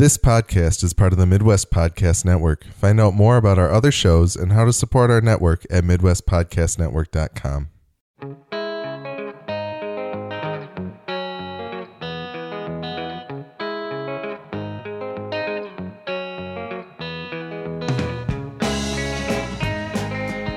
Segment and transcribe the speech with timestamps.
[0.00, 2.64] This podcast is part of the Midwest Podcast Network.
[2.72, 7.68] Find out more about our other shows and how to support our network at MidwestPodcastNetwork.com.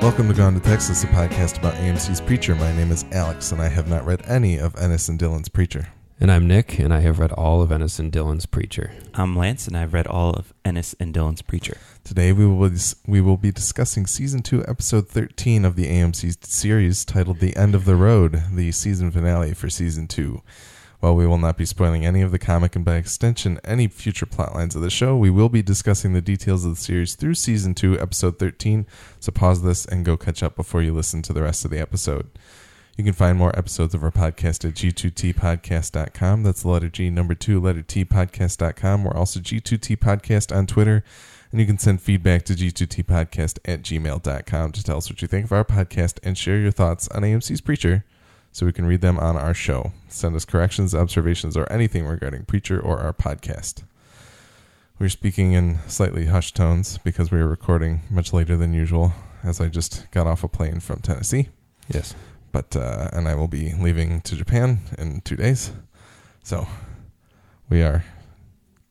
[0.02, 2.56] Welcome to Gone to Texas, a podcast about AMC's Preacher.
[2.56, 5.90] My name is Alex, and I have not read any of Ennis and Dillon's Preacher.
[6.20, 8.94] And I'm Nick, and I have read all of Ennis and Dillon's Preacher.
[9.16, 11.78] I'm Lance, and I've read all of Ennis and Dillon's Preacher.
[12.04, 12.78] Today we will be,
[13.08, 17.76] we will be discussing season two, episode thirteen of the AMC series titled "The End
[17.76, 20.44] of the Road," the season finale for season two.
[21.00, 24.26] While we will not be spoiling any of the comic and by extension any future
[24.26, 27.34] plot lines of the show, we will be discussing the details of the series through
[27.34, 28.86] season two, episode thirteen.
[29.20, 31.80] So pause this and go catch up before you listen to the rest of the
[31.82, 32.30] episode.
[32.96, 36.44] You can find more episodes of our podcast at g2tpodcast.com.
[36.44, 39.04] That's the letter G, number two, letter T, podcast.com.
[39.04, 41.04] We're also G2T Podcast on Twitter.
[41.52, 45.46] And you can send feedback to g2tpodcast at gmail.com to tell us what you think
[45.46, 48.06] of our podcast and share your thoughts on AMC's Preacher
[48.52, 49.92] so we can read them on our show.
[50.08, 53.84] Send us corrections, observations, or anything regarding Preacher or our podcast.
[55.00, 59.14] We're speaking in slightly hushed tones because we are recording much later than usual
[59.44, 61.50] as I just got off a plane from Tennessee
[61.90, 62.16] Yes.
[62.54, 65.74] But uh, and I will be leaving to Japan in two days.
[66.44, 66.66] So
[67.70, 68.06] we are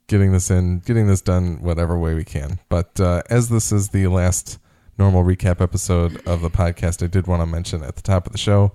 [0.09, 2.59] getting this in, getting this done whatever way we can.
[2.69, 4.59] But uh, as this is the last
[4.99, 8.33] normal recap episode of the podcast, I did want to mention at the top of
[8.33, 8.73] the show.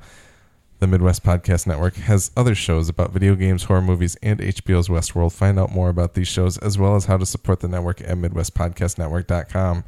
[0.80, 5.34] The Midwest Podcast Network has other shows about video games, horror movies, and HBO's Westworld.
[5.34, 8.16] Find out more about these shows as well as how to support the network at
[8.16, 9.84] MidwestPodcastNetwork.com.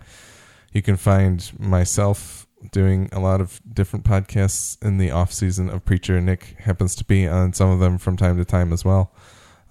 [0.74, 5.86] You can find myself doing a lot of different podcasts in the off season of
[5.86, 6.20] Preacher.
[6.22, 9.12] Nick happens to be on some of them from time to time as well.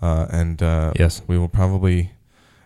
[0.00, 1.22] Uh, and uh, Yes.
[1.26, 2.12] we will probably,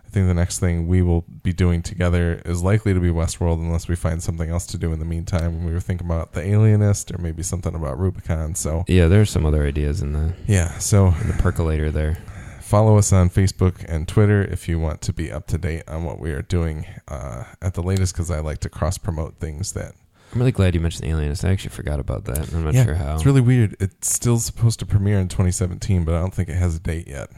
[0.05, 3.55] I think the next thing we will be doing together is likely to be Westworld
[3.57, 5.65] unless we find something else to do in the meantime.
[5.65, 8.55] We were thinking about The Alienist or maybe something about Rubicon.
[8.55, 10.77] So, Yeah, there's some other ideas in the yeah.
[10.77, 12.17] So in the percolator there.
[12.61, 16.03] follow us on Facebook and Twitter if you want to be up to date on
[16.05, 19.73] what we are doing uh, at the latest because I like to cross promote things
[19.73, 19.93] that
[20.33, 21.45] I'm really glad you mentioned Alienist.
[21.45, 22.51] I actually forgot about that.
[22.53, 23.13] I'm not Yeah, sure how.
[23.15, 23.75] It's really weird.
[23.79, 27.07] It's still supposed to premiere in 2017, but I don't think it has a date
[27.07, 27.29] yet.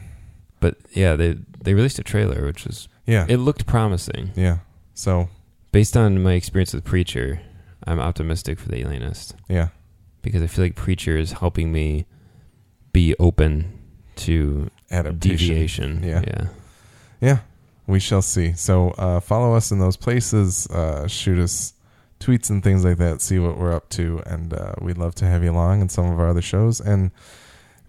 [0.61, 3.25] but yeah, they they released a trailer, which was Yeah.
[3.28, 4.31] it looked promising.
[4.35, 4.59] yeah.
[4.94, 5.29] So,
[5.73, 7.41] Based on my experience with Preacher,
[7.85, 9.67] I'm optimistic for the Alienist yeah.
[10.22, 12.06] because I feel like Preacher is helping me
[12.94, 13.77] be open
[14.17, 15.38] to Adaptation.
[15.47, 16.03] deviation.
[16.03, 16.22] Yeah.
[16.25, 16.47] yeah.
[17.19, 17.38] Yeah.
[17.88, 18.53] We shall see.
[18.53, 20.66] So, uh, follow us in those places.
[20.67, 21.73] Uh, shoot us
[22.19, 23.21] tweets and things like that.
[23.21, 24.21] See what we're up to.
[24.25, 26.79] And uh, we'd love to have you along in some of our other shows.
[26.79, 27.11] And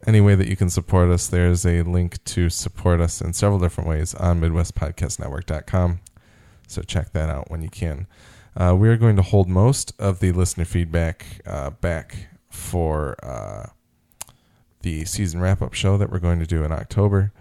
[0.07, 3.59] any way that you can support us, there's a link to support us in several
[3.59, 6.01] different ways on MidwestPodcastNetwork.com.
[6.69, 8.07] So check that out when you can.
[8.57, 13.67] Uh, we are going to hold most of the listener feedback uh, back for uh,
[14.81, 17.33] the season wrap up show that we're going to do in October.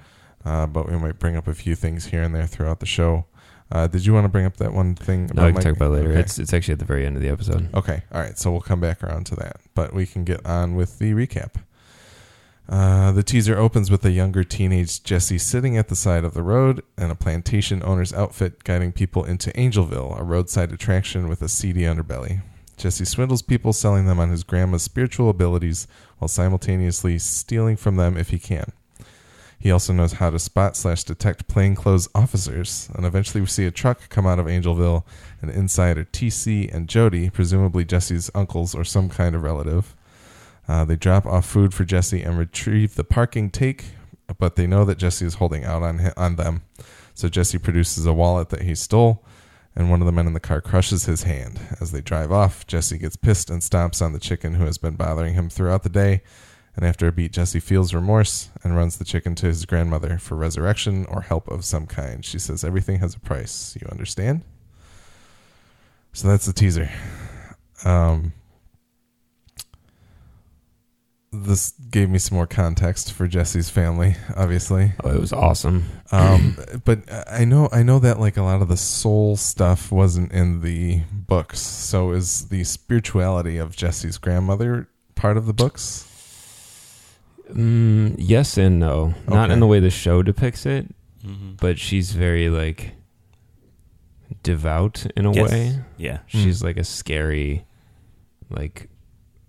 [0.43, 3.25] Uh, but we might bring up a few things here and there throughout the show.
[3.71, 5.29] Uh, did you want to bring up that one thing?
[5.33, 5.63] No, I can Mike?
[5.63, 6.11] talk about it later.
[6.11, 6.19] Okay.
[6.19, 7.73] It's it's actually at the very end of the episode.
[7.73, 8.03] Okay.
[8.13, 8.37] All right.
[8.37, 9.57] So we'll come back around to that.
[9.73, 11.55] But we can get on with the recap.
[12.67, 16.41] Uh, the teaser opens with a younger teenage Jesse sitting at the side of the
[16.41, 21.47] road and a plantation owner's outfit guiding people into Angelville, a roadside attraction with a
[21.47, 22.41] seedy underbelly.
[22.77, 25.87] Jesse swindles people, selling them on his grandma's spiritual abilities
[26.17, 28.71] while simultaneously stealing from them if he can.
[29.65, 33.71] He also knows how to spot slash detect plainclothes officers, and eventually we see a
[33.71, 35.03] truck come out of Angelville,
[35.41, 39.95] and inside are TC and Jody, presumably Jesse's uncles or some kind of relative.
[40.67, 43.85] Uh, they drop off food for Jesse and retrieve the parking take,
[44.37, 46.61] but they know that Jesse is holding out on on them.
[47.15, 49.25] So Jesse produces a wallet that he stole,
[49.75, 51.59] and one of the men in the car crushes his hand.
[51.81, 54.95] As they drive off, Jesse gets pissed and stomps on the chicken who has been
[54.95, 56.21] bothering him throughout the day.
[56.75, 60.35] And after a beat, Jesse feels remorse and runs the chicken to his grandmother for
[60.35, 62.25] resurrection or help of some kind.
[62.25, 63.77] She says, Everything has a price.
[63.79, 64.41] You understand?
[66.11, 66.89] So that's the teaser.
[67.83, 68.33] Um,
[71.31, 74.93] this gave me some more context for Jesse's family, obviously.
[75.03, 75.85] Oh, it was awesome.
[76.11, 80.31] Um, but I know I know that like a lot of the soul stuff wasn't
[80.31, 81.59] in the books.
[81.59, 86.09] So is the spirituality of Jesse's grandmother part of the books?
[87.53, 89.13] Mm, yes and no.
[89.27, 89.53] Not Okay.
[89.53, 90.93] in the way the show depicts it,
[91.25, 91.53] Mm-hmm.
[91.59, 92.93] but she's very like
[94.43, 95.51] devout in a Yes.
[95.51, 95.79] way.
[95.97, 96.19] Yeah.
[96.27, 97.65] She's like a scary,
[98.49, 98.89] like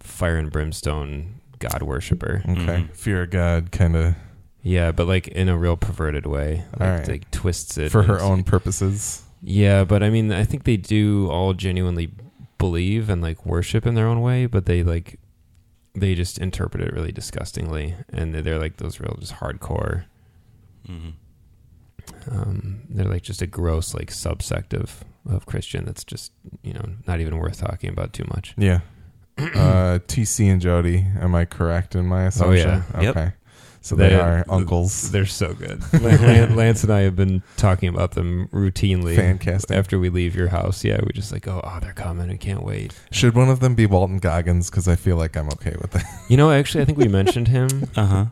[0.01, 2.43] fire and brimstone god worshiper.
[2.49, 2.91] Okay, Mhm.
[2.95, 4.15] fear of God kind of
[4.63, 6.65] Yeah, but like in a real perverted way.
[6.79, 7.09] Like, All right.
[7.09, 9.23] like twists it for her it's- own purposes.
[9.41, 12.11] Yeah, but I mean, I think they do all genuinely
[12.59, 15.21] believe and like worship in their own way, but they like
[15.97, 20.05] they just interpret it really disgustingly, and they're, they're like those real just hardcore.
[20.87, 21.11] hmm
[22.31, 26.31] Um, they're like just a gross like subsect of of Christian that's just
[26.63, 28.55] you know not even worth talking about too much.
[28.57, 28.81] Yeah.
[29.39, 31.05] uh, TC and Jody.
[31.21, 32.85] Am I correct in my assumption?
[32.95, 33.03] Oh yeah.
[33.03, 33.15] Yep.
[33.87, 33.89] Okay.
[33.89, 35.11] So they, They- are uncles.
[35.13, 35.81] They're so good.
[36.03, 39.77] Lance and I have been talking about them routinely Fan casting.
[39.77, 40.83] after we leave your house.
[40.85, 42.29] Yeah, we just like, oh, oh, they're coming.
[42.29, 42.99] We can't wait.
[43.13, 44.71] Should one of them be Walton Goggins?
[44.71, 46.05] Because I feel like I'm okay with that.
[46.29, 47.69] You know, actually, I think we mentioned him.
[47.97, 48.27] Uh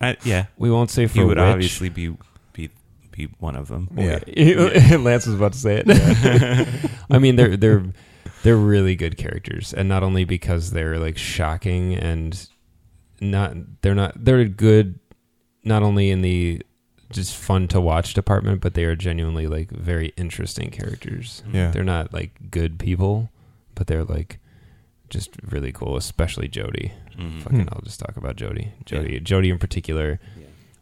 [0.00, 0.14] huh.
[0.24, 1.44] yeah, We won't say for he would which.
[1.44, 2.16] obviously be
[2.52, 2.70] be
[3.10, 3.88] be one of them.
[3.96, 4.18] Yeah.
[4.96, 6.90] Lance was about to say it.
[7.10, 7.84] I mean, they're they're
[8.42, 12.48] they're really good characters, and not only because they're like shocking and
[13.30, 14.98] not they're not they're good,
[15.64, 16.62] not only in the
[17.10, 21.42] just fun to watch department, but they are genuinely like very interesting characters.
[21.52, 21.70] Yeah.
[21.70, 23.30] They're not like good people,
[23.74, 24.38] but they're like
[25.10, 26.92] just really cool, especially Jody.
[27.16, 27.40] Mhm.
[27.42, 27.68] Fucking, Hmm.
[27.72, 28.72] I'll just talk about Jody.
[28.84, 30.18] Jody, Jody in particular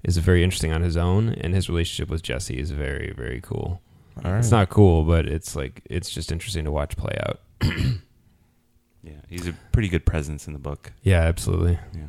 [0.02, 3.82] is very interesting on his own, and his relationship with Jesse is very, very cool.
[4.24, 4.38] All right.
[4.38, 7.40] It's not cool, but it's like it's just interesting to watch play out.
[9.04, 10.92] Yeah, he's a pretty good presence in the book.
[11.02, 11.78] Yeah, absolutely.
[11.92, 12.06] Yeah.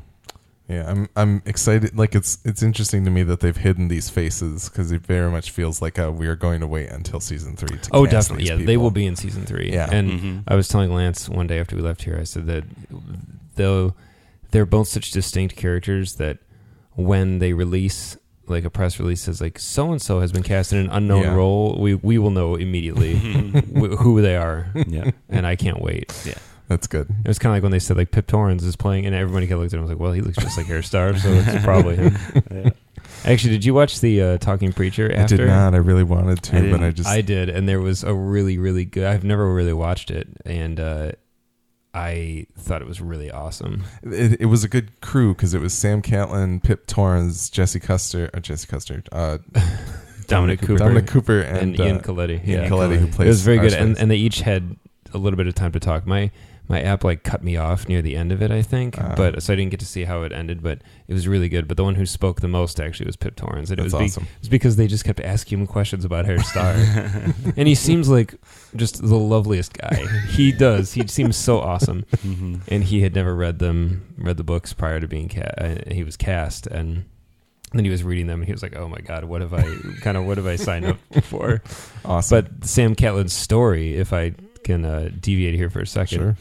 [0.69, 1.97] Yeah, I'm I'm excited.
[1.97, 5.51] Like it's it's interesting to me that they've hidden these faces because it very much
[5.51, 7.89] feels like uh we are going to wait until season three to.
[7.91, 8.49] Oh, cast definitely.
[8.49, 9.71] these Yeah, they will be in season three.
[9.73, 9.89] Yeah.
[9.91, 10.43] and Mhm.
[10.47, 12.63] I was telling Lance one day after we left here, I said that
[13.55, 13.93] though
[14.51, 16.37] they're both such distinct characters that
[16.93, 18.17] when they release
[18.47, 21.23] like a press release says like so and so has been cast in an unknown
[21.23, 21.35] Yeah.
[21.35, 23.15] role, we we will know immediately
[23.75, 25.11] wh- who they are, yeah.
[25.29, 26.13] and I can't wait.
[26.67, 27.09] That's good.
[27.23, 29.47] It was kind of like when they said like Pip Torrens is playing, and everybody
[29.47, 31.15] kind of looked at him and was like, "Well, he looks just like Herr Starr,
[31.17, 32.17] so it's probably him."
[32.51, 32.69] yeah.
[33.25, 35.13] Actually, did you watch the uh, Talking Preacher?
[35.15, 35.73] I did not.
[35.73, 36.95] I really wanted to, I but I didn't.
[36.95, 39.05] just I did, and there was a really, really good.
[39.05, 41.11] I've never really watched it, and uh,
[41.93, 43.83] I thought it was really awesome.
[44.03, 48.29] it, it was a good crew because it was Sam Catlin, Pip Torrens, Jesse Custer,
[48.33, 49.37] uh, Jesse Custer, uh,
[50.27, 52.45] Dominic Cooper, Dominic Cooper, and, and, Ian uh, Colletti.
[52.47, 53.25] Ian Yeah, Colletti, who It plays.
[53.27, 54.75] it was very good, and, and they each had
[55.13, 56.07] a little bit of time to talk.
[56.07, 56.31] My
[56.69, 59.13] my app like cut me off near the end of it, I think, Ah.
[59.17, 60.63] but so I didn't get to see how it ended.
[60.63, 61.67] But it was really good.
[61.67, 64.05] But the one who spoke the most actually was Pip Torrens, and it was be-
[64.05, 64.27] awesome.
[64.39, 66.73] It's because they just kept asking him questions about Herr Starr.
[67.57, 68.35] and he seems like
[68.75, 70.05] just the loveliest guy.
[70.29, 70.93] He does.
[70.93, 72.05] He seems so awesome.
[72.25, 72.61] Mhm.
[72.69, 75.53] And he had never read them, read the books prior to being cast.
[75.57, 77.03] Uh, he was cast, and
[77.73, 79.63] then he was reading them, and he was like, "Oh my god, what have I
[80.01, 81.61] kind of what have I signed up for?"
[82.05, 82.45] Awesome.
[82.59, 84.33] But Sam Catlin's story, if I
[84.63, 86.37] can uh, deviate here for a second, sure.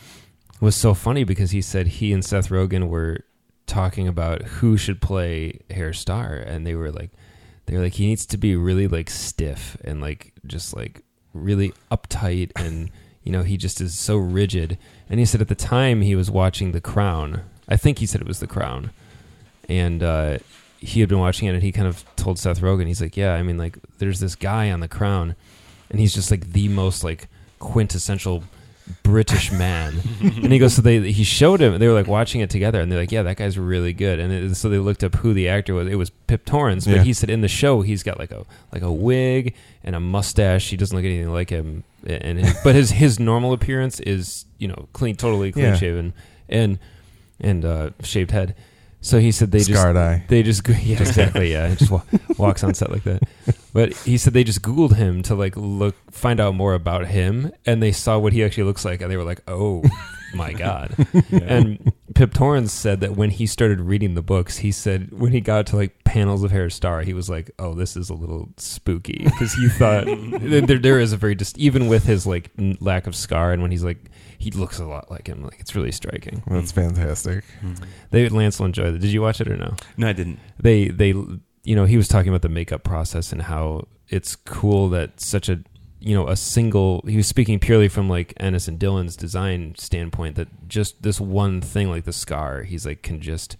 [0.60, 3.24] was so funny because he said he and Seth Rogen were
[3.66, 7.10] talking about who should play Herr Starr, and they were like,
[7.66, 11.02] they were like, he needs to be really like stiff and like just like
[11.32, 12.90] really uptight, and
[13.22, 14.78] you know he just is so rigid.
[15.08, 18.20] And he said at the time he was watching The Crown, I think he said
[18.20, 18.90] it was The Crown,
[19.68, 20.38] and uh,
[20.78, 23.34] he had been watching it, and he kind of told Seth Rogen, he's like, yeah,
[23.34, 25.36] I mean like there's this guy on The Crown,
[25.90, 27.28] and he's just like the most like
[27.62, 28.42] quintessential
[29.04, 29.94] British man.
[30.20, 31.78] and he goes, so they he showed him.
[31.78, 34.18] They were like watching it together, and they're like, yeah, that guy's really good.
[34.18, 35.86] And it, so they looked up who the actor was.
[35.88, 37.02] It was Pip Torrens, but Yeah.
[37.04, 39.54] he said in the show he's got like a like a wig
[39.84, 40.68] and a mustache.
[40.68, 44.88] He doesn't look anything like him, and but his his normal appearance is you know
[44.92, 45.76] clean, totally clean Yeah.
[45.76, 46.12] shaven
[46.48, 46.78] and
[47.40, 48.54] and uh, shaved head.
[49.00, 50.24] So he said they just Scarred eye.
[50.28, 52.02] they just go- yeah exactly yeah he just wa-
[52.38, 53.22] walks on set like that
[53.72, 57.50] but he said they just googled him to like look find out more about him
[57.66, 59.82] and they saw what he actually looks like and they were like oh
[60.34, 60.94] my god
[61.30, 65.40] and pip torrens said that when he started reading the books he said when he
[65.42, 68.48] got to like panels of herr starr he was like oh this is a little
[68.56, 70.06] spooky because he thought
[70.40, 73.60] there, there is a very just even with his like n- lack of scar and
[73.60, 73.98] when he's like
[74.38, 77.44] he looks a lot like him like it's really striking That's fantastic.
[77.62, 77.84] Mhm.
[78.10, 80.38] they lance will enjoy it did you watch it or no No, I didn't.
[80.58, 81.14] they they
[81.64, 85.48] you know he was talking about the makeup process and how it's cool that such
[85.48, 85.60] a
[86.00, 90.34] you know a single he was speaking purely from like Ennis and Dillon's design standpoint
[90.36, 93.56] that just this one thing like the scar he's like can just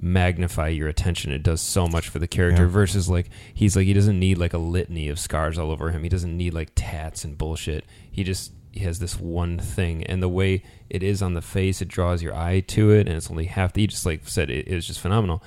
[0.00, 1.32] magnify your attention.
[1.32, 2.68] It does so much for the character Yeah.
[2.70, 6.02] versus like he's like he doesn't need like a litany of scars all over him.
[6.02, 7.84] He doesn't need like tats and bullshit.
[8.10, 10.04] He just he has this one thing.
[10.04, 13.16] And the way it is on the face it draws your eye to it and
[13.16, 15.42] it's only half the he just like said it, it was just phenomenal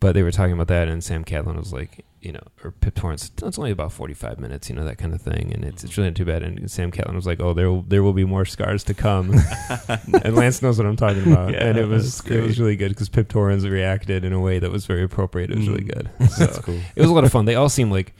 [0.00, 2.94] but they were talking about that, and Sam Catlin was like, you know, or Pip
[2.94, 5.52] Torrens, it's only about 45 minutes, you know, that kind of thing.
[5.54, 6.42] And it's, it's really not too bad.
[6.42, 9.32] And Sam Catlin was like, oh, there will, there will be more scars to come.
[10.22, 11.52] and Lance knows what I'm talking about.
[11.52, 14.58] Yeah, and it was, it was really good because Pip Torrens reacted in a way
[14.58, 15.50] that was very appropriate.
[15.50, 15.94] It was really Mm.
[15.94, 16.10] good.
[16.38, 16.78] That's cool.
[16.94, 17.46] it was a lot of fun.
[17.46, 18.12] They all seem like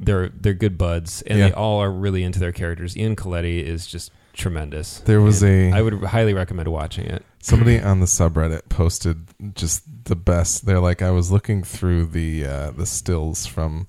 [0.00, 1.48] they're, they're good buds and Yeah.
[1.48, 2.96] they all are really into their characters.
[2.96, 4.98] Ian Colletti is just tremendous.
[5.00, 7.24] There was And a- I would highly recommend watching it.
[7.40, 10.66] Somebody on the subreddit posted just the best.
[10.66, 13.86] They're like, I was looking through the uh, the stills from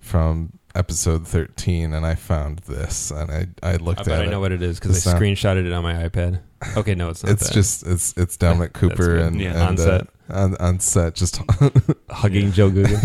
[0.00, 4.30] from episode thirteen, and I found this, and I I I looked bet at I
[4.30, 6.40] know what it is because I sound- screenshotted it on my iPad.
[6.76, 7.32] Okay, no, it's not.
[7.32, 7.54] It's that.
[7.54, 9.20] just it's it's Dominic Cooper good.
[9.26, 9.50] and, Yeah.
[9.52, 10.06] and, On uh, set.
[10.30, 11.40] on, on set just
[12.10, 12.98] hugging Joe Gilgun.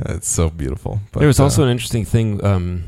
[0.14, 1.00] it's so beautiful.
[1.12, 2.84] But, there was uh, also an interesting thing um,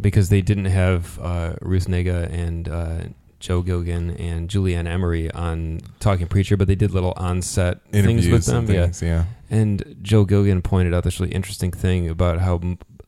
[0.00, 2.98] because they didn't have uh, Ruth Negga and uh,
[3.40, 8.04] Joe Gilgun and Julie Ann Emery on Talking Preacher, but they did little on-set things
[8.06, 8.56] interviews with them.
[8.58, 9.02] and things.
[9.02, 12.60] Yeah, And Joe Gilgun pointed out this really interesting thing about how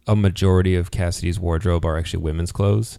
[0.06, 2.98] a majority of Cassidy's wardrobe are actually women's clothes.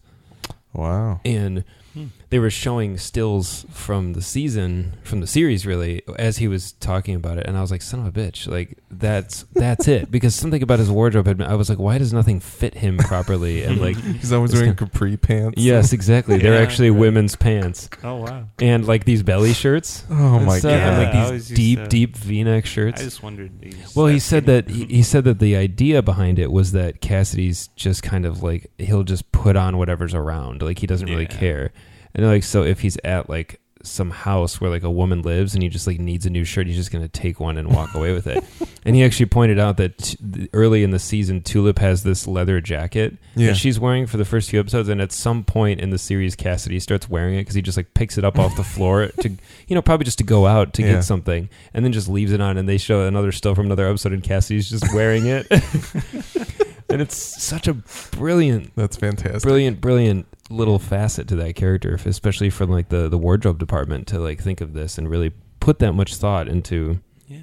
[0.74, 1.20] wow.
[1.26, 1.64] and
[1.94, 2.06] Hmm.
[2.34, 7.14] They were showing stills from the season from the series really as he was talking
[7.14, 10.34] about it and i was like son of a bitch like that's that's it because
[10.34, 13.62] something about his wardrobe had been i was like why does nothing fit him properly
[13.64, 15.62] and like He's always wearing kind- capri pants.
[15.62, 17.00] yes exactly they're Yeah, actually right.
[17.00, 18.46] women's pants Oh wow!
[18.60, 20.80] and like these belly shirts Oh my stuff, god.
[20.82, 23.52] and like these deep to- deep v-neck shirts I just wondered.
[23.96, 27.68] well, he said that he, he said that the idea behind it was that Cassidy's
[27.76, 31.72] just kind of like he'll just put on whatever's around, like he doesn't really care.
[32.16, 35.62] And like so, if he's at like some house where like a woman lives and
[35.62, 38.14] he just like needs a new shirt, he's just gonna take one and walk away
[38.14, 38.44] with it.
[38.86, 42.60] And he actually pointed out that t- early in the season, Tulip has this leather
[42.60, 43.48] jacket Yeah.
[43.48, 46.36] that she's wearing for the first few episodes, and at some point in the series,
[46.36, 49.30] Cassidy starts wearing it because he just like picks it up off the floor to,
[49.30, 50.96] you know, probably just to go out to Yeah.
[50.96, 52.58] get something, and then just leaves it on.
[52.58, 55.48] And they show another still from another episode, and Cassidy's just wearing it,
[56.90, 57.74] and it's such a
[58.12, 59.44] brilliant, That's fantastic.
[59.44, 64.20] brilliant, brilliant little facet to that character, especially from like the the wardrobe department to
[64.20, 67.40] like think of this and really put that much thought into Yeah.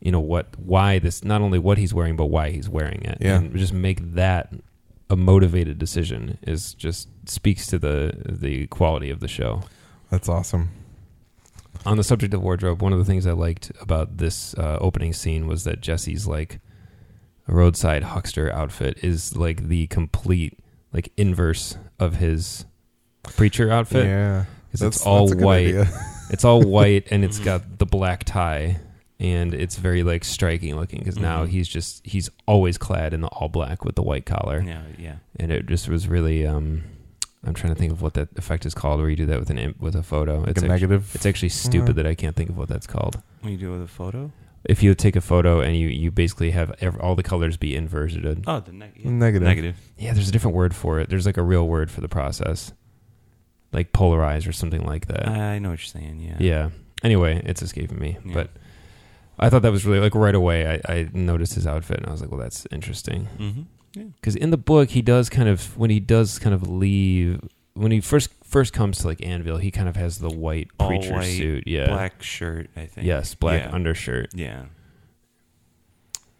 [0.00, 3.18] you know what why this not only what he's wearing but why he's wearing it
[3.20, 3.36] Yeah.
[3.36, 4.52] and just make that
[5.08, 9.62] a motivated decision is just speaks to the the quality of the show
[10.10, 10.70] That's awesome.
[11.86, 15.12] on the subject of wardrobe one of the things i liked about this uh, opening
[15.12, 16.58] scene was that jesse's like
[17.46, 20.58] a roadside huckster outfit is like the complete
[20.94, 22.64] like inverse of his
[23.24, 24.44] preacher outfit Yeah.
[24.70, 25.88] 'Cause That's it's all that's a good white idea.
[26.30, 28.78] it's all white and it's got the black tie
[29.20, 31.48] and it's very like striking looking because now Mhm.
[31.50, 34.82] he's just he's always clad in the all black with the white collar Yeah.
[34.98, 35.16] Yeah.
[35.38, 36.82] and it just was really um
[37.46, 39.50] i'm trying to think of what that effect is called where you do that with
[39.50, 41.10] an im- with a photo Like it's a actu- negative.
[41.14, 42.02] it's actually stupid Uh-huh.
[42.02, 44.32] that i can't think of what that's called What you do with a photo?
[44.64, 47.74] If you take a photo and you you basically have ev- all the colors be
[47.76, 49.10] inverted Oh, the neg- yeah.
[49.10, 49.46] Negative.
[49.46, 49.76] Negative.
[49.98, 52.72] yeah there's a different word for it there's like a real word for the process
[53.72, 56.20] like polarized or something like that I know what you're saying.
[56.20, 56.36] Yeah.
[56.38, 56.70] Yeah.
[57.02, 58.16] Anyway, it's escaping me.
[58.24, 58.32] Yeah.
[58.34, 58.50] But
[59.38, 60.80] I thought that was really like right away.
[60.86, 63.28] I, I noticed his outfit and I was like, well, that's interesting.
[63.36, 63.62] Mm-hmm.
[63.94, 64.04] Yeah.
[64.14, 67.40] Because in the book, he does kind of when he does kind of leave
[67.74, 70.86] when he first first comes to like Annville, he kind of has the white All
[70.86, 71.64] preacher white, suit.
[71.66, 71.88] Yeah.
[71.88, 72.70] Black shirt.
[72.76, 73.04] I think.
[73.04, 73.74] Yes, black Yeah.
[73.74, 74.28] undershirt.
[74.32, 74.66] Yeah.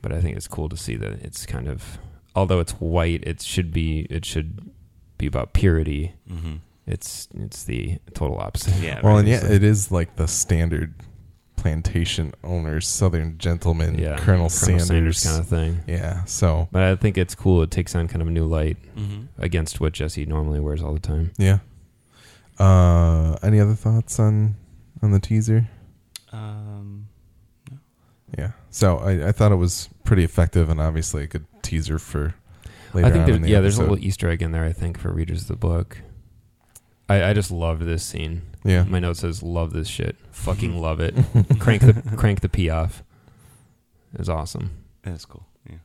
[0.01, 1.99] But I think it's cool to see that it's kind of
[2.37, 4.71] although it's white, it should be it should
[5.19, 6.15] be about purity.
[6.31, 6.57] Mm-hmm.
[6.87, 8.75] It's it's the total opposite.
[8.81, 9.01] Yeah.
[9.03, 9.21] Well, right.
[9.21, 10.95] and yeah, it is like the standard
[11.57, 14.19] plantation owner, Southern gentleman, Yeah.
[14.19, 15.25] Colonel, Sanders.
[15.25, 15.81] kind of thing.
[15.87, 16.25] Yeah.
[16.27, 17.63] So But I think it's cool.
[17.63, 18.77] It takes on kind of a new light.
[18.97, 19.43] Mm-hmm.
[19.43, 21.33] against what Jesse normally wears all the time.
[21.39, 21.59] yeah.
[22.59, 24.57] Uh, any other thoughts on
[25.03, 25.69] on the teaser?
[26.33, 27.09] Um.
[28.39, 28.53] Yeah.
[28.71, 32.35] So I, I thought it was pretty effective and obviously a good teaser for
[32.93, 34.65] later I think on there, in the yeah, there's a little Easter egg in there.
[34.65, 35.99] I think for readers of the book.
[37.09, 38.43] I, I just loved this scene.
[38.65, 38.85] yeah.
[38.85, 40.17] My note says, "Love this shit.
[40.31, 41.15] Fucking love it.
[41.59, 43.03] crank the crank the P off."
[44.13, 44.71] It was awesome.
[45.03, 45.47] That's cool.
[45.69, 45.79] Yeah.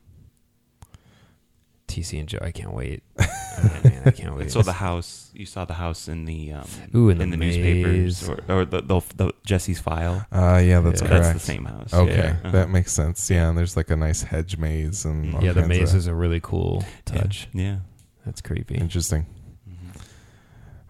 [1.88, 3.02] TC and Joe, I can't wait.
[3.62, 4.50] Man, I can't wait.
[4.56, 7.44] So the house, you saw the house in the um, Ooh, in in the the,
[7.44, 10.26] newspapers or, or the, the the Jesse's file.
[10.32, 11.08] Uh, yeah, that's Yeah.
[11.08, 11.24] correct.
[11.24, 11.92] That's the same house.
[11.94, 12.36] Okay, Yeah.
[12.42, 12.50] Uh-huh.
[12.52, 13.30] that makes sense.
[13.30, 16.06] Yeah, and there's like a nice hedge maze and all yeah, the maze of- is
[16.06, 17.48] a really cool touch.
[17.52, 17.78] Yeah.
[18.26, 18.74] That's creepy.
[18.76, 19.26] interesting.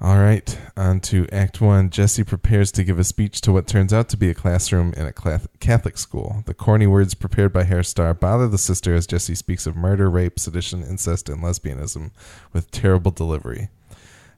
[0.02, 1.90] All right, on to Act One.
[1.90, 5.04] Jesse prepares to give a speech to what turns out to be a classroom in
[5.04, 6.42] a Catholic school.
[6.46, 10.08] The corny words prepared by Herr Starr bother the sister as Jesse speaks of murder,
[10.08, 12.12] rape, sedition, incest, and lesbianism
[12.54, 13.68] with terrible delivery.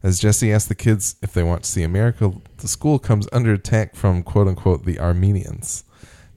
[0.03, 3.53] As Jesse asks the kids if they want to see America, the school comes under
[3.53, 5.85] attack from quote unquote the Armenians.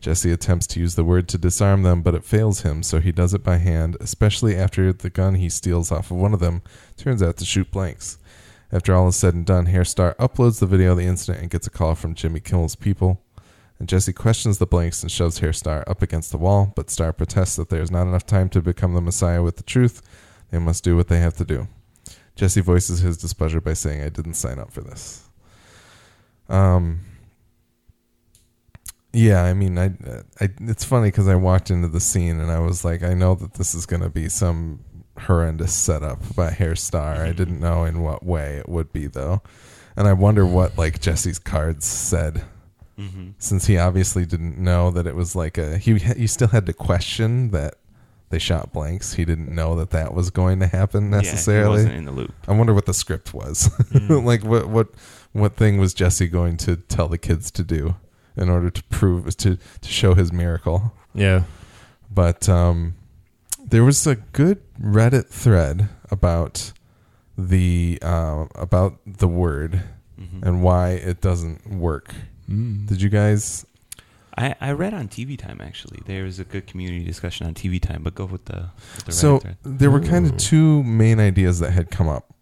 [0.02, 3.12] Jesse attempts to use the word to disarm them, but it fails him, so he
[3.12, 6.62] does it by hand, especially after the gun he steals off of one of them
[6.96, 8.20] turns out to shoot blanks.
[8.76, 11.50] After all is said and done, Herr Starr uploads the video of the incident and
[11.50, 13.24] gets a call from Jimmy Kimmel's people.
[13.80, 17.14] And Jesse questions the blanks and shoves Herr Starr up against the wall, but Starr
[17.14, 20.02] protests that there is not enough time to become the Messiah with the truth.
[20.52, 21.70] They must do what they have to do.
[22.36, 25.24] Jesse voices his displeasure by saying, I didn't sign up for this.
[26.50, 27.00] Um,
[29.14, 29.92] yeah, I mean, I,
[30.42, 33.36] I it's funny because I walked into the scene and I was like, I know
[33.36, 34.82] that this is going to be some
[35.20, 37.24] horrendous setup by Herr Starr.
[37.26, 39.42] I didn't know in what way it would be though,
[39.96, 42.44] and I wonder what like Jesse's cards said,
[42.98, 43.32] Mm-hmm.
[43.40, 46.72] since he obviously didn't know that it was like a he he still had to
[46.74, 47.76] question that
[48.30, 49.16] they shot blanks.
[49.16, 51.70] He didn't know that that was going to happen Yeah, he necessarily.
[51.76, 52.34] wasn't in the loop.
[52.48, 53.70] I wonder what the script was.
[54.10, 54.88] like what what
[55.34, 57.96] what thing was Jesse going to tell the kids to do
[58.38, 60.94] in order to prove to to show his miracle?
[61.14, 61.44] Yeah.
[62.10, 62.96] But um
[63.70, 66.72] there was a good Reddit thread about
[67.38, 69.84] the uh, about the word
[70.20, 70.44] Mhm.
[70.44, 72.14] and why it doesn't work.
[72.50, 72.88] Mm.
[72.88, 73.66] Did you guys
[74.38, 76.00] I, I read on TV Time actually.
[76.06, 79.12] There was a good community discussion on TV Time, but go with the, with the
[79.12, 79.58] so thread.
[79.64, 82.34] there were kind of two main ideas that had come up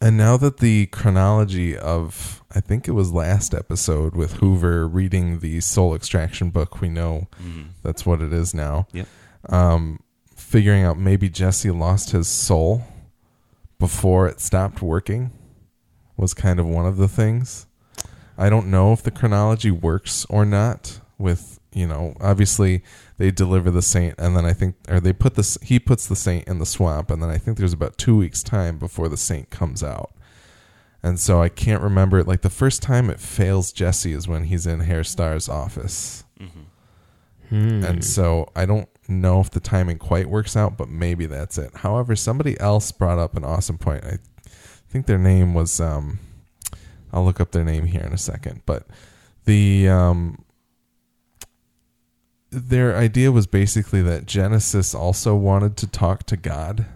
[0.00, 5.38] and now that the chronology of i think it was last episode with hoover reading
[5.40, 7.66] the soul extraction book we know Mhm.
[7.82, 9.06] that's what it is now Yep.
[9.48, 10.00] um,
[10.52, 12.84] figuring out maybe jesse lost his soul
[13.78, 15.30] before it stopped working
[16.18, 17.66] was kind of one of the things
[18.36, 22.82] i don't know if the chronology works or not with you know obviously
[23.16, 26.14] they deliver the saint and then i think or they put this he puts the
[26.16, 29.16] saint in the swamp and then i think there's about two weeks time before the
[29.16, 30.12] saint comes out
[31.02, 34.44] and so i can't remember it like the first time it fails jesse is when
[34.44, 36.50] he's in herr starr's office Mhm.
[37.48, 37.84] Hmm.
[37.84, 38.88] and so I don't
[39.20, 41.74] know if the timing quite works out, but maybe that's it.
[41.76, 44.04] However, somebody else brought up an awesome point.
[44.04, 44.18] I
[44.88, 46.18] think their name was um
[47.12, 48.86] I'll look up their name here in a second, but
[49.44, 50.44] the um
[52.50, 56.86] their idea was basically that Genesis also wanted to talk to God.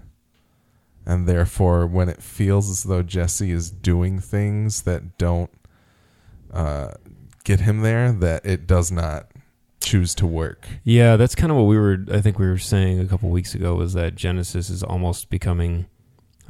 [1.06, 5.50] And therefore, when it feels as though Jesse is doing things that don't
[6.52, 6.94] uh,
[7.44, 9.30] get him there, that it does not
[9.80, 10.66] choose to work.
[10.84, 11.98] Yeah, that's kind of what we were.
[12.12, 15.86] I think we were saying a couple weeks ago was that Genesis is almost becoming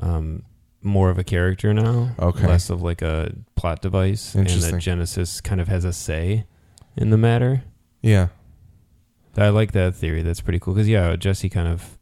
[0.01, 0.43] um,
[0.83, 2.47] more of a character now, Okay.
[2.47, 6.47] less of like a plot device, and that Genesis kind of has a say
[6.97, 7.65] in the matter.
[8.03, 8.29] Yeah.
[9.37, 10.23] I like that theory.
[10.23, 11.99] That's pretty cool because yeah, Jesse kind of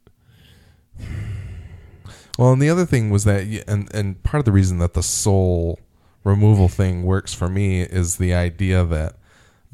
[2.38, 5.02] Well, and the other thing was that, and and part of the reason that the
[5.02, 5.78] soul
[6.24, 9.16] removal thing works for me is the idea that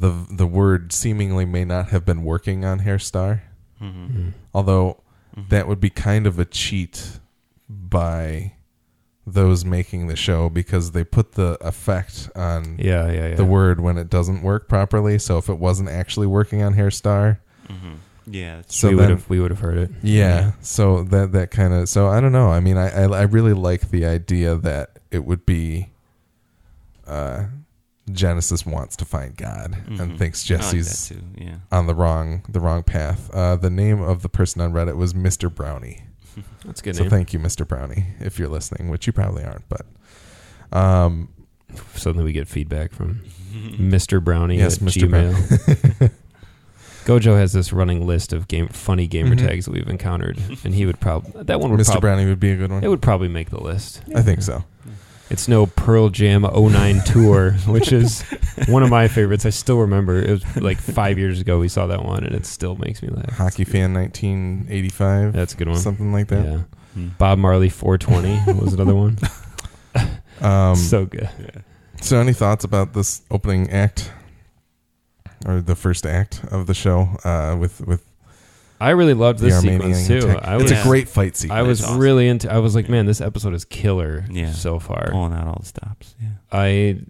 [0.01, 3.43] the the word seemingly may not have been working on Herr Starr,
[3.81, 4.09] Mhm.
[4.11, 4.97] mm, although
[5.49, 7.21] that would be kind of a cheat
[7.69, 8.53] by
[9.27, 13.35] those making the show because they put the effect on yeah, yeah, yeah.
[13.37, 15.19] the word when it doesn't work properly.
[15.19, 17.97] So if it wasn't actually working on Herr Starr, Mhm.
[18.27, 18.63] Yeah.
[18.67, 19.91] So we then would have we would have heard it.
[20.03, 20.41] Yeah.
[20.41, 20.53] Yeah.
[20.61, 22.49] So that that kind of so I don't know.
[22.51, 25.91] I mean, I, I I really like the idea that it would be
[27.07, 27.45] uh
[28.12, 30.18] Genesis wants to find God and Mhm.
[30.18, 31.20] thinks I like Jesse's too.
[31.37, 31.57] Yeah.
[31.73, 33.31] on the wrong the wrong path.
[33.33, 35.53] Uh the name of the person on Reddit was Mr.
[35.55, 36.03] Brownie.
[36.64, 37.11] That's a good so name.
[37.11, 37.66] thank you Mr.
[37.66, 39.87] Brownie if you're listening, which you probably aren't, but
[40.77, 41.29] um
[41.94, 43.20] Suddenly we get feedback from
[43.79, 44.23] Mr.
[44.23, 45.09] Brownie Yes, at Mr.
[45.09, 46.11] Gmail.
[47.05, 49.46] Gojo has this running list of game funny gamer Mhm.
[49.46, 51.87] tags that we've encountered, and he would probably that one would Mr.
[51.92, 52.85] probably Brownie would be a good one.
[52.85, 54.03] it would probably make the list.
[54.14, 54.64] I think so.
[55.31, 58.23] It's no Pearl Jam 09 tour, which is
[58.69, 59.47] one of my favorites.
[59.47, 62.47] I still remember it was like five years ago we saw that one, and it
[62.47, 63.31] still makes me laugh.
[63.37, 65.77] Hockey fan 1985, That's a good one.
[65.79, 66.45] something like that.
[66.45, 66.59] Yeah.
[66.99, 67.16] Mhm.
[67.19, 69.19] Bob Marley 420 was another one.
[70.43, 71.29] Um, so good.
[71.38, 71.61] Yeah.
[72.01, 74.11] So, any thoughts about this opening act
[75.45, 78.03] or the first act of the show uh, with with
[78.81, 80.31] I really loved the this Armenian sequence too.
[80.31, 80.45] attack?
[80.49, 80.81] I it's was Yeah.
[80.81, 81.59] a great fight sequence.
[81.59, 81.99] I was awesome.
[81.99, 82.51] really into.
[82.53, 84.25] I was like, man, this episode is killer.
[84.31, 84.53] Yeah.
[84.53, 85.09] so far.
[85.11, 86.14] Pulling out all the stops.
[86.21, 86.29] Yeah.
[86.51, 87.01] I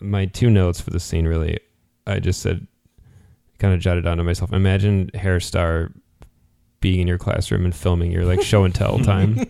[0.00, 1.58] my two notes for the scene really.
[2.06, 2.66] I just said,
[3.58, 4.52] kind of jotted down to myself.
[4.52, 5.90] Imagine Herr Starr
[6.80, 9.46] being in your classroom and filming your like show and tell time.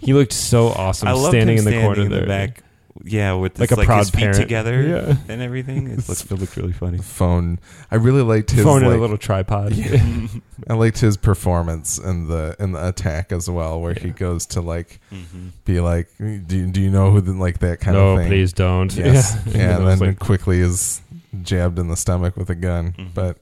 [0.00, 2.26] he looked so awesome I loved standing him in the standing corner in there, the
[2.26, 2.64] back.
[3.04, 5.16] Yeah, with like his, a like proud his feet parent together Yeah.
[5.28, 5.86] and everything.
[5.88, 6.98] It looks it looked really funny.
[6.98, 7.58] phone.
[7.90, 9.72] I really liked his Phone in like, a little tripod.
[10.68, 14.60] I liked his performance in the in the attack as well, where he goes to
[14.60, 18.10] like hmm be like, do you, do you know who the, like that kind no,
[18.12, 18.26] of thing?
[18.26, 18.94] No, please don't.
[18.94, 21.00] Yes, Yeah, yeah, and was then like, quickly is
[21.42, 22.92] jabbed in the stomach with a gun.
[22.92, 23.14] Mhm.
[23.14, 23.38] But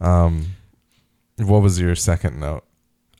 [0.00, 0.46] um,
[1.36, 2.64] what was your second note?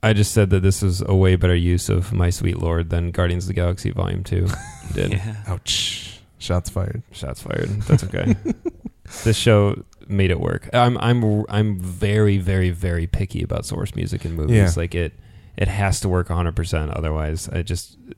[0.07, 3.11] I just said that this was a way better use of My Sweet Lord than
[3.11, 4.47] Guardians of the Galaxy Volume 2
[4.95, 5.13] did.
[5.15, 5.37] Yeah.
[5.49, 6.21] Ouch!
[6.39, 7.03] Shots fired.
[7.11, 7.69] Shots fired.
[7.83, 8.37] That's okay.
[9.25, 10.71] this show made it work.
[10.73, 14.57] I'm I'm I'm very very very picky about source music in movies.
[14.57, 14.71] Yeah.
[14.77, 15.13] Like it
[15.57, 16.97] it has to work 100%.
[16.97, 18.17] Otherwise, I just it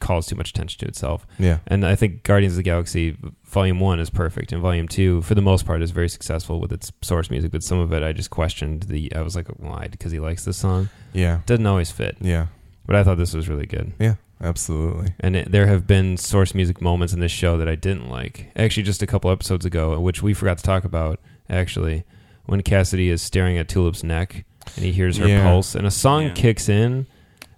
[0.00, 1.26] calls too much attention to itself.
[1.38, 1.58] Yeah.
[1.66, 5.34] And I think Guardians of the Galaxy Volume 1 is perfect and Volume 2 for
[5.34, 8.12] the most part is very successful with its source music, but some of it I
[8.12, 10.88] just questioned the I was like why because he likes this song.
[11.12, 11.40] Yeah.
[11.46, 12.16] Doesn't always fit.
[12.20, 12.46] Yeah.
[12.86, 13.92] But I thought this was really good.
[14.00, 14.14] Yeah.
[14.42, 15.12] Absolutely.
[15.20, 18.50] And it, there have been source music moments in this show that I didn't like.
[18.56, 22.04] Actually, just a couple episodes ago, which we forgot to talk about, actually,
[22.46, 25.42] when Cassidy is staring at Tulip's neck and he hears her Yeah.
[25.42, 26.32] pulse, and a song Yeah.
[26.32, 27.06] kicks in.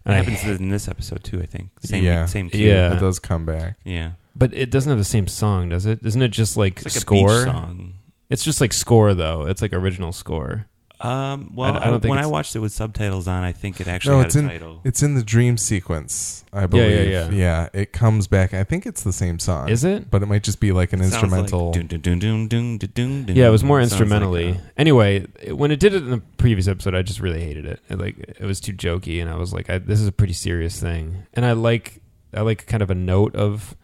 [0.05, 1.41] It And I, happens in this episode too.
[1.41, 1.71] I think.
[1.81, 2.05] Same.
[2.05, 2.27] Yeah.
[2.27, 2.51] Same.
[2.51, 2.69] Cue.
[2.69, 2.97] Yeah.
[2.97, 3.77] It does come back.
[3.85, 4.13] Yeah.
[4.35, 6.05] but it doesn't have the same song, does it?
[6.05, 7.29] Isn't it just like, It's like a score?
[7.45, 7.95] beach song.
[8.31, 9.43] It's just like score, though.
[9.47, 10.67] It's like original score.
[11.03, 13.89] Um, well, I- I don't when I watched it with subtitles on, I think it
[13.89, 14.81] actually No, had it's a in title.
[14.85, 17.11] it's in the dream sequence, I yeah, believe.
[17.11, 17.31] yeah.
[17.31, 18.55] Yeah, it comes back.
[18.55, 19.69] I think it's the same song.
[19.69, 20.11] Is it?
[20.13, 21.73] But it might just be like an It sounds like instrumental.
[21.73, 23.37] dun, dun, dun, dun, dun, dun, dun, dun.
[23.37, 24.51] Yeah, it was more Sounds like, instrumentally.
[24.53, 27.67] uh, anyway, it- when it did it in the previous episode, I just really hated
[27.67, 27.81] it.
[27.89, 30.35] it like it was too jokey, and I was like, I, "This is a pretty
[30.35, 32.01] serious thing." And I like,
[32.33, 33.75] I like kind of a note of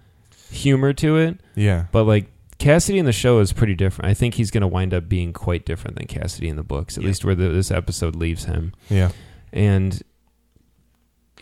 [0.50, 1.86] humor to it, yeah.
[1.92, 4.10] but like Cassidy in the show is pretty different.
[4.10, 6.96] I think he's going to wind up being quite different than Cassidy in the books,
[6.96, 7.08] at Yeah.
[7.08, 8.72] least where the, this episode leaves him.
[8.90, 9.12] Yeah.
[9.52, 10.02] And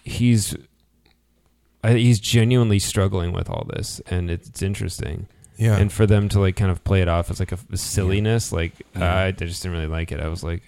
[0.04, 0.54] he's,
[1.82, 5.28] I, he's genuinely struggling with all this, and it's, it's interesting.
[5.58, 5.78] Yeah.
[5.78, 8.74] and for them to like kind of play it off as like a silliness like
[8.94, 9.14] Yeah.
[9.20, 10.60] I, I just didn't really like it i was like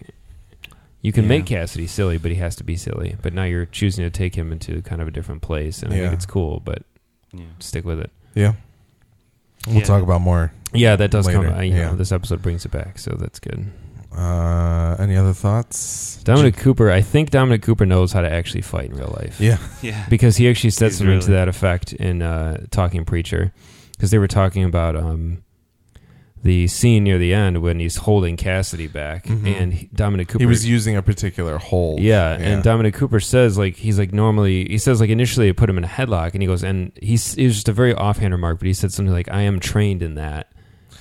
[1.02, 1.28] you can Yeah.
[1.28, 4.34] make cassidy silly but he has to be silly but now you're choosing to take
[4.34, 6.02] him into kind of a different place and i Yeah.
[6.04, 6.84] think it's cool but
[7.34, 7.44] Yeah.
[7.58, 8.54] stick with it yeah.
[9.66, 9.84] We'll Yeah.
[9.84, 10.52] talk about more.
[10.72, 11.90] yeah that does Later, come I, you yeah.
[11.90, 13.66] know, this episode brings it back so that's good
[14.16, 16.22] Uh, any other thoughts?
[16.24, 19.58] dominic cooper i think dominic cooper knows how to actually fight in real life Yeah.
[19.82, 20.04] Yeah.
[20.10, 23.52] because he actually said He's something to that effect in uh, Talking Preacher,
[23.92, 25.42] because they were talking about um,
[26.42, 29.60] the scene near the end when he's holding Cassidy back, Mhm.
[29.60, 30.42] and he, Dominic Cooper.
[30.42, 32.00] He was using a particular hold.
[32.00, 35.68] yeah, and Dominic Cooper says like he's like normally he says like initially I put
[35.68, 38.32] him in a headlock, and he goes and he's it was just a very offhand
[38.32, 40.52] remark, but he said something like I am trained in that,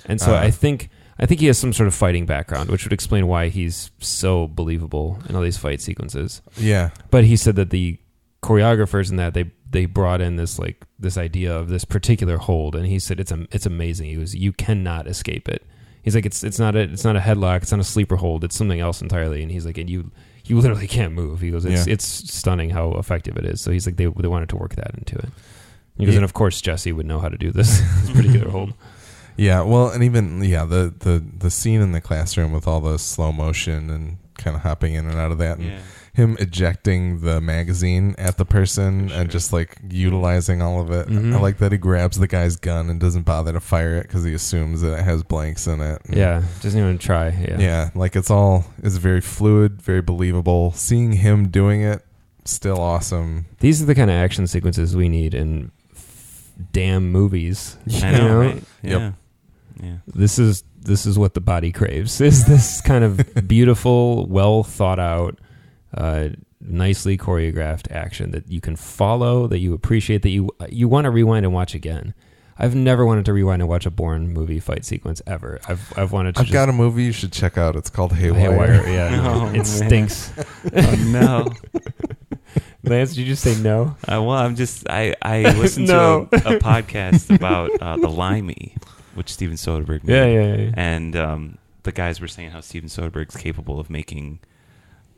[0.05, 0.39] and so Uh.
[0.39, 0.89] I think.
[1.19, 4.45] I think he has some sort of fighting background, which would explain why he's so
[4.47, 6.91] believable in all these fight sequences yeah.
[7.09, 7.97] but he said that the
[8.41, 12.75] choreographers and that they they brought in this like this idea of this particular hold
[12.75, 15.65] and he said it's a, it's amazing he was you cannot escape it
[16.03, 18.43] he's like it's it's not a it's not a headlock it's not a sleeper hold
[18.43, 20.09] it's something else entirely and he's like and you
[20.45, 21.93] you literally can't move he goes it's Yeah.
[21.93, 24.91] it's stunning how effective it is so he's like they they wanted to work that
[24.97, 25.29] into it
[25.97, 26.19] he goes Yeah.
[26.19, 28.73] and of course Jesse would know how to do this this particular hold
[29.35, 29.61] Yeah.
[29.61, 33.31] Well, and even yeah, the the the scene in the classroom with all the slow
[33.31, 35.79] motion and kind of hopping in and out of that, and Yeah.
[36.17, 39.17] Him ejecting the magazine at the person Sure.
[39.21, 41.07] and just like utilizing all of it.
[41.07, 41.33] Mhm.
[41.33, 44.23] I like that he grabs the guy's gun and doesn't bother to fire it because
[44.25, 46.01] he assumes that it has blanks in it.
[46.07, 50.73] And yeah doesn't even try yeah yeah, like it's all is very fluid, very believable.
[50.73, 52.03] Seeing him doing it,
[52.45, 53.45] still awesome.
[53.59, 58.17] these are the kind of action sequences we need in f- damn movies I You
[58.17, 58.39] know, know?
[58.39, 58.63] right?
[58.83, 58.99] Yep.
[58.99, 59.11] Yeah.
[59.83, 59.95] Yeah.
[60.07, 64.97] this is this is what the body craves is this kind of beautiful well thought
[64.99, 65.37] out
[65.95, 71.05] uh, nicely choreographed action that you can follow that you appreciate that you you want
[71.05, 72.13] to rewind and watch again
[72.57, 76.11] i've never wanted to rewind and watch a Bourne movie fight sequence ever i've i've
[76.11, 77.75] wanted to I've just, got a movie you should check out.
[77.75, 78.51] It's called Haywire.
[78.83, 79.65] haywire yeah Oh, it man.
[79.65, 80.33] stinks
[80.73, 81.51] Oh, no.
[82.83, 86.25] lance did you just say no Uh, well, I'm just I I listened No.
[86.31, 88.75] to a, a podcast about uh, the Limey,
[89.13, 90.13] which Steven Soderbergh made.
[90.15, 94.39] yeah yeah yeah And um, the guys were saying how Steven Soderbergh's capable of making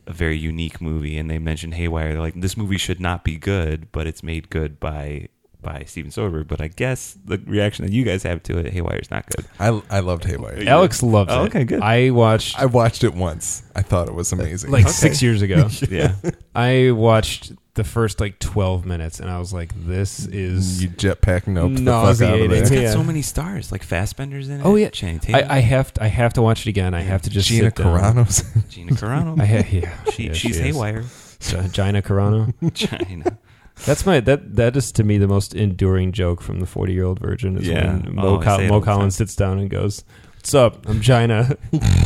[0.09, 2.13] a very unique movie, and they mentioned Haywire.
[2.13, 5.29] They're like, this movie should not be good, but it's made good by
[5.61, 6.47] by Steven Soderbergh.
[6.47, 9.45] But I guess the reaction that you guys have to it, Haywire's not good.
[9.59, 10.63] I I loved Haywire.
[10.67, 11.81] alex loves Oh, it okay, good.
[11.81, 13.61] i watched I watched it once.
[13.75, 14.71] I thought it was amazing.
[14.71, 14.91] like Okay.
[14.93, 16.15] six years ago Yeah,
[16.55, 20.81] I watched the first like 12 minutes and I was like, this is.
[20.83, 22.51] you jetpack nope the fuck out of Nauseating.
[22.51, 22.79] it's there.
[22.79, 22.91] got Yeah.
[22.91, 24.65] so many stars, like Fassbender's in it.
[24.65, 24.89] Oh, yeah.
[24.89, 26.93] Channing Tatum, I, I have to, I have to watch it again.
[26.93, 27.99] I have to just Gina sit down.
[27.99, 28.43] Carano's.
[28.69, 29.39] Gina Carano.
[29.39, 30.57] I ha- yeah, she, yeah, she's she is.
[30.59, 31.03] Haywire.
[31.39, 32.53] Gi- Gina Carano.
[32.73, 33.37] China.
[33.85, 37.05] That's my that that is to me the most enduring joke from the 40 year
[37.05, 37.93] old virgin is Yeah.
[37.93, 38.85] when Oh, Mo, I Col- say it Mo all the.
[38.85, 40.03] Collins sits down and goes,
[40.35, 40.85] "What's up?
[40.89, 41.55] I'm Gina."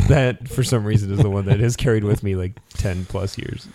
[0.08, 3.36] that for some reason is the one that has carried with me like 10 plus
[3.38, 3.66] years.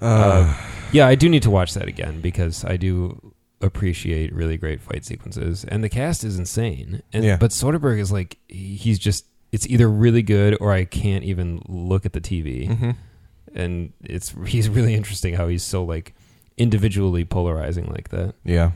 [0.00, 0.54] Uh,
[0.92, 5.04] Yeah, I do need to watch that again because I do appreciate really great fight
[5.04, 7.02] sequences, and the cast is insane.
[7.12, 7.36] And Yeah.
[7.36, 12.06] but Soderbergh is like he's just it's either really good or I can't even look
[12.06, 12.96] at the TV, Mhm.
[13.54, 16.14] and it's he's really interesting how he's so like
[16.56, 18.34] individually polarizing like that.
[18.44, 18.72] Yeah.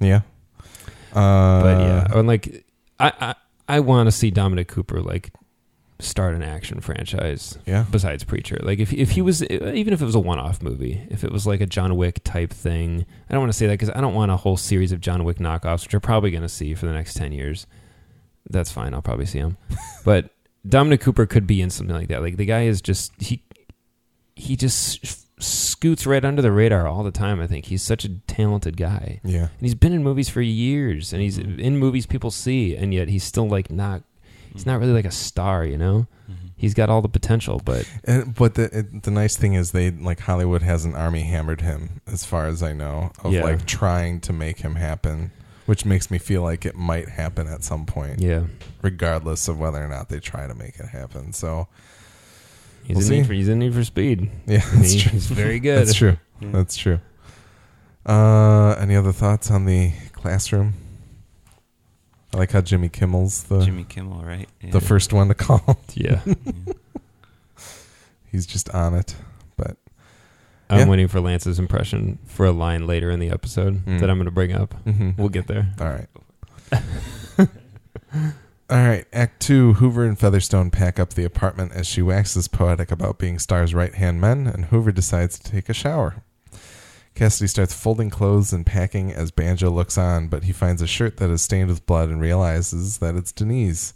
[0.00, 0.22] Yeah.
[1.12, 2.64] Uh, But yeah, and like
[2.98, 3.34] I I,
[3.68, 5.30] I want to see Dominic Cooper like
[6.02, 7.84] start an action franchise Yeah.
[7.90, 8.58] besides Preacher.
[8.62, 11.46] Like if if he was even if it was a one-off movie, if it was
[11.46, 13.06] like a John Wick type thing.
[13.28, 15.24] I don't want to say that cuz I don't want a whole series of John
[15.24, 17.66] Wick knockoffs which I'm probably going to see for the next 10 years.
[18.50, 18.94] That's fine.
[18.94, 19.56] I'll probably see them.
[20.04, 20.30] but
[20.66, 22.22] Dominic Cooper could be in something like that.
[22.22, 23.42] Like the guy is just he
[24.34, 27.40] he just scoots right under the radar all the time.
[27.40, 29.20] I think he's such a talented guy.
[29.24, 29.48] Yeah.
[29.48, 31.58] And he's been in movies for years and he's mm-hmm.
[31.58, 34.02] in movies people see and yet he's still like not
[34.52, 36.06] he's not really like a star, you know?
[36.30, 36.46] Mm-hmm.
[36.56, 39.90] He's got all the potential, but And, but the it, the nice thing is they
[39.90, 43.42] like Hollywood has an army hammered him as far as I know of Yeah.
[43.44, 45.32] like trying to make him happen,
[45.66, 48.44] which makes me feel like it might happen at some point, yeah.
[48.82, 51.32] regardless of whether or not they try to make it happen.
[51.32, 51.68] So
[52.84, 54.28] He's We'll in need for he's in need for speed.
[54.46, 55.12] yeah, I mean, that's true.
[55.12, 55.78] He's very good.
[55.78, 56.16] That's true.
[56.40, 56.48] Yeah.
[56.50, 56.98] That's true.
[58.04, 60.74] Uh, any other thoughts on the classroom?
[62.34, 64.48] I like how Jimmy Kimmel's the Jimmy Kimmel, right?
[64.62, 65.78] the first one to call.
[65.94, 66.20] Yeah.
[66.24, 66.34] Yeah.
[68.30, 69.14] He's just on it.
[69.58, 69.76] But
[70.70, 70.88] I'm Yeah.
[70.88, 74.00] waiting for Lance's impression for a line later in the episode Mm.
[74.00, 74.74] that I'm going to bring up.
[74.86, 75.18] mhm.
[75.18, 75.68] We'll get there.
[75.78, 76.08] All right.
[78.70, 79.04] All right.
[79.12, 83.38] Act two Hoover and Featherstone pack up the apartment as she waxes poetic about being
[83.38, 86.21] Starr's right hand men, and Hoover decides to take a shower.
[87.14, 91.18] Cassidy starts folding clothes and packing as Banjo looks on, but he finds a shirt
[91.18, 93.92] that is stained with blood and realizes that it's Denise.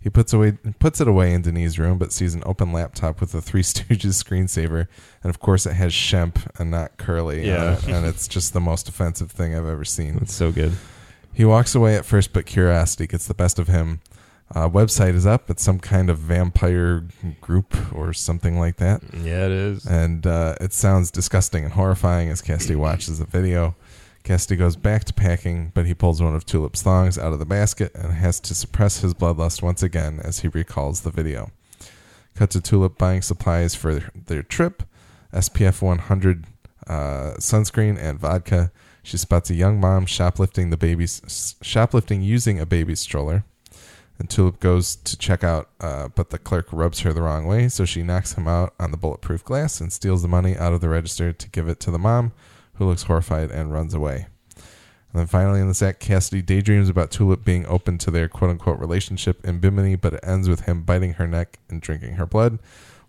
[0.00, 3.34] He puts away puts it away in Denis's room, but sees an open laptop with
[3.34, 4.88] a Three Stooges screensaver,
[5.22, 7.46] and of course it has Shemp and not Curly.
[7.46, 7.74] Yeah.
[7.74, 10.18] it, and it's just the most offensive thing I've ever seen.
[10.20, 10.72] It's so good.
[11.32, 14.00] He walks away at first, but curiosity gets the best of him.
[14.54, 15.50] Uh, website is up.
[15.50, 17.04] It's some kind of vampire
[17.40, 19.02] group or something like that.
[19.12, 19.86] Yeah, it is.
[19.86, 23.74] And uh, it sounds disgusting and horrifying as Cassidy watches the video.
[24.22, 27.44] Cassidy goes back to packing, but he pulls one of Tulip's thongs out of the
[27.44, 31.50] basket and has to suppress his bloodlust once again as he recalls the video.
[32.34, 34.82] Cut to Tulip buying supplies for their trip
[35.32, 36.46] SPF 100
[36.86, 36.92] uh,
[37.38, 38.72] sunscreen and vodka.
[39.02, 43.44] She spots a young mom shoplifting the baby's shoplifting using a baby stroller.
[44.18, 47.68] And Tulip goes to check out, uh, but the clerk rubs her the wrong way,
[47.68, 50.80] so she knocks him out on the bulletproof glass and steals the money out of
[50.80, 52.32] the register to give it to the mom,
[52.74, 54.26] who looks horrified and runs away.
[54.56, 58.50] And then finally in the act, Cassidy daydreams about Tulip being open to their quote
[58.50, 62.26] unquote relationship in Bimini, but it ends with him biting her neck and drinking her
[62.26, 62.58] blood,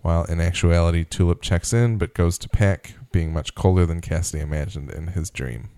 [0.02, 4.42] while in actuality, Tulip checks in but goes to pack, being much colder than Cassidy
[4.42, 5.70] imagined in his dream.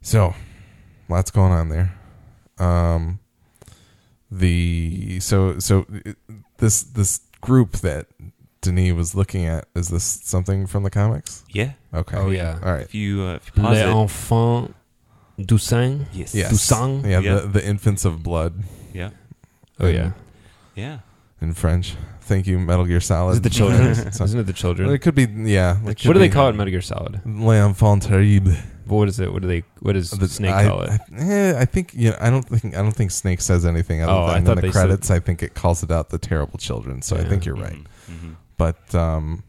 [0.00, 0.34] So,
[1.08, 1.94] lots going on there.
[2.62, 3.18] Um,
[4.30, 5.86] the so so
[6.58, 8.06] this this group that
[8.62, 11.44] Denis was looking at is this something from the comics?
[11.50, 11.72] Yeah.
[11.92, 12.16] Okay.
[12.16, 12.58] Oh, yeah.
[12.62, 12.82] All right.
[12.82, 14.72] If you uh, if you pause Les it, enfants
[15.38, 16.06] du sang.
[16.12, 16.50] yes, Yes.
[16.50, 17.04] Du sang.
[17.04, 17.34] Yeah, Yeah.
[17.40, 18.54] The, the infants of blood
[18.94, 19.10] yeah,
[19.80, 20.12] Oh yeah.
[20.74, 20.98] yeah.
[21.40, 21.96] in French.
[22.20, 23.32] Thank you, Metal Gear Solid.
[23.32, 23.90] Is it the children?
[23.90, 24.88] Isn't it the children?
[24.90, 25.76] it could be, yeah.
[25.84, 27.20] it could what do they call it Metal Gear Solid?
[27.26, 28.52] L'enfant terrible.
[28.52, 29.32] But what is it?
[29.32, 29.64] What do they?
[29.80, 30.90] What does The- Snake I, call it?
[30.90, 34.02] I, eh, I think you know, I don't think I don't think Snake says anything
[34.02, 35.10] other Oh, I than thought in the they said- credits.
[35.10, 37.02] I think it calls it out the terrible children.
[37.02, 37.28] So I Yeah.
[37.28, 37.78] think you're right.
[38.10, 38.36] Mhm.
[38.56, 39.42] But um,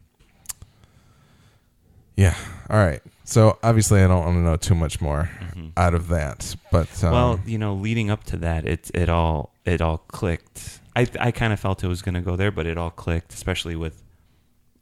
[2.16, 2.34] yeah.
[2.70, 3.00] All right.
[3.24, 5.72] So obviously, I don't want to know too much more Mhm.
[5.76, 6.54] out of that.
[6.70, 10.80] But um, well, you know, leading up to that, it it all it all clicked.
[10.94, 13.32] I I kind of felt it was going to go there, but it all clicked,
[13.32, 14.02] especially with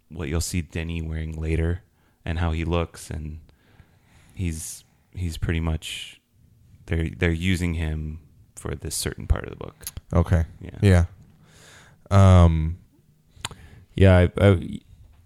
[0.08, 1.82] what you'll see Denny wearing later
[2.24, 3.38] and how he looks, and
[4.42, 6.20] he's he's pretty much
[6.86, 8.18] they're they're using him
[8.56, 9.84] for this certain part of the book.
[10.12, 10.44] okay.
[10.60, 10.78] Yeah.
[10.82, 11.04] Yeah.
[12.10, 12.78] Um.
[13.94, 14.78] Yeah, I, I,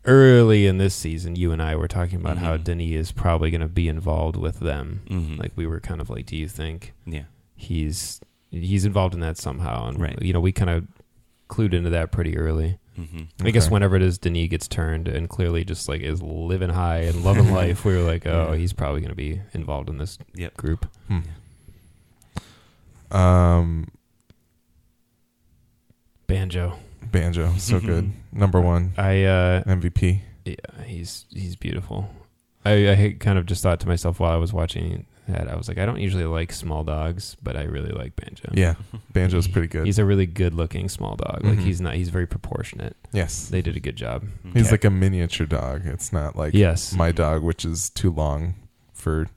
[0.05, 2.65] early in this season, you and I were talking about how Mhm.
[2.65, 5.03] Denis is probably going to be involved with them.
[5.09, 5.39] Mhm.
[5.39, 7.25] Like we were kind of like, do you think yeah.
[7.55, 9.89] he's he's involved in that somehow?
[9.89, 10.21] And Right.
[10.21, 10.87] you know, we kind of
[11.49, 12.79] clued into that pretty early.
[12.97, 16.71] Hmm I guess whenever it is Denis gets turned and clearly just like is living
[16.71, 18.57] high and loving life, we were like, oh, Yeah.
[18.57, 20.57] he's probably going to be involved in this Yep.
[20.57, 20.87] group.
[21.09, 21.21] Hmm.
[23.17, 23.89] Um.
[26.27, 26.79] Banjo.
[27.03, 28.13] Banjo, so good.
[28.33, 30.21] Number one I uh MVP.
[30.45, 30.55] yeah,
[30.85, 32.11] he's he's beautiful.
[32.65, 35.69] I, I kind of just thought to myself while I was watching that, I was
[35.69, 38.51] like, I don't usually like small dogs, but I really like Banjo.
[38.55, 38.75] Yeah,
[39.13, 39.87] Banjo's pretty good.
[39.87, 41.41] He's a really good looking small dog.
[41.45, 41.65] Like Mhm.
[41.65, 42.97] he's not he's very proportionate.
[43.13, 44.25] yes, They did a good job.
[44.53, 44.71] he's Okay.
[44.73, 45.83] like a miniature dog.
[45.87, 46.93] It's not like Yes.
[46.95, 48.55] my dog, which is too long.
[48.93, 49.29] for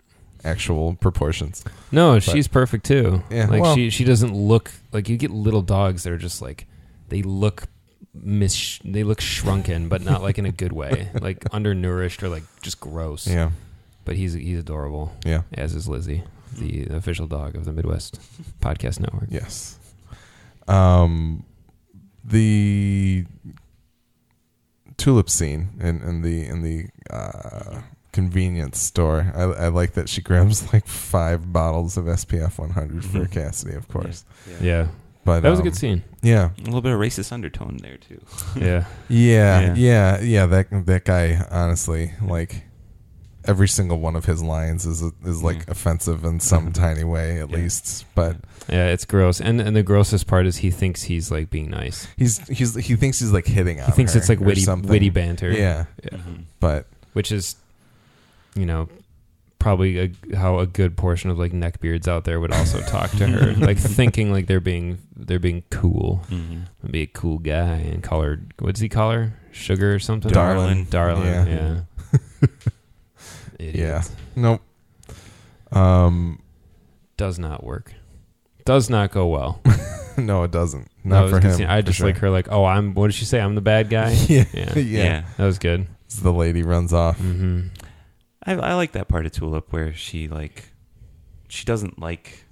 [0.45, 1.63] actual proportions.
[1.91, 3.21] No, she's perfect too.
[3.30, 6.41] Yeah, like well- she she doesn't look like you get little dogs that are just
[6.41, 6.65] like
[7.10, 7.67] they look
[8.13, 12.43] mis they look shrunken, but not like in a good way, like undernourished or like
[12.62, 13.28] just gross.
[13.28, 13.52] Yeah,
[14.10, 16.24] But he's he's adorable, yeah, as is Lizzie,
[16.58, 18.19] the official dog of the Midwest
[18.60, 19.28] Podcast Network.
[19.30, 19.78] yes.
[20.67, 21.45] Um,
[22.26, 23.26] the
[24.98, 29.32] tulip scene in, in the in the uh, convenience store.
[29.36, 33.32] I, I like that she grabs like five bottles of SPF 100 for Mhm.
[33.32, 34.26] Cassidy, of course.
[34.60, 34.88] Yeah,
[35.24, 36.02] But that was a um, good scene.
[36.24, 38.22] Yeah, A little bit of racist undertone there too.
[38.60, 39.74] Yeah, yeah, Yeah.
[39.76, 40.45] yeah, yeah.
[40.48, 42.63] That that guy, honestly, like
[43.50, 45.72] every single one of his lines is is like Yeah.
[45.76, 47.58] offensive in some tiny way, at Yeah.
[47.58, 48.06] least.
[48.16, 48.38] But
[48.70, 49.42] yeah, it's gross.
[49.42, 52.08] And and the grossest part is he thinks he's like being nice.
[52.18, 53.88] he's he's he thinks he's like hitting on.
[53.88, 54.90] He thinks her it's like witty something.
[54.90, 55.52] witty banter.
[55.52, 56.18] Yeah, yeah.
[56.20, 56.44] Mhm.
[56.60, 57.56] but which is
[58.56, 58.88] you know
[59.60, 63.28] probably a, how a good portion of like neckbeards out there would also talk to
[63.28, 66.64] her like thinking like they're being they're being cool Mhm.
[66.90, 70.32] be a cool guy and call her what does he call her sugar or something
[70.32, 70.86] Darling.
[70.86, 71.46] darling Yeah.
[71.46, 71.80] yeah,
[73.60, 73.76] Idiot.
[73.76, 74.04] yeah,
[74.36, 74.62] nope.
[75.72, 76.41] Um,
[77.17, 77.93] does not work
[78.65, 79.62] does not go well
[80.17, 80.88] no, it doesn't.
[81.04, 81.54] Not it was for him.
[81.54, 81.65] scene.
[81.67, 82.08] I for just sure.
[82.08, 84.74] like her like oh i'm what did she say i'm the bad guy yeah, yeah
[84.76, 85.26] yeah, Yeah.
[85.38, 85.88] that was good
[86.22, 87.17] The lady runs off.
[87.17, 87.67] hmm
[88.43, 90.69] I, I like that part of Tulip where she like
[91.50, 92.45] she doesn't like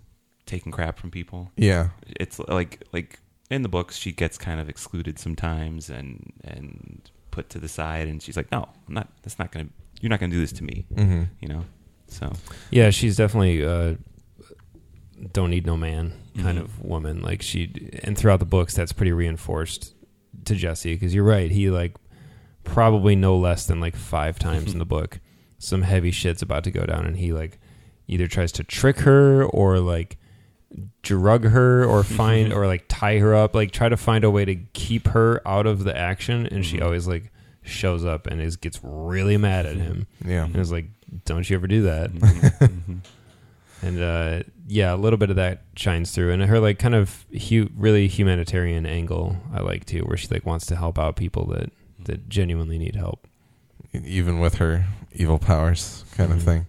[0.45, 1.51] taking crap from people.
[1.55, 7.09] Yeah, It's like like in the books she gets kind of excluded sometimes and and
[7.31, 9.69] put to the side and she's like, No, I'm not that's not gonna
[10.01, 10.85] you're not gonna do this to me.
[10.95, 11.65] hmm You know?
[12.07, 12.31] So
[12.71, 13.95] Yeah, she's definitely uh,
[15.33, 16.61] don't need no man kind Mhm.
[16.63, 17.21] of woman.
[17.21, 19.93] Like she, and throughout the books, that's pretty reinforced
[20.45, 21.49] to Jesse because you're right.
[21.51, 21.95] He like
[22.63, 25.19] probably no less than like five times in the book,
[25.57, 27.59] some heavy shit's about to go down, and he like
[28.07, 30.17] either tries to trick her or like
[31.01, 34.45] drug her or find or like tie her up, like try to find a way
[34.45, 36.83] to keep her out of the action, and she Mhm.
[36.85, 37.31] always like
[37.67, 40.85] shows up and is gets really mad at him yeah, and is like,
[41.25, 42.59] "Don't you ever do that." Mhm.
[42.59, 42.97] Mhm.
[43.83, 47.25] and uh, yeah, a little bit of that shines through, and her like kind of
[47.49, 51.45] hu- really humanitarian angle I like too, where she like wants to help out people
[51.47, 51.71] that
[52.05, 53.27] that genuinely need help.
[53.93, 56.43] even with her evil powers, kind of Mhm.
[56.45, 56.65] thing.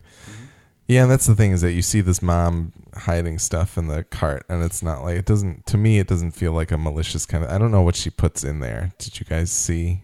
[0.87, 4.05] Yeah, and that's the thing is that you see this mom hiding stuff in the
[4.05, 5.67] cart, and it's not like it doesn't.
[5.67, 7.51] To me, it doesn't feel like a malicious kind of.
[7.51, 8.93] I don't know what she puts in there.
[8.99, 10.01] Did you guys see?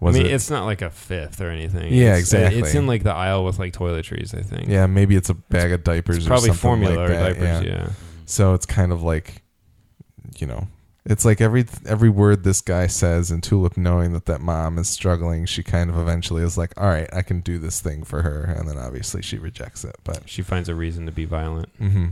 [0.00, 0.32] Was I mean, it?
[0.34, 1.92] it's not like a fifth or anything.
[1.92, 2.60] Yeah, It's- exactly.
[2.60, 4.36] It's in like the aisle with like toiletries.
[4.38, 4.68] I think.
[4.68, 6.18] yeah, maybe it's a bag of diapers.
[6.18, 7.64] it's or probably something formula like or that, diapers.
[7.66, 7.70] yeah.
[7.72, 7.88] Yeah.
[8.26, 9.42] So it's kind of like,
[10.36, 10.68] you know,
[11.04, 14.88] it's like every every word this guy says, and Tulip knowing that that mom is
[14.88, 18.20] struggling, she kind of eventually is like, all right, I can do this thing for
[18.22, 20.28] her, and then obviously she rejects it, but.
[20.28, 21.70] she finds a reason to be violent.
[21.78, 22.08] hmm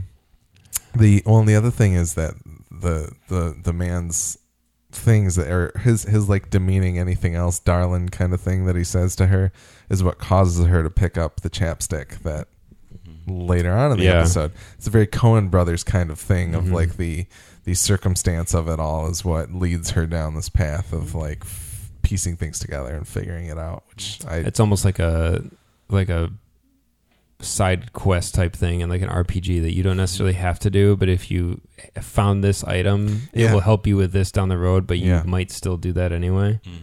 [0.95, 2.33] The well, and the other thing is that
[2.71, 4.37] the the the man's
[4.91, 8.83] things that are his his like demeaning anything else, darling kind of thing that he
[8.83, 9.51] says to her
[9.89, 12.47] is what causes her to pick up the chapstick that
[13.27, 14.19] later on in the Yeah.
[14.19, 14.51] episode.
[14.77, 16.73] It's a very Coen Brothers kind of thing of Mhm.
[16.73, 17.25] like the
[17.65, 21.89] the circumstance of it all is what leads her down this path of like f-
[22.01, 23.83] piecing things together and figuring it out.
[23.89, 25.43] Which I It's almost like a
[25.89, 26.31] like a
[27.39, 30.95] side quest type thing and like an RPG that you don't necessarily have to do,
[30.95, 31.61] but if you
[32.01, 33.53] found this item, it Yeah.
[33.53, 35.23] will help you with this down the road, but you Yeah.
[35.23, 36.59] might still do that anyway.
[36.65, 36.81] Mhm.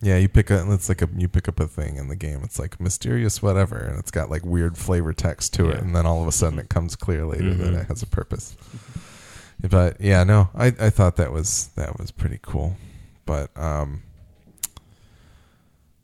[0.00, 0.66] Yeah, you pick up.
[0.68, 2.40] It's like a you pick up a thing in the game.
[2.44, 6.04] It's like mysterious whatever, and it's got like weird flavor text to it, and then
[6.06, 7.80] all of a sudden it comes clear later that Mhm.
[7.82, 8.54] it has a purpose.
[9.60, 12.76] But yeah, no, I I thought that was that was pretty cool.
[13.24, 14.02] But um,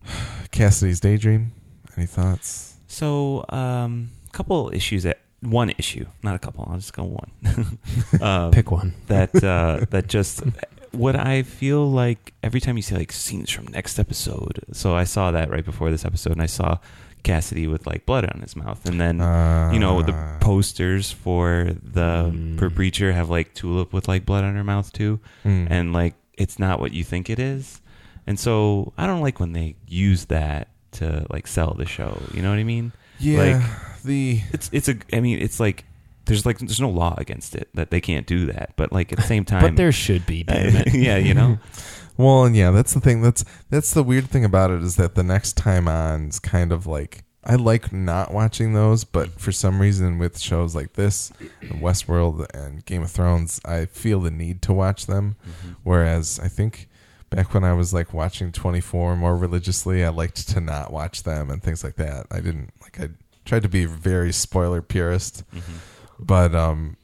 [0.50, 1.52] Cassidy's daydream.
[1.96, 2.69] Any thoughts?
[2.90, 6.66] So, um, a couple issues that one issue, not a couple.
[6.68, 7.78] I'll just go one.
[8.20, 8.94] um, Pick one.
[9.06, 10.42] that uh, that just
[10.90, 14.60] what I feel like every time you see like scenes from next episode.
[14.72, 16.78] So I saw that right before this episode, and I saw
[17.22, 21.76] Cassidy with like blood on his mouth, and then Uh, you know the posters for
[21.82, 22.58] the Mm.
[22.58, 25.66] for Preacher have like Tulip with like blood on her mouth too, mm.
[25.70, 27.80] and like it's not what you think it is,
[28.26, 32.20] and so I don't like when they use that to like sell the show.
[32.34, 32.92] You know what I mean?
[33.18, 35.84] yeah, like- the It's it's a I mean it's like
[36.24, 39.18] there's like there's no law against it that they can't do that, but like at
[39.18, 40.44] the same time, But there should be,
[40.92, 41.58] yeah, you know.
[42.16, 43.22] Well, and yeah, that's the thing.
[43.22, 46.86] That's that's the weird thing about it is that the next time on's kind of
[46.86, 51.32] like I like not watching those, but for some reason with shows like this,
[51.62, 55.36] and Westworld and Game of Thrones, I feel the need to watch them.
[55.48, 55.72] Mm-hmm.
[55.82, 56.89] Whereas I think
[57.30, 61.50] back when I was like watching 24 more religiously, I liked to not watch them
[61.50, 62.26] and things like that.
[62.30, 63.10] I didn't like I
[63.44, 65.62] tried to be very spoiler purist, Mhm.
[66.18, 66.96] but um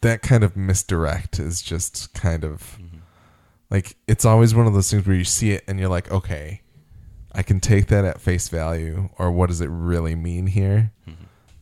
[0.00, 3.00] that kind of misdirect is just kind of Mhm.
[3.70, 6.62] like it's always one of those things where you see it and you're like, okay,
[7.32, 10.92] I can take that at face value, or what does it really mean here?
[11.06, 11.14] Mhm.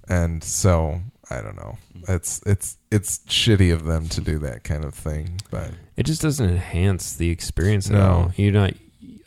[0.08, 1.78] And so I don't know.
[2.08, 6.22] It's it's it's shitty of them to do that kind of thing, but It just
[6.22, 8.10] doesn't enhance the experience at No.
[8.10, 8.32] all.
[8.36, 8.74] You're not.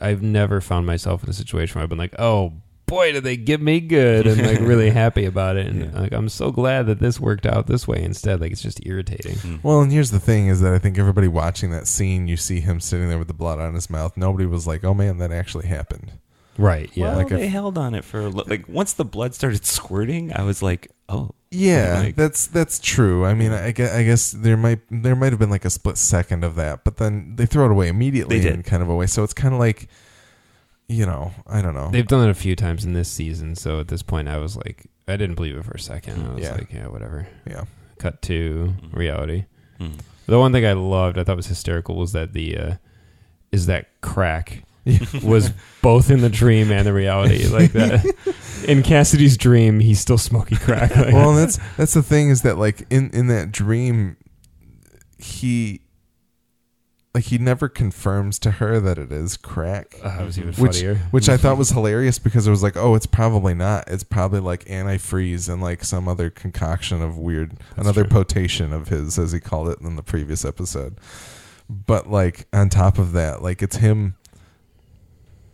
[0.02, 2.54] I've never found myself in a situation where I've been like, "Oh
[2.86, 6.00] boy, did they get me good," and like really happy about it, and Yeah.
[6.00, 8.40] like I'm so glad that this worked out this way instead.
[8.40, 9.36] Like it's just irritating.
[9.36, 9.60] Mhm.
[9.62, 12.62] well, and here's the thing: is that I think everybody watching that scene, you see
[12.62, 14.16] him sitting there with the blood on his mouth.
[14.16, 16.14] Nobody was like, "Oh man, that actually happened."
[16.58, 16.90] Right?
[16.94, 17.10] Yeah.
[17.10, 19.66] Well, Like they if- held on it for a lo- like once the blood started
[19.66, 23.26] squirting, I was like, oh, Yeah, Like- that's that's true.
[23.26, 25.98] I mean, I guess, I guess there might there might have been like a split
[25.98, 28.54] second of that, but then they throw it away immediately They did.
[28.54, 29.08] in kind of a way.
[29.08, 29.88] So it's kind of like,
[30.88, 31.90] you know, I don't know.
[31.92, 34.56] They've done it a few times in this season, so at this point, I was
[34.56, 36.24] like, I didn't believe it for a second.
[36.26, 36.54] I was Yeah.
[36.54, 37.28] like, yeah, whatever.
[37.48, 37.64] yeah,
[37.98, 38.96] Cut to Mhm.
[38.96, 39.46] reality.
[39.80, 39.94] hmm.
[40.28, 42.74] The one thing I loved, I thought was hysterical, was that the uh,
[43.52, 44.64] is that crack
[45.24, 45.52] was
[45.82, 47.48] both in the dream and the reality.
[47.48, 48.14] Like that
[48.68, 50.96] in Cassidy's dream, he's still smoking crack.
[50.96, 54.18] Like, well, that's that's the thing is that like in in that dream,
[55.18, 55.82] he
[57.14, 59.96] like he never confirms to her that it is crack.
[60.04, 60.96] uh, that was even Which- funnier.
[61.12, 63.86] Which I thought was hilarious because it was like, oh, it's probably not.
[63.88, 68.12] It's probably like antifreeze and like some other concoction of weird, another true.
[68.12, 71.00] potation of his, as he called it in the previous episode.
[71.68, 74.16] But like on top of that, like it's him,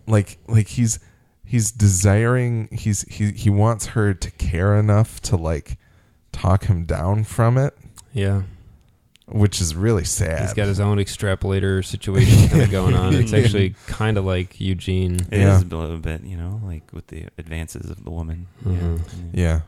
[0.07, 0.99] like like he's
[1.43, 5.77] he's desiring he's he he wants her to care enough to like
[6.31, 7.75] talk him down from it,
[8.13, 8.43] yeah,
[9.27, 10.41] which is really sad.
[10.41, 13.13] he's got his own extrapolator situation kind of going on.
[13.15, 15.15] It's actually kind of like Eugene.
[15.31, 15.59] It is Yeah.
[15.59, 18.47] a little bit, you know, like with the advances of the woman.
[18.65, 19.01] Mhm.
[19.33, 19.61] Yeah.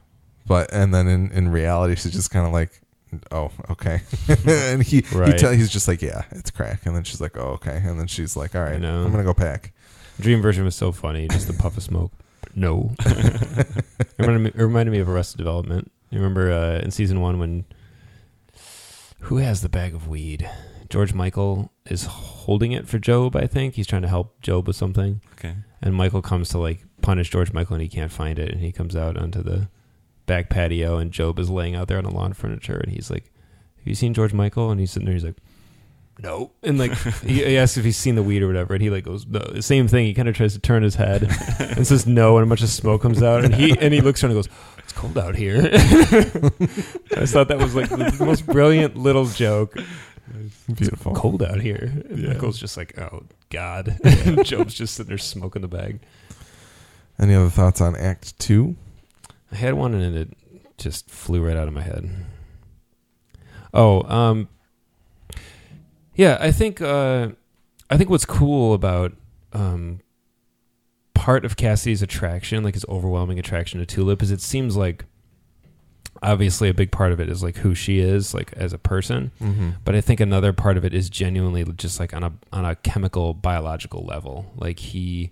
[0.45, 2.81] But and then in, in reality she's just kind of like
[3.31, 4.01] oh okay
[4.47, 5.33] and he Right.
[5.33, 7.97] he tell, he's just like yeah it's crack and then she's like oh okay and
[7.99, 8.75] then she's like all right.
[8.83, 9.73] I'm gonna go pack
[10.19, 12.11] Dream version was so funny, just the puff of smoke.
[12.55, 13.85] No, it
[14.17, 15.91] reminded me, it reminded me of Arrested Development.
[16.09, 17.65] You remember uh, in season one when
[19.21, 20.49] who has the bag of weed?
[20.89, 23.35] George Michael is holding it for Gob.
[23.35, 25.55] I think he's trying to help Gob with something, Okay.
[25.81, 28.71] and Michael comes to like punish George Michael, and he can't find it, and he
[28.71, 29.67] comes out onto the
[30.25, 33.25] back patio, and Gob is laying out there on the lawn furniture, and he's like,
[33.77, 35.37] "Have you seen George Michael?" And he's sitting there, he's like.
[36.19, 38.89] No, and like he, he asks if he's seen the weed or whatever, and he
[38.89, 39.39] like goes no.
[39.39, 40.05] The same thing.
[40.05, 41.23] He kind of tries to turn his head
[41.59, 44.23] and says no, and a bunch of smoke comes out, and he and he looks
[44.23, 44.49] around and goes,
[44.79, 49.77] "It's cold out here." I just thought that was like the most brilliant little joke.
[50.73, 51.91] beautiful Cold out here.
[52.09, 52.33] And Yeah.
[52.33, 55.99] Michael's just like, "Oh God," and Gob's just sitting there smoking the bag.
[57.19, 58.75] any other thoughts on act two
[59.51, 60.29] I had one and it
[60.77, 62.09] just flew right out of my head.
[63.73, 64.49] Oh, um,
[66.17, 67.29] yeah, I think uh,
[67.89, 69.13] I think what's cool about
[69.53, 70.01] um,
[71.13, 75.05] part of Cassidy's attraction, like his overwhelming attraction to Tulip, is it seems like
[76.23, 79.31] obviously a big part of it is like who she is, like as a person.
[79.39, 79.69] mm-hmm.
[79.85, 82.75] But I think another part of it is genuinely just like on a on a
[82.75, 84.51] chemical biological level.
[84.55, 85.31] Like he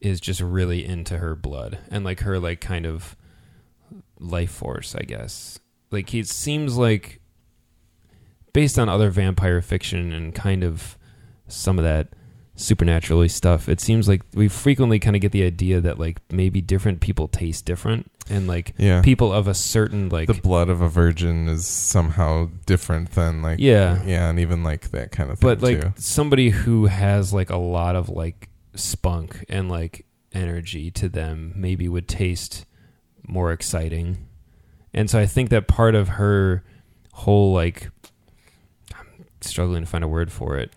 [0.00, 3.16] is just really into her blood and like her like kind of
[4.18, 5.58] life force, I guess.
[5.90, 7.19] Like he seems like
[8.52, 10.96] based on other vampire fiction and kind of
[11.48, 12.08] some of that
[12.56, 16.60] supernaturally stuff, it seems like we frequently kind of get the idea that like maybe
[16.60, 19.00] different people taste different and like yeah.
[19.02, 23.58] people of a certain like the blood of a virgin is somehow different than like
[23.58, 24.02] Yeah.
[24.04, 25.92] yeah and even like that kind of thing but like too.
[25.96, 31.88] somebody who has like a lot of like spunk and like energy to them maybe
[31.88, 32.66] would taste
[33.26, 34.28] more exciting.
[34.94, 36.62] And so i think that part of her
[37.12, 37.90] whole like
[39.40, 40.72] struggling to find a word for it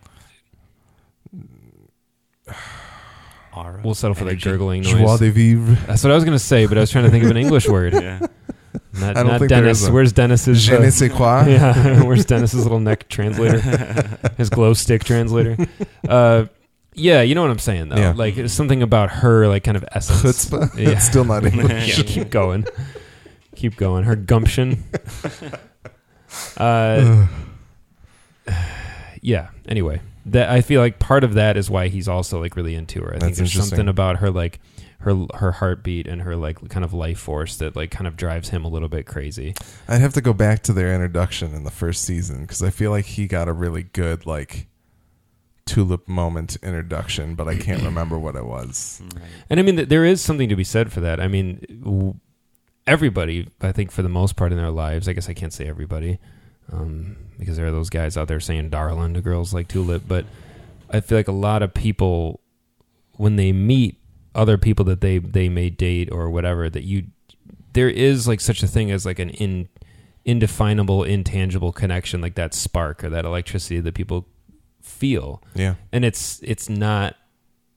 [3.56, 3.82] Aura.
[3.84, 4.50] we'll settle for the Energy.
[4.50, 7.06] gurgling joie de vivre that's what i was going to say but i was trying
[7.06, 8.20] to think of an english word yeah.
[9.00, 11.44] not, I don't not think dennis is a- where's dennis's je uh, ne sais quoi
[11.48, 13.60] yeah, where's Dennis's little neck translator?
[14.38, 15.56] His glow stick translator.
[16.08, 16.46] Uh,
[16.96, 17.98] yeah, you know what I'm saying though.
[17.98, 18.14] Yeah.
[18.16, 20.22] Like something about her, like kind of essence.
[20.46, 20.90] chutzpah Yeah.
[20.92, 22.66] it's still not English yeah, keep going,
[23.56, 24.04] keep going.
[24.06, 24.84] Her gumption.
[26.58, 27.28] Uh,
[29.22, 29.50] yeah.
[29.68, 33.02] Anyway, that I feel like part of that is why he's also like really into
[33.02, 33.10] her.
[33.10, 33.78] I think That's there's interesting.
[33.78, 34.60] something about her like
[35.00, 38.50] her her heartbeat and her like kind of life force that like kind of drives
[38.50, 39.54] him a little bit crazy.
[39.88, 42.92] I'd have to go back to their introduction in the first season because I feel
[42.92, 44.68] like he got a really good like
[45.66, 49.02] tulip moment introduction, but I can't remember what it was.
[49.50, 51.20] And I mean, th- there is something to be said for that.
[51.20, 52.16] I mean, w-
[52.86, 55.68] everybody, I think, for the most part in their lives, I guess I can't say
[55.68, 56.20] everybody,
[56.72, 60.26] um, because there are those guys out there saying "darling" to girls like Tulip, but
[60.90, 62.40] I feel like a lot of people,
[63.14, 63.98] when they meet
[64.36, 67.06] other people that they they may date or whatever, that you
[67.74, 69.68] there is like such a thing as like an in
[70.26, 74.26] indefinable, intangible connection, like that spark or that electricity that people
[74.82, 75.76] feel, Yeah.
[75.92, 77.16] and it's it's not.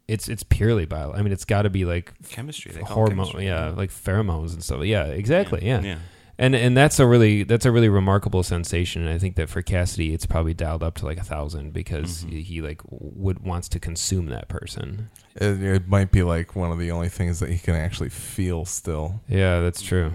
[0.08, 1.12] It's it's purely bio.
[1.12, 2.70] I mean, it's got to be like Chemistry.
[2.70, 3.46] They call hormone, chemistry.
[3.46, 4.84] yeah, like pheromones and stuff.
[4.84, 5.66] Yeah, exactly.
[5.66, 5.80] Yeah.
[5.82, 5.98] Yeah.
[6.38, 9.02] And and that's a really that's a really remarkable sensation.
[9.02, 12.24] And I think that for Cassidy, it's probably dialed up to like a thousand because
[12.24, 12.30] Mhm.
[12.30, 15.08] he, he like would wants to consume that person.
[15.34, 18.64] It, it might be like one of the only things that he can actually feel
[18.64, 20.12] still, Yeah, that's true.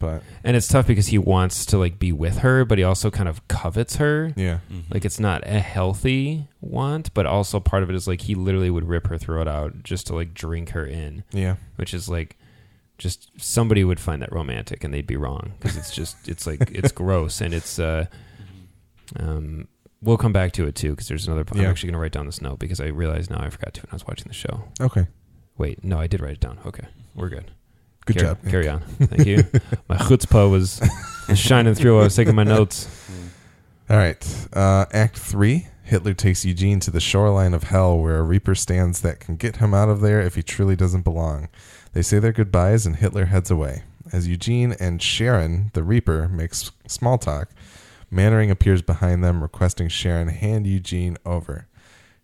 [0.00, 3.10] but And it's tough because he wants to like be with her, but he also
[3.10, 4.32] kind of covets her.
[4.36, 4.92] yeah, Mhm.
[4.92, 8.70] Like it's not a healthy want, but also part of it is like he literally
[8.70, 11.24] would rip her throat out just to like drink her in.
[11.32, 12.36] yeah, which is like
[12.98, 16.70] just somebody would find that romantic and they'd be wrong because it's just it's like
[16.70, 18.06] it's gross and it's uh
[19.18, 19.68] um
[20.00, 21.68] we'll come back to it too because there's another i'm Yeah.
[21.70, 23.88] actually going to write down this note because i realized now i forgot to when
[23.90, 25.06] i was watching the show okay,
[25.58, 27.50] wait no i did write it down okay we're good
[28.06, 28.38] good carry, job.
[28.42, 28.50] Nick.
[28.50, 29.36] carry on thank you
[29.88, 30.80] my chutzpah was,
[31.28, 32.88] was shining through while i was taking my notes
[33.90, 34.48] All right.
[34.54, 35.68] Uh, Act three.
[35.82, 39.56] Hitler takes Eugene to the shoreline of hell where a reaper stands that can get
[39.56, 41.50] him out of there if he truly doesn't belong.
[41.94, 43.84] They say their goodbyes and Hitler heads away.
[44.12, 47.50] As Eugene and Sharon, the reaper, makes small talk,
[48.10, 51.66] Mannering appears behind them, requesting Sharon hand Eugene over.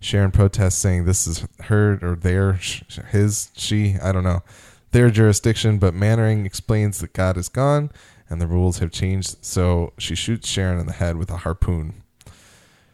[0.01, 4.43] Sharon protests, saying this is her or their, sh- his, she, I don't know,
[4.91, 7.91] their jurisdiction, but Mannering explains that God is gone
[8.29, 12.03] and the rules have changed, so she shoots Sharon in the head with a harpoon.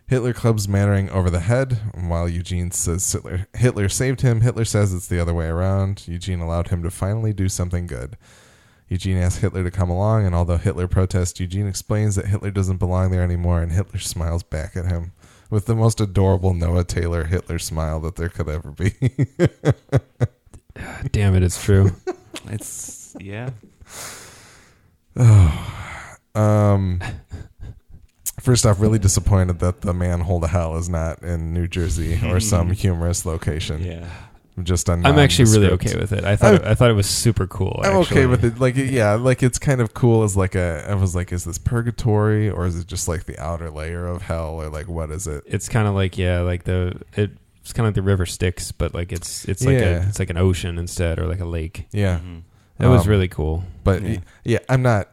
[0.09, 4.41] Hitler clubs Mannering over the head, and while Eugene says Hitler, Hitler saved him.
[4.41, 6.07] Hitler says it's the other way around.
[6.07, 8.17] Eugene allowed him to finally do something good.
[8.89, 12.77] Eugene asks Hitler to come along, and although Hitler protests, Eugene explains that Hitler doesn't
[12.77, 15.13] belong there anymore, and Hitler smiles back at him
[15.51, 18.95] with the most adorable Noah Taylor Hitler smile that there could ever be.
[21.11, 21.91] damn it it's true
[22.49, 23.51] It's yeah.
[26.35, 27.01] um,
[28.47, 32.41] first off, really disappointed that the manhole to hell is not in New Jersey or
[32.41, 33.83] some humorous location.
[33.85, 34.09] Yeah.
[34.63, 35.05] Just on.
[35.05, 37.47] i'm actually really okay with it i thought I- it, i thought it was super
[37.47, 38.59] cool I'm okay with it.
[38.59, 40.83] Like, yeah, like it's kind of cool as like a.
[40.89, 44.23] I was like, is this purgatory or is it just like the outer layer of
[44.23, 45.45] hell or like what is it?
[45.47, 48.95] it's kind of like yeah like the it's kind of like the river Styx, but
[48.95, 50.05] like it's it's like Yeah.
[50.05, 52.41] a it's like an ocean instead or like a lake Yeah, Mhm.
[52.81, 54.19] it was Um, really cool but yeah.
[54.43, 55.11] yeah, I'm not.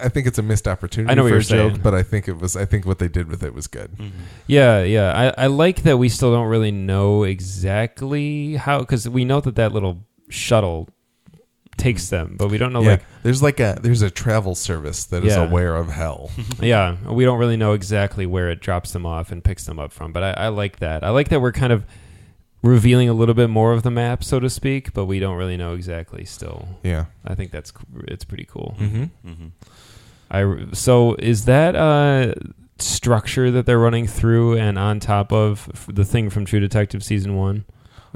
[0.00, 1.82] I think it's a missed opportunity I know what for you're a joke, saying.
[1.82, 2.56] but I think it was.
[2.56, 3.90] I think what they did with it was good.
[3.98, 4.10] Mhm.
[4.46, 5.32] Yeah, yeah.
[5.36, 9.56] I, I like that we still don't really know exactly how because we know that
[9.56, 10.88] that little shuttle
[11.76, 15.06] takes them, but we don't know yeah, like there's like a there's a travel service
[15.06, 15.44] that is Yeah.
[15.44, 16.30] aware of hell.
[16.60, 19.92] yeah, we don't really know exactly where it drops them off and picks them up
[19.92, 20.12] from.
[20.12, 21.02] But I, I like that.
[21.02, 21.84] I like that we're kind of
[22.62, 25.56] revealing a little bit more of the map, so to speak, but we don't really
[25.56, 26.66] know exactly still.
[26.82, 27.06] yeah.
[27.26, 28.74] I think that's c- it's pretty cool.
[28.80, 29.46] Mm-hmm.
[30.30, 32.34] I so is that uh
[32.78, 37.36] structure that they're running through and on top of the thing from True Detective season
[37.36, 37.64] one,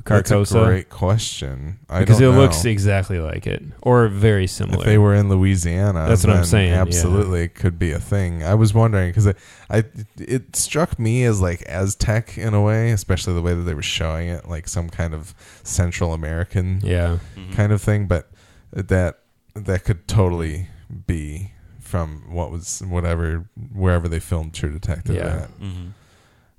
[0.05, 1.79] That's a great question.
[1.89, 2.41] I because it don't know.
[2.43, 4.81] looks exactly like it or very similar.
[4.81, 6.81] If they were in Louisiana, That's what I'm then saying, yeah.
[6.83, 8.43] Absolutely, it could be a thing.
[8.43, 9.29] I was wondering because
[9.71, 9.85] I,
[10.19, 13.83] it struck me as like Aztec in a way, especially the way that they were
[13.83, 17.53] showing it, like some kind of Central American yeah, Mhm.
[17.55, 18.07] kind of thing.
[18.09, 18.29] But
[18.73, 19.21] that
[19.55, 20.69] that could totally
[21.07, 21.53] be
[21.89, 25.47] from what was whatever wherever they filmed True Detective Yeah.
[25.61, 25.93] Mhm.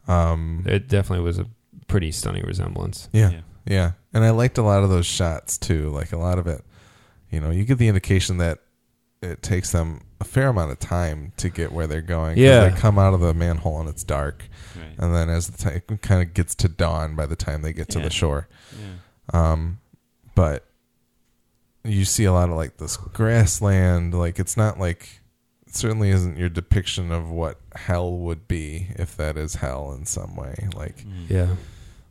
[0.07, 0.11] at.
[0.13, 1.45] Um, it definitely was a
[1.87, 3.09] pretty stunning resemblance.
[3.13, 3.41] yeah, Yeah.
[3.65, 5.89] Yeah, and I liked a lot of those shots too.
[5.91, 6.63] Like a lot of it,
[7.29, 8.57] you know, you get the indication that
[9.21, 12.37] it takes them a fair amount of time to get where they're going.
[12.37, 12.69] Yeah.
[12.69, 14.95] they come out of the manhole and it's dark, Right.
[14.97, 17.73] and then as the time it kind of gets to dawn by the time they
[17.73, 18.05] get to Yeah.
[18.05, 18.47] the shore.
[18.81, 19.51] Yeah.
[19.51, 19.79] Um,
[20.33, 20.65] but
[21.83, 24.13] you see a lot of like this grassland.
[24.13, 25.21] Like it's not like
[25.67, 30.05] it certainly isn't your depiction of what hell would be if that is hell in
[30.05, 30.67] some way.
[30.75, 31.29] Like Mhm.
[31.29, 31.55] Yeah,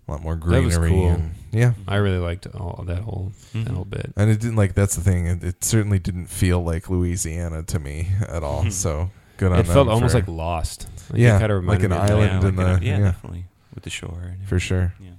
[0.06, 1.08] a lot more That was greenery cool.
[1.10, 1.72] and yeah.
[1.86, 3.74] I really liked all that whole that Mhm.
[3.74, 4.12] whole bit.
[4.16, 5.26] And it didn't like that's the thing.
[5.26, 8.64] It, it certainly didn't feel like Louisiana to me at all.
[8.64, 8.72] Mhm.
[8.72, 10.88] So good on It felt almost for- like Lost.
[11.10, 12.10] Like Yeah, kind of like an reminded me of that.
[12.12, 13.04] island yeah, in like the- yeah, yeah.
[13.04, 13.44] definitely
[13.74, 14.94] with the shore and for sure.
[15.00, 15.10] Yeah.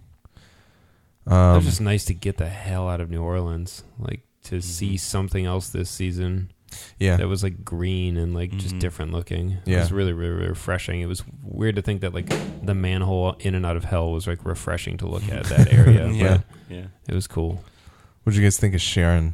[1.27, 4.55] it Um, was just nice to get the hell out of New Orleans, like to
[4.57, 4.61] Mm-hmm.
[4.61, 6.51] see something else this season.
[6.99, 7.17] Yeah.
[7.17, 8.79] that was like green and like just Mhm.
[8.79, 9.53] different looking.
[9.53, 9.79] It Yeah.
[9.79, 11.01] was really, really really refreshing.
[11.01, 12.29] It was weird to think that like
[12.63, 16.11] the manhole in and out of hell was like refreshing to look at that area.
[16.11, 16.85] yeah, but yeah.
[17.07, 17.63] it was cool.
[18.23, 19.33] What did you guys think of Sharon?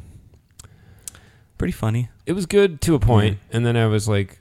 [1.58, 2.08] Pretty funny.
[2.24, 4.40] It was good to a point, and then I was like,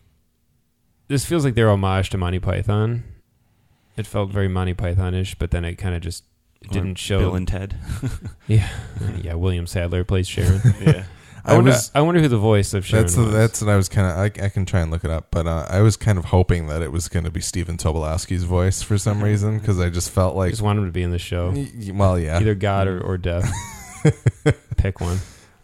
[1.10, 3.04] "This feels like they're homage to Monty Python."
[3.98, 6.24] It felt very Monty Python-ish, but then it kind of just
[6.66, 7.20] it didn't show.
[7.20, 7.76] Bill and Ted.
[8.48, 8.70] yeah,
[9.22, 9.34] yeah.
[9.36, 10.62] William Sadler plays Sharon.
[10.82, 11.06] yeah.
[11.48, 11.72] I, I wonder.
[11.72, 13.32] was- I wonder who the voice of Sharon That's was.
[13.32, 14.18] that's what I was kind of.
[14.18, 16.68] I, I can try and look it up, but uh, I was kind of hoping
[16.68, 20.10] that it was going to be Stephen Tobolowsky's voice for some reason because I just
[20.10, 21.52] felt like I like, just wanted him to be in the show.
[21.52, 23.52] Y- y- well, yeah, Either God or, or death.
[24.78, 25.20] Pick one.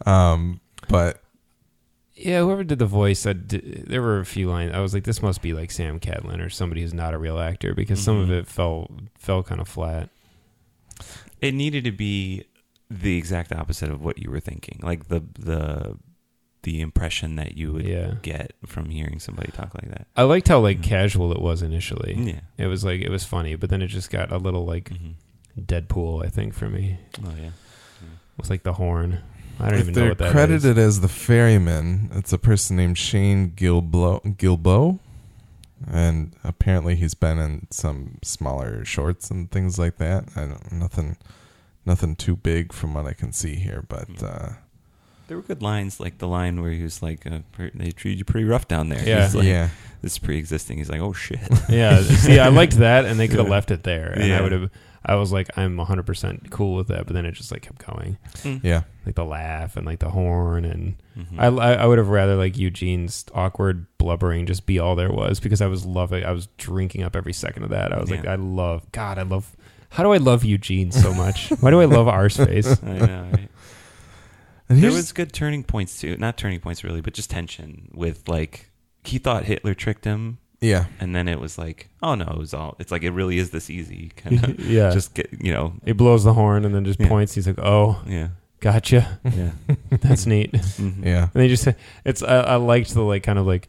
[0.05, 1.21] um, but
[2.15, 4.73] Yeah, whoever did the voice, I did, there were a few lines.
[4.73, 7.39] I was like, this must be like Sam Catlin or somebody who's not a real
[7.39, 8.39] actor because some of Mhm.
[8.41, 10.09] it fell fell kind of flat.
[11.41, 12.45] It needed to be
[12.89, 14.79] the exact opposite of what you were thinking.
[14.83, 15.97] Like the the
[16.63, 18.13] the impression that you would Yeah.
[18.21, 20.05] get from hearing somebody talk like that.
[20.15, 20.83] I liked how like Mhm.
[20.83, 22.13] casual it was initially.
[22.15, 22.41] Yeah.
[22.57, 25.13] It was like it was funny, but then it just got a little like Mhm.
[25.59, 26.97] Deadpool, I think, for me.
[27.25, 27.49] Oh yeah.
[28.37, 29.19] With like the horn.
[29.59, 30.31] I don't if even know they're what that is.
[30.31, 34.99] credited as the ferryman, it's a person named Shane Gilbo Gilbo,
[35.89, 40.25] and apparently he's been in some smaller shorts and things like that.
[40.35, 41.17] I don't nothing,
[41.85, 44.25] nothing too big from what I can see here, but Hmm.
[44.25, 44.49] uh,
[45.27, 47.39] There were good lines, like the line where he was like, uh,
[47.73, 49.23] "They treated you pretty rough down there." Yeah.
[49.23, 49.69] He's like, yeah,
[50.01, 50.77] This is pre-existing.
[50.77, 53.51] He's like, "Oh shit." yeah, see, I liked that, and they could have Yeah.
[53.53, 54.69] left it there, and I would have.
[55.05, 57.83] I was like, I'm 100 percent cool with that, but then it just like kept
[57.85, 58.17] going,
[58.63, 61.39] yeah, like the laugh and like the horn, and Mhm.
[61.39, 65.39] I, I I would have rather like Eugene's awkward blubbering just be all there was
[65.39, 67.91] because I was loving, I was drinking up every second of that.
[67.91, 69.55] I was like, I love, God, I love.
[69.89, 71.49] How do I love Eugene so much?
[71.59, 72.81] Why do I love our space?
[72.83, 73.49] I know, right?
[74.69, 76.15] there was good turning points too.
[76.17, 78.69] Not turning points really, but just tension with like
[79.03, 82.53] he thought Hitler tricked him, yeah, and then it was like, oh no, it was
[82.53, 82.75] all.
[82.79, 84.11] It's like it really is this easy.
[84.15, 85.73] Kind of yeah, just get you know.
[85.83, 87.07] he blows the horn and then just Yeah.
[87.09, 87.33] points.
[87.33, 88.29] He's like, "Oh, Yeah.
[88.59, 89.19] gotcha.
[89.23, 89.51] Yeah.
[89.89, 91.03] That's neat." Mhm.
[91.05, 91.23] yeah.
[91.33, 91.67] And they just
[92.05, 93.67] it's I, I liked the like kind of like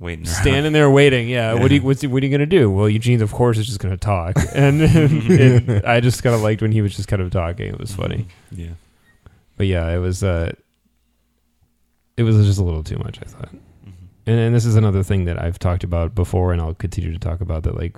[0.00, 0.26] Waiting.
[0.26, 1.28] standing there waiting.
[1.28, 2.70] Yeah, what do you what's what are you gonna do?
[2.70, 6.62] Well, Eugene's of course is just gonna talk, and, and I just kind of liked
[6.62, 7.66] when he was just kind of talking.
[7.66, 8.74] It was funny, Yeah.
[9.56, 10.52] but yeah, it was uh,
[12.16, 13.18] it was just a little too much.
[13.20, 13.48] I thought.
[14.28, 17.18] And and this is another thing that I've talked about before, and I'll continue to
[17.18, 17.74] talk about that.
[17.76, 17.96] Like,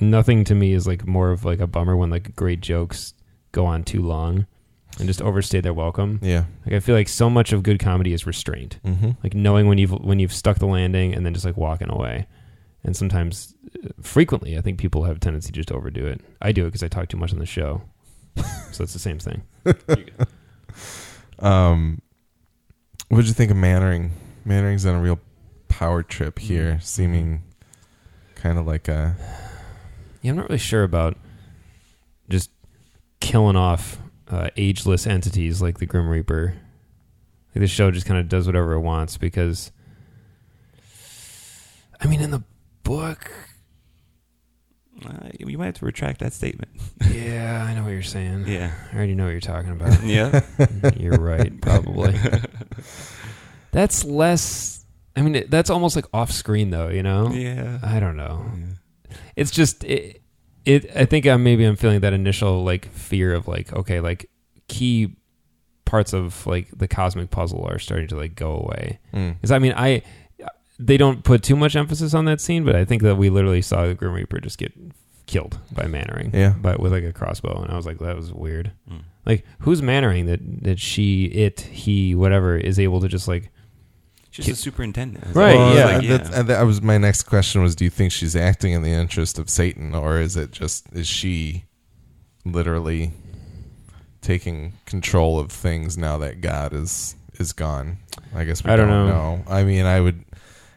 [0.00, 3.14] nothing to me is like more of like a bummer when like great jokes
[3.52, 4.46] go on too long
[4.98, 6.18] and just overstay their welcome.
[6.22, 6.44] Yeah.
[6.64, 8.78] Like I feel like so much of good comedy is restraint.
[8.84, 9.10] Mm-hmm.
[9.22, 12.26] like knowing when you've when you've stuck the landing and then just like walking away
[12.84, 13.54] and sometimes
[13.84, 16.68] uh, frequently i think people have a tendency just to overdo it i do it
[16.68, 17.82] because i talk too much on the show
[18.70, 19.42] so it's the same thing
[21.38, 22.00] Um,
[23.08, 24.12] what did you think of Mannering?
[24.44, 25.18] Mannering's on a real
[25.68, 26.82] power trip here, Mm.
[26.82, 27.42] seeming
[28.34, 29.16] kind of like a
[30.22, 31.16] yeah i'm not really sure about
[32.28, 32.50] just
[33.20, 33.98] killing off
[34.28, 36.54] uh, ageless entities like the grim reaper
[37.54, 39.72] like the show just kind of does whatever it wants because
[42.00, 42.42] i mean in the
[42.84, 43.30] book
[45.04, 46.70] Uh, you might have to retract that statement.
[47.10, 48.70] yeah i know what you're saying Yeah.
[48.92, 50.40] i already know what you're talking about Yeah.
[50.96, 52.14] You're right, probably.
[53.72, 54.75] that's less.
[55.16, 56.88] I mean, it- that's almost like off screen, though.
[56.88, 57.30] You know.
[57.32, 57.78] yeah.
[57.82, 58.44] I don't know.
[58.56, 59.16] Yeah.
[59.36, 60.22] It's just it.
[60.64, 64.28] it I think I'm maybe I'm feeling that initial like fear of like okay, like
[64.68, 65.16] key
[65.84, 68.98] parts of like the cosmic puzzle are starting to like go away.
[69.14, 70.02] mm, Because I mean, I
[70.78, 73.62] they don't put too much emphasis on that scene, but I think that we literally
[73.62, 74.72] saw the Grim Reaper just get
[75.26, 76.30] killed by Mannering.
[76.34, 76.54] Yeah.
[76.60, 78.72] But with like a crossbow, and I was like, that was weird.
[78.90, 79.00] Mm.
[79.24, 83.50] Like, who's Mannering that that she, it, he, whatever is able to just like
[84.44, 85.34] She's a superintendent.
[85.34, 85.98] Right, Well, yeah.
[85.98, 88.72] it's like, That's, and that was my next question was: Do you think she's acting
[88.72, 91.64] in the interest of Satan, or is it just is she
[92.44, 93.12] literally
[94.20, 97.98] taking control of things now that God is is gone?
[98.34, 99.36] I guess we I don't don't, know.
[99.36, 99.42] know.
[99.48, 100.24] I mean, I would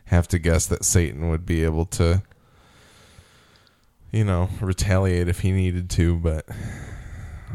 [0.05, 2.23] have to guess that Satan would be able to,
[4.11, 6.47] you know, retaliate if he needed to, but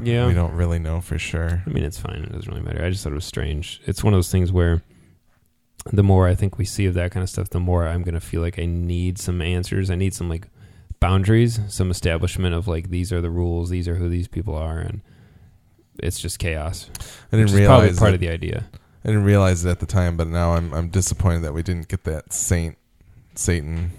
[0.03, 0.27] yeah.
[0.27, 1.63] we don't really know for sure.
[1.67, 2.23] I mean, it's fine.
[2.23, 2.85] It doesn't really matter.
[2.85, 3.81] I just thought it was strange.
[3.87, 4.83] It's one of those things where
[5.93, 8.15] the more I think we see of that kind of stuff, the more I'm going
[8.15, 9.91] to feel like I need some answers.
[9.91, 10.49] I need some like
[11.01, 14.79] boundaries, some establishment of like these are the rules, these are who these people are,
[14.79, 15.03] and
[15.99, 16.89] it's just chaos.
[17.33, 18.65] I didn't is probably realize part that- of the idea.
[19.05, 21.89] I didn't realize it at the time, but now I'm I'm disappointed that we didn't
[21.89, 22.79] get that Saint
[23.35, 23.91] Satan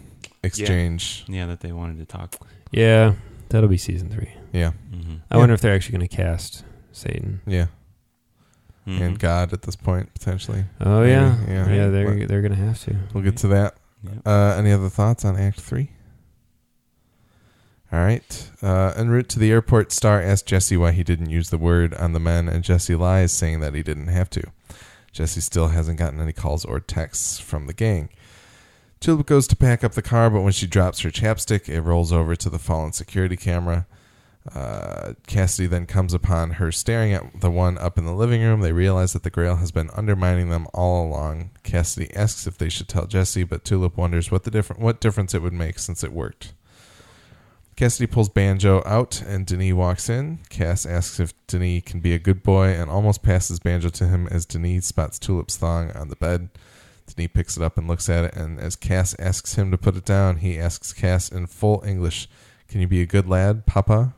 [0.42, 1.26] exchange.
[1.28, 2.36] yeah, that they wanted to talk.
[2.72, 3.14] Yeah,
[3.50, 4.32] that'll be season three.
[4.52, 5.16] Yeah, Mm-hmm.
[5.30, 5.38] I Yeah.
[5.38, 7.42] wonder if they're actually going to cast Satan.
[7.46, 7.68] yeah.
[8.88, 9.02] Mhm.
[9.02, 10.66] and God at this point potentially.
[10.80, 11.70] Oh Maybe, yeah, yeah.
[11.70, 11.88] yeah.
[11.90, 12.96] they're But- they're gonna have to.
[13.14, 13.76] We'll get to that.
[14.04, 14.14] Yep.
[14.26, 15.90] Uh, any other thoughts on Act Three?
[17.92, 18.50] All right.
[18.62, 21.94] Uh, en route to the airport, Starr asks Jesse why he didn't use the word
[21.94, 24.44] on the men, and Jesse lies, saying that he didn't have to.
[25.12, 28.10] Jesse still hasn't gotten any calls or texts from the gang.
[29.00, 32.12] Tulip goes to pack up the car, but when she drops her chapstick, it rolls
[32.12, 33.86] over to the fallen security camera.
[34.54, 38.62] Uh, Cassidy then comes upon her staring at the one up in the living room.
[38.62, 41.50] They realize that the Grail has been undermining them all along.
[41.64, 45.34] Cassidy asks if they should tell Jesse, but Tulip wonders what the different what difference
[45.34, 46.54] it would make since it worked.
[47.76, 50.40] Cassidy pulls Banjo out, and Denis walks in.
[50.50, 54.28] Cass asks if Denis can be a good boy, and almost passes Banjo to him
[54.28, 56.50] as Denis spots Tulip's thong on the bed.
[57.08, 59.98] Denis picks it up and looks at it, and as Cass asks him to put
[59.98, 62.30] it down, he asks Cass in full English,
[62.70, 64.14] "Can you be a good lad, Papa?"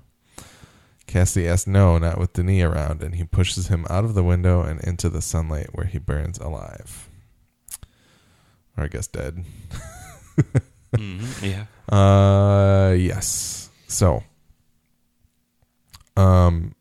[1.07, 4.61] Cassidy asks no, not with Denis around, and he pushes him out of the window
[4.61, 7.09] and into the sunlight where he burns alive.
[8.77, 9.43] Or I guess dead.
[10.93, 11.41] Mhm.
[11.41, 11.65] Yeah.
[11.93, 13.69] Uh, yes.
[13.87, 14.23] So,
[16.15, 16.75] um,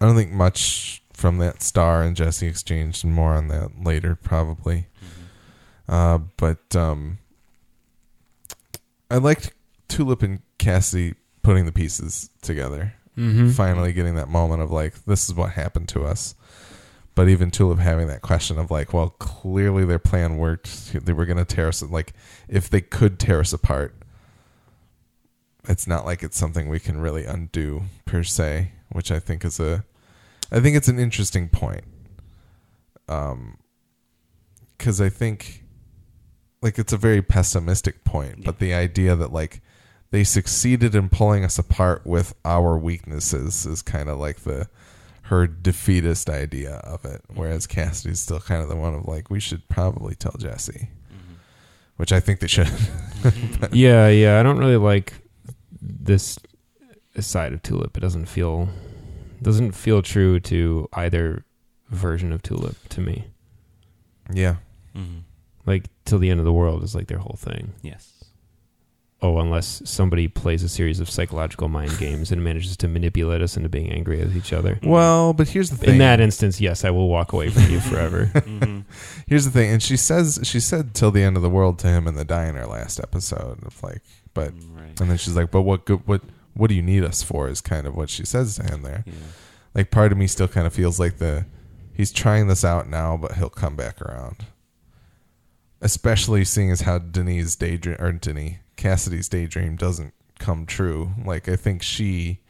[0.00, 4.16] I don't think much from that Starr and Jesse exchange, and more on that later,
[4.16, 4.88] probably.
[5.88, 7.18] Uh, but um,
[9.10, 9.52] I liked
[9.88, 12.94] Tulip and Cassie putting the pieces together.
[13.16, 13.50] Mm-hmm.
[13.50, 16.34] Finally, getting that moment of like, this is what happened to us.
[17.14, 20.94] But even Tulip having that question of like, well, clearly their plan worked.
[20.94, 21.82] They were going to tear us.
[21.82, 22.14] Like,
[22.48, 23.94] if they could tear us apart,
[25.64, 28.72] it's not like it's something we can really undo per se.
[28.90, 29.84] Which I think is a,
[30.50, 31.84] I think it's an interesting point.
[33.08, 33.58] Um,
[34.78, 35.64] because I think,
[36.62, 38.42] like, it's a very pessimistic point.
[38.44, 39.60] But the idea that like
[40.12, 44.68] they succeeded in pulling us apart with our weaknesses is kind of like the
[45.22, 47.22] her defeatist idea of it.
[47.22, 47.40] Mm-hmm.
[47.40, 51.34] Whereas Cassidy's still kind of the one of like, we should probably tell Jesse, mm-hmm.
[51.96, 52.66] which I think they should.
[52.66, 53.64] Mm-hmm.
[53.74, 54.38] Yeah, yeah.
[54.38, 55.14] I don't really like
[55.80, 56.38] this
[57.18, 57.96] side of Tulip.
[57.96, 58.68] It doesn't feel
[59.40, 61.44] doesn't feel true to either
[61.88, 63.24] version of Tulip to me.
[64.32, 64.56] yeah.
[64.94, 65.22] Mhm.
[65.64, 67.72] Like till the end of the world is like their whole thing.
[67.82, 68.11] Yes.
[69.24, 73.56] Oh, unless somebody plays a series of psychological mind games and manages to manipulate us
[73.56, 74.80] into being angry with each other.
[74.82, 75.90] Well, but here's the thing.
[75.90, 78.26] In that instance, yes, I will walk away from you forever.
[78.34, 78.84] Mhm.
[79.28, 81.86] here's the thing, and she says she said till the end of the world to
[81.86, 84.02] him in the diner last episode of like,
[84.34, 85.00] but Right.
[85.00, 86.22] and then she's like, but what good what
[86.54, 87.48] what do you need us for?
[87.48, 89.04] Is kind of what she says to him there.
[89.06, 89.12] Yeah.
[89.74, 91.46] Like part of me still kind of feels like the
[91.94, 94.46] he's trying this out now, but he'll come back around.
[95.80, 101.12] Especially seeing as how Denise daydream or Denis Cassidy's daydream doesn't come true.
[101.24, 102.40] Like I think she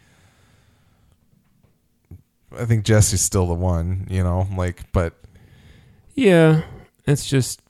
[2.57, 5.15] I think Jesse's still the one, you know, like but
[6.15, 6.63] yeah,
[7.07, 7.63] it's just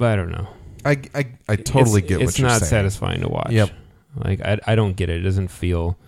[0.00, 0.48] I don't know.
[0.84, 2.62] I I, I totally it's, get it's what you're saying.
[2.62, 3.50] It's not satisfying to watch.
[3.50, 3.70] Yep.
[4.16, 5.20] Like I I don't get it.
[5.20, 5.98] It doesn't feel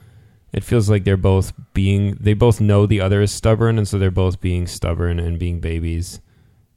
[0.53, 3.99] it feels like they're both being they both know the other is stubborn and so
[3.99, 6.20] they're both being stubborn and being babies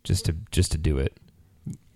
[0.04, 1.18] just to just to do it.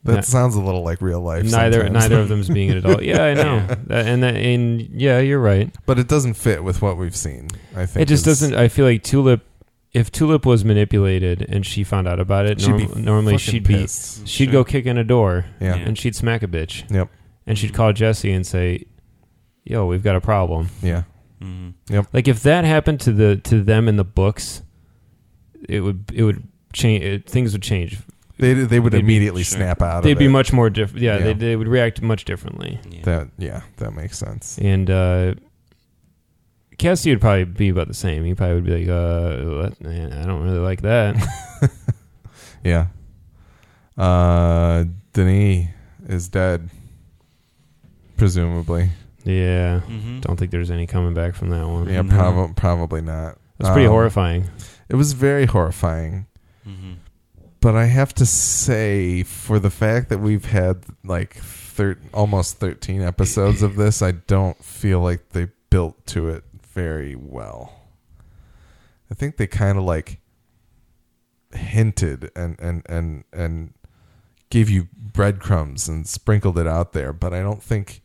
[0.08, 1.44] That Not- sounds a little like real life.
[1.44, 1.94] neither sometimes.
[2.10, 3.04] neither of them's being an adult.
[3.04, 3.56] Yeah, I know.
[3.70, 3.76] Yeah.
[3.88, 5.74] That- and that, and yeah, you're right.
[5.86, 7.50] but it doesn't fit with what we've seen.
[7.76, 9.42] I think It just is- doesn't I feel like Tulip
[9.94, 14.24] if Tulip was manipulated and she found out about it, She'd norm- normally she'd pissed.
[14.24, 14.52] be she'd Sure.
[14.54, 15.76] go kick in a door Yeah.
[15.76, 15.82] Yeah.
[15.84, 17.10] and she'd smack a bitch Yep.
[17.46, 18.86] and she'd call Jesse and say,
[19.66, 21.04] "Yo, we've got a problem." Yeah.
[21.44, 21.74] Mhm.
[22.14, 24.62] Like if that happened to the to them in the books,
[25.68, 26.44] it would it would
[26.74, 27.04] change.
[27.04, 27.98] It, things would change.
[28.40, 29.58] They they would immediately sure.
[29.58, 30.30] snap out They'd of be it.
[30.30, 31.02] much more different.
[31.04, 31.24] Yeah, Yeah.
[31.26, 32.80] They, they would react much differently.
[32.90, 33.02] Yeah.
[33.04, 34.58] That yeah, that makes sense.
[34.60, 35.34] And uh,
[36.78, 38.24] Cassie would probably be about the same.
[38.24, 39.82] He probably would be like, "Uh, what?
[39.82, 41.16] Man, I don't really like that."
[42.64, 42.88] Yeah.
[43.98, 45.68] Uh Denis
[46.08, 46.70] is dead.
[48.18, 48.90] Presumably.
[49.24, 50.22] yeah, Mhm.
[50.22, 51.88] don't think there's any coming back from that one.
[51.88, 52.16] Yeah, No.
[52.16, 53.38] prob- probably not.
[53.60, 54.46] It's pretty Um, horrifying.
[54.90, 56.26] It was very horrifying.
[56.68, 56.96] Mhm.
[57.68, 63.02] But I have to say, for the fact that we've had like thir- almost 13
[63.02, 67.74] episodes of this, I don't feel like they built to it very well.
[69.12, 70.22] I think they kind of like
[71.54, 73.74] hinted and, and, and, and
[74.50, 78.02] gave you breadcrumbs and sprinkled it out there, but I don't think,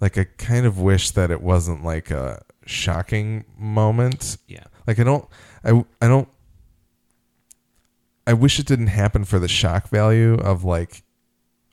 [0.00, 4.62] like, I kind of wish that it wasn't like a shocking moment Yeah.
[4.86, 5.28] like I don't
[5.64, 6.28] I I don't
[8.26, 11.02] I wish it didn't happen for the shock value of like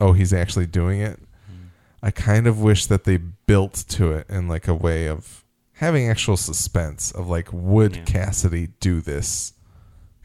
[0.02, 1.20] oh he's actually doing it.
[1.22, 1.68] Mhm.
[2.02, 5.44] I kind of wish that they built to it in like a way of
[5.74, 8.04] having actual suspense of like would Yeah.
[8.04, 9.54] Cassidy do this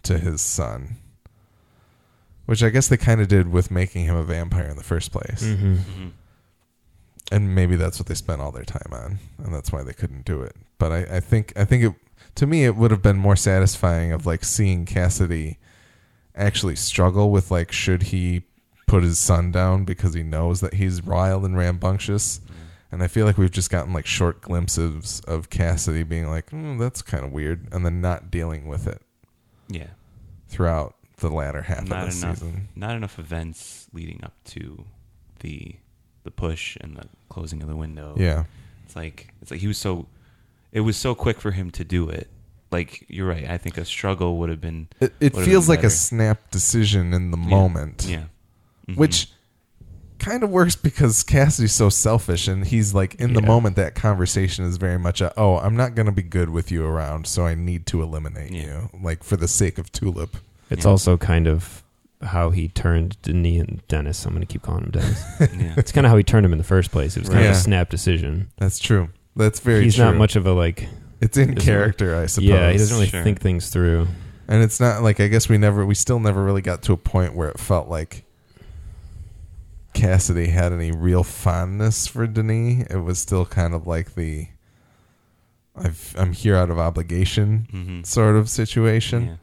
[0.04, 0.96] to his son.
[2.46, 5.12] Which I guess they kind of did with making him a vampire in the first
[5.12, 5.42] place.
[5.42, 5.74] Mm-hmm.
[5.74, 6.10] Mhm.
[7.32, 10.26] And maybe that's what they spent all their time on, and that's why they couldn't
[10.26, 10.54] do it.
[10.78, 11.94] But I, I think I think it
[12.34, 15.58] to me it would have been more satisfying of like seeing Cassidy
[16.36, 18.42] actually struggle with like should he
[18.86, 22.40] put his son down because he knows that he's wild and rambunctious.
[22.92, 26.78] And I feel like we've just gotten like short glimpses of Cassidy being like, mm,
[26.78, 29.02] "That's kind of weird," and then not dealing with it
[29.68, 29.88] Yeah.
[30.48, 32.38] throughout the latter half Not of the enough.
[32.38, 32.68] season.
[32.76, 34.84] Not enough events leading up to
[35.40, 35.76] the
[36.22, 38.14] the push and the closing of the window.
[38.16, 38.44] Yeah,
[38.84, 40.06] It's like it's like he was so
[40.72, 42.30] it was so quick for him to do it.
[42.78, 43.48] Like you're right.
[43.48, 47.14] I think a struggle would have been it, it feels been like a snap decision
[47.14, 47.46] in the Yeah.
[47.58, 48.06] moment.
[48.08, 48.24] Yeah.
[48.88, 48.96] Mhm.
[48.96, 49.28] which
[50.18, 53.46] kind of works because Cassidy's so selfish and he's like in the Yeah.
[53.54, 56.70] moment that conversation is very much a oh I'm not going to be good with
[56.70, 58.62] you around so I need to eliminate Yeah.
[58.62, 60.36] you like for the sake of Tulip.
[60.70, 60.90] It's Yeah.
[60.90, 61.82] also kind of
[62.22, 64.24] how he turned Denis and Dennis.
[64.24, 65.22] I'm going to keep calling him Dennis.
[65.40, 65.74] yeah.
[65.76, 67.16] it's kind of how he turned him in the first place.
[67.16, 67.50] It was kind Right.
[67.50, 68.48] of a snap decision.
[68.56, 69.10] That's true.
[69.36, 70.04] That's very He's true.
[70.06, 70.88] not much of a like.
[71.24, 72.48] It's in isn't- character, I suppose.
[72.48, 73.22] Yeah, he doesn't really Sure.
[73.24, 74.06] think things through.
[74.46, 76.96] And it's not like I guess we never we still never really got to a
[76.98, 78.24] point where it felt like
[79.94, 82.86] Cassidy had any real fondness for Denis.
[82.90, 84.48] It was still kind of like the
[85.76, 88.06] I've, I'm here out of obligation Mhm.
[88.06, 89.38] sort of situation.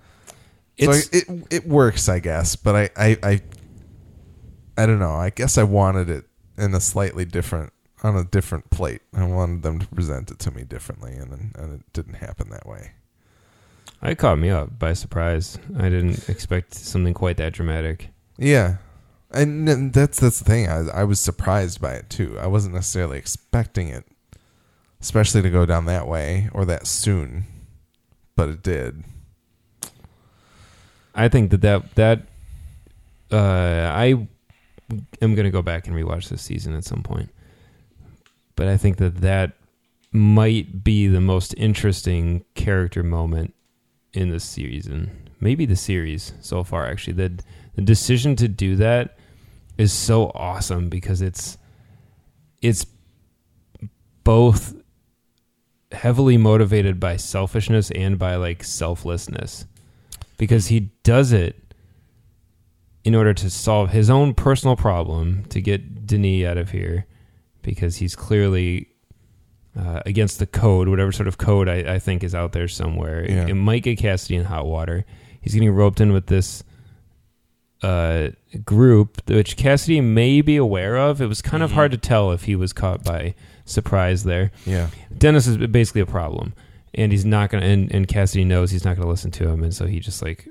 [0.77, 0.85] Yeah.
[0.85, 3.41] So I, it it works, I guess, but I, I I
[4.77, 5.13] I don't know.
[5.13, 6.25] I guess I wanted it
[6.57, 7.71] in a slightly different
[8.03, 9.01] on a different plate.
[9.13, 12.65] I wanted them to present it to me differently, and and it didn't happen that
[12.67, 12.91] way.
[14.01, 15.57] it caught me up by surprise.
[15.77, 18.09] I didn't expect something quite that dramatic.
[18.37, 18.77] Yeah,
[19.31, 20.67] and then that's that's the thing.
[20.67, 22.37] I I was surprised by it too.
[22.39, 24.05] I wasn't necessarily expecting it,
[24.99, 27.45] especially to go down that way or that soon,
[28.35, 29.03] but it did.
[31.13, 32.21] I think that that that
[33.31, 34.27] uh, I
[35.21, 37.29] am going to go back and rewatch this season at some point.
[38.61, 39.53] But I think that that
[40.11, 43.55] might be the most interesting character moment
[44.13, 45.31] in the season.
[45.39, 47.13] Maybe the series so far actually.
[47.13, 47.43] The
[47.73, 49.17] the decision to do that
[49.79, 51.57] is so awesome because it's
[52.61, 52.85] it's
[54.23, 54.75] both
[55.91, 59.65] heavily motivated by selfishness and by like selflessness
[60.37, 61.73] because he does it
[63.03, 67.07] in order to solve his own personal problem to get Denis out of here
[67.61, 68.87] because he's clearly
[69.79, 73.25] uh, against the code, whatever sort of code I, I think is out there somewhere.
[73.29, 73.47] Yeah.
[73.47, 75.05] It might get Cassidy in hot water.
[75.41, 76.63] He's getting roped in with this
[77.81, 78.29] uh,
[78.63, 81.19] group, which Cassidy may be aware of.
[81.21, 81.75] It was kind of Mhm.
[81.75, 83.33] hard to tell if he was caught by
[83.65, 84.51] surprise there.
[84.65, 86.53] Yeah, Dennis is basically a problem,
[86.93, 87.65] and he's not gonna.
[87.65, 90.47] And, and Cassidy knows he's not gonna listen to him, and so he just like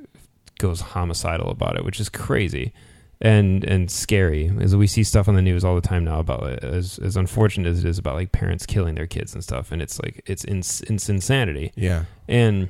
[0.58, 2.72] goes homicidal about it, which is crazy
[3.20, 4.50] and and scary.
[4.60, 7.16] As we see stuff on the news all the time now about it, as as
[7.16, 10.22] unfortunate as it is about like parents killing their kids and stuff, and it's like
[10.26, 11.72] it's ins- it's insanity.
[11.76, 12.68] yeah, And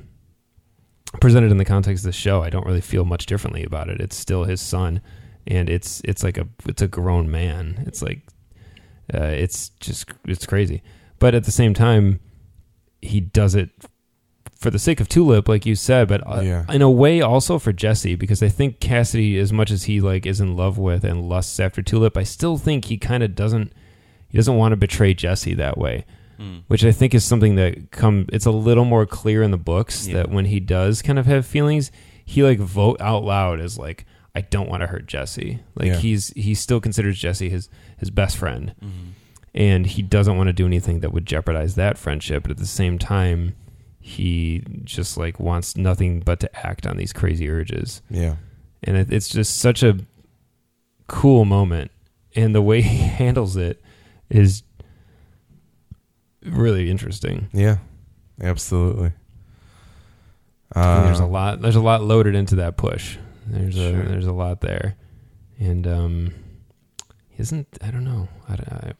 [1.19, 3.99] presented in the context of the show, I don't really feel much differently about it.
[4.01, 5.01] It's still his son,
[5.47, 7.83] and it's it's like a it's a grown man.
[7.87, 8.21] It's like
[9.13, 10.81] uh, it's just it's crazy.
[11.19, 12.19] But at the same time,
[13.01, 13.69] he does it
[14.61, 16.65] for the sake of Tulip, like you said, but uh, Yeah.
[16.69, 20.25] in a way also for Jesse, because I think Cassidy, as much as he like
[20.27, 23.73] is in love with and lusts after Tulip, I still think he kind of doesn't
[24.29, 26.05] he doesn't want to betray Jesse that way
[26.39, 26.61] Mm.
[26.67, 30.07] which I think is something that come it's a little more clear in the books
[30.07, 30.13] Yeah.
[30.17, 31.91] that when he does kind of have feelings,
[32.25, 35.59] he like vote out loud as like I don't want to hurt Jesse.
[35.75, 35.97] Like Yeah.
[35.97, 38.89] he's he still considers Jesse his his best friend Mhm.
[39.53, 42.65] and he doesn't want to do anything that would jeopardize that friendship, but at the
[42.67, 43.53] same time
[44.01, 48.01] he just like wants nothing but to act on these crazy urges.
[48.09, 48.35] yeah.
[48.83, 49.99] And it, it's just such a
[51.07, 51.91] cool moment
[52.35, 53.79] and the way he handles it
[54.29, 54.63] is
[56.43, 57.47] really interesting.
[57.53, 57.77] Yeah,
[58.41, 59.11] absolutely.
[60.75, 61.61] Mean, there's a Uh, lot.
[61.61, 63.17] There's a lot loaded into that push.
[63.45, 64.95] There's a there's a lot there,
[65.59, 66.33] and um,
[67.37, 68.29] isn't I don't know.
[68.47, 68.93] I, I,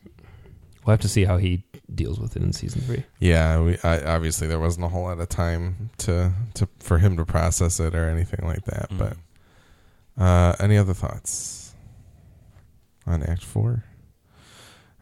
[0.91, 1.63] we'll have to see how he
[1.95, 3.05] deals with it in season three.
[3.19, 7.15] Yeah, we I, obviously there wasn't a whole lot of time to to for him
[7.15, 8.89] to process it or anything like that.
[8.89, 8.97] Mm.
[8.97, 11.73] But uh, any other thoughts
[13.07, 13.85] on Act Four?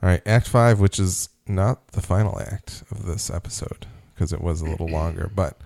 [0.03, 4.41] All right, Act Five, which is not the final act of this episode because it
[4.41, 5.59] was a little longer, but.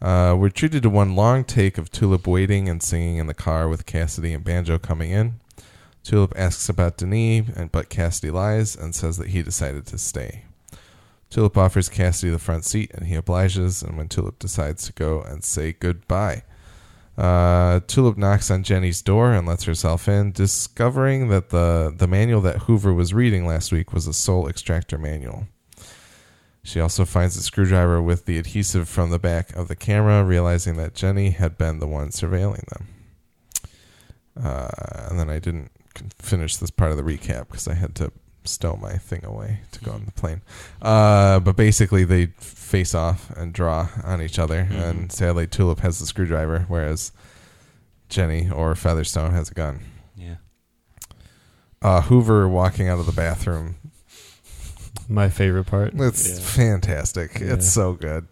[0.00, 3.68] Uh, we're treated to one long take of Tulip waiting and singing in the car
[3.68, 5.34] with Cassidy and Banjo coming in.
[6.02, 10.44] Tulip asks about Denis, and but Cassidy lies and says that he decided to stay.
[11.30, 13.82] Tulip offers Cassidy the front seat, and he obliges.
[13.82, 16.42] And when Tulip decides to go and say goodbye,
[17.16, 22.40] Uh, Tulip knocks on Jenny's door and lets herself in, discovering that the, the manual
[22.40, 25.46] that Hoover was reading last week was a soul extractor manual.
[26.64, 30.76] She also finds the screwdriver with the adhesive from the back of the camera, realizing
[30.76, 32.88] that Jenny had been the one surveilling them.
[34.42, 34.70] Uh,
[35.10, 38.12] and then I didn't con- finish this part of the recap because I had to
[38.44, 40.42] stow my thing away to go on the plane.
[40.80, 44.82] Uh, but basically, they face off and draw on each other, Mhm.
[44.90, 47.12] and sadly, Tulip has the screwdriver, whereas
[48.08, 49.80] Jenny or Featherstone has a gun.
[50.16, 50.36] Yeah.
[51.80, 53.76] Uh, Hoover walking out of the bathroom.
[55.08, 55.92] My favorite part.
[55.94, 56.44] It's Yeah.
[56.44, 57.38] fantastic.
[57.40, 57.54] Yeah.
[57.54, 58.26] It's so good.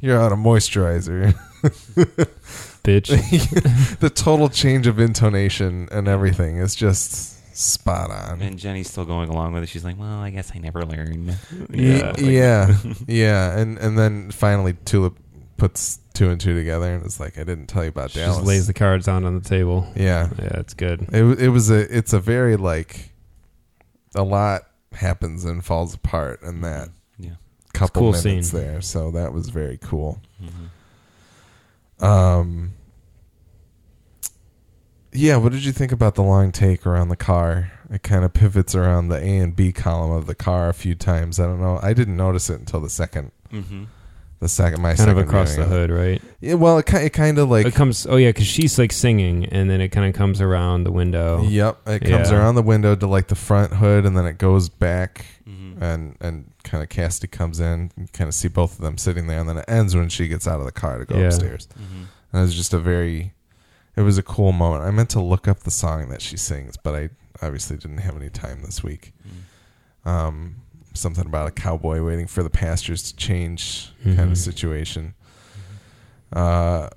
[0.00, 1.34] You're out of moisturizer.
[2.86, 3.98] Bitch.
[4.00, 8.40] the total change of intonation and everything is just spot on.
[8.42, 9.68] And Jenny's still going along with it.
[9.68, 11.36] She's like, "Well, I guess I never learned."
[11.70, 12.76] yeah, like- yeah,
[13.06, 15.18] yeah, and and then finally Tulip
[15.56, 18.36] puts two and two together and it's like, "I didn't tell you about She Dallas."
[18.36, 19.90] just lays the cards down on the table.
[19.96, 21.06] yeah, Yeah, it's good.
[21.12, 23.10] it it was a it's a very like
[24.14, 24.62] a lot
[24.92, 27.32] happens and falls apart in that Yeah.
[27.74, 28.60] couple cool minutes scene.
[28.60, 30.20] there, so that was very cool.
[30.42, 30.68] Mhm.
[32.00, 32.72] Um,
[35.12, 37.72] yeah, what did you think about the long take around the car?
[37.90, 40.94] It kind of pivots around the A and B column of the car a few
[40.94, 41.40] times.
[41.40, 41.78] I don't know.
[41.82, 43.86] I didn't notice it until the second, Mhm.
[44.40, 46.22] The second, my Kind second of across the viewing hood, right?
[46.40, 48.06] Yeah, well, it, ki- it kind of like it comes.
[48.06, 51.42] Oh yeah, because she's like singing, and then it kind of comes around the window.
[51.42, 52.36] Yep, it comes Yeah.
[52.38, 55.80] around the window to like the front hood, and then it goes back, Mhm.
[55.80, 57.90] and and kind of Cassidy comes in.
[57.96, 60.28] You kind of see both of them sitting there, and then it ends when she
[60.28, 61.26] gets out of the car to go Yeah.
[61.26, 61.66] upstairs.
[61.78, 62.06] Mhm.
[62.32, 63.32] And it was just a very,
[63.96, 64.82] it was a cool moment.
[64.84, 67.08] I meant to look up the song that she sings, but I
[67.40, 69.12] obviously didn't have any time this week.
[69.26, 70.10] Mhm.
[70.10, 70.56] Um,
[70.96, 74.30] something about a cowboy waiting for the pastures to change kind Mhm.
[74.32, 75.14] of situation.
[76.32, 76.88] Uh,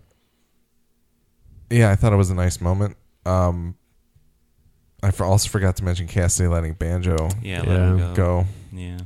[1.70, 2.98] yeah, I thought it was a nice moment.
[3.26, 3.76] Um,
[5.04, 7.62] I for, also forgot to mention Cassidy letting Banjo Yeah.
[7.62, 8.14] Let him go.
[8.16, 9.00] go, Yeah.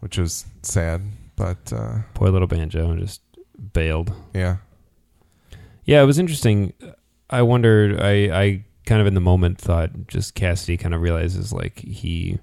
[0.00, 1.02] which was sad,
[1.36, 3.22] but uh, Poor little banjo just
[3.72, 4.12] bailed.
[4.34, 4.56] yeah,
[5.84, 6.74] Yeah, it was interesting.
[7.30, 8.00] I wondered.
[8.00, 8.12] I
[8.42, 12.38] I kind of in the moment thought just Cassidy kind of realizes like he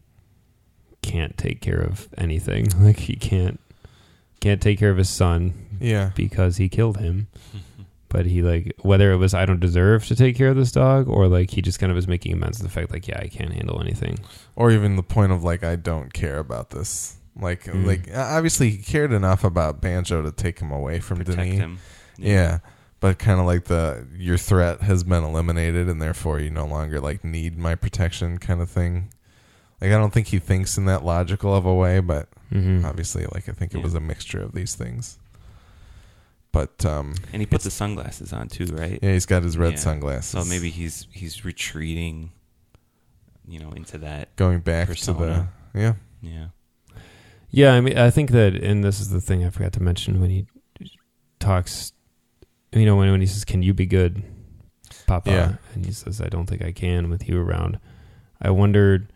[1.06, 2.68] can't take care of anything.
[2.80, 3.60] Like he can't
[4.42, 7.28] can't take care of his son yeah, because he killed him.
[8.08, 11.10] But he like whether it was I don't deserve to take care of this dog
[11.10, 13.28] or like he just kind of was making amends to the fact like yeah I
[13.28, 14.20] can't handle anything.
[14.56, 17.18] or even the point of like I don't care about this.
[17.38, 17.86] Like, Mm.
[17.86, 21.58] like obviously he cared enough about Banjo to take him away from Protect Denis.
[21.58, 21.80] him.
[22.18, 22.60] Yeah.
[23.02, 27.02] But kind of like the your threat has been eliminated and therefore you no longer
[27.02, 29.10] like need my protection kind of thing.
[29.86, 32.86] Like I don't think he thinks in that logical of a way, but Mm-hmm.
[32.86, 33.84] obviously like I think it Yeah.
[33.84, 35.20] was a mixture of these things.
[36.52, 39.00] But um And he puts the sunglasses on too, right?
[39.02, 39.80] yeah, he's got his red Yeah.
[39.80, 40.30] sunglasses.
[40.32, 42.32] So maybe he's he's retreating,
[43.48, 44.36] you know, into that.
[44.38, 45.18] going back persona.
[45.20, 45.26] to
[45.74, 45.94] the yeah.
[46.22, 46.48] Yeah.
[47.52, 50.20] Yeah, I mean, I think that, and this is the thing I forgot to mention
[50.20, 50.46] when he
[51.40, 51.94] talks,
[52.74, 54.24] you know, when, when he says, Can you be good,
[55.08, 55.30] Papa?
[55.32, 55.54] Yeah.
[55.74, 57.80] And he says, I don't think I can with you around.
[58.42, 59.08] I wondered,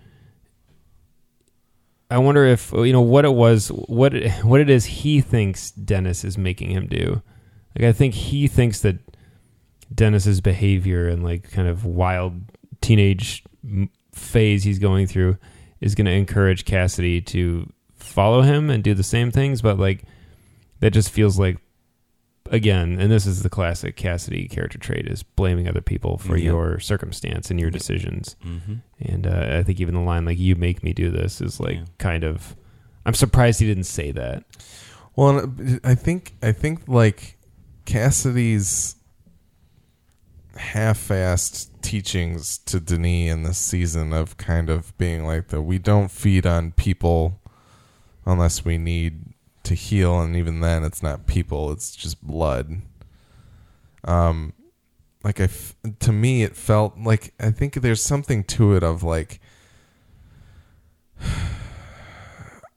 [2.10, 6.24] I wonder if, you know, what it was, what, what it is he thinks Denis
[6.24, 7.22] is making him do.
[7.78, 8.98] Like, I think he thinks that
[9.94, 12.42] Denis's behavior and, like, kind of wild
[12.82, 13.44] teenage
[14.14, 15.38] phase he's going through
[15.82, 20.04] is going to encourage Cassidy to follow him and do the same things, but like
[20.80, 21.58] that just feels like
[22.50, 26.46] again, and this is the classic Cassidy character trait is blaming other people for Yep.
[26.46, 27.74] your circumstance and your Yep.
[27.80, 28.36] decisions.
[28.46, 28.74] Mm-hmm.
[29.00, 31.76] And uh, I think even the line like "you make me do this" is like
[31.76, 31.86] Yeah.
[31.98, 32.56] kind of.
[33.06, 34.44] I'm surprised he didn't say that.
[35.16, 37.38] Well, I think I think like
[37.86, 38.96] Cassidy's
[40.56, 46.10] half-assed teachings to Denis in this season of kind of being like the we don't
[46.12, 47.40] feed on people
[48.26, 49.29] unless we need
[49.64, 52.82] to heal, and even then, it's not people; it's just blood.
[54.06, 54.54] Um,
[55.24, 59.04] like I, f- to me, it felt like I think there's something to it of
[59.04, 59.40] like.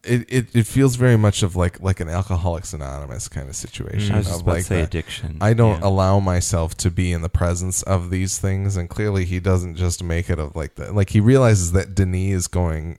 [0.05, 4.13] It, it, it feels very much of like like an alcoholics anonymous kind of situation
[4.17, 5.39] I was of just about like to say addiction.
[5.41, 5.87] I don't Yeah.
[5.87, 10.03] allow myself to be in the presence of these things, and clearly he doesn't just
[10.03, 10.93] make it of like that.
[10.97, 12.99] Like he realizes that Denis is going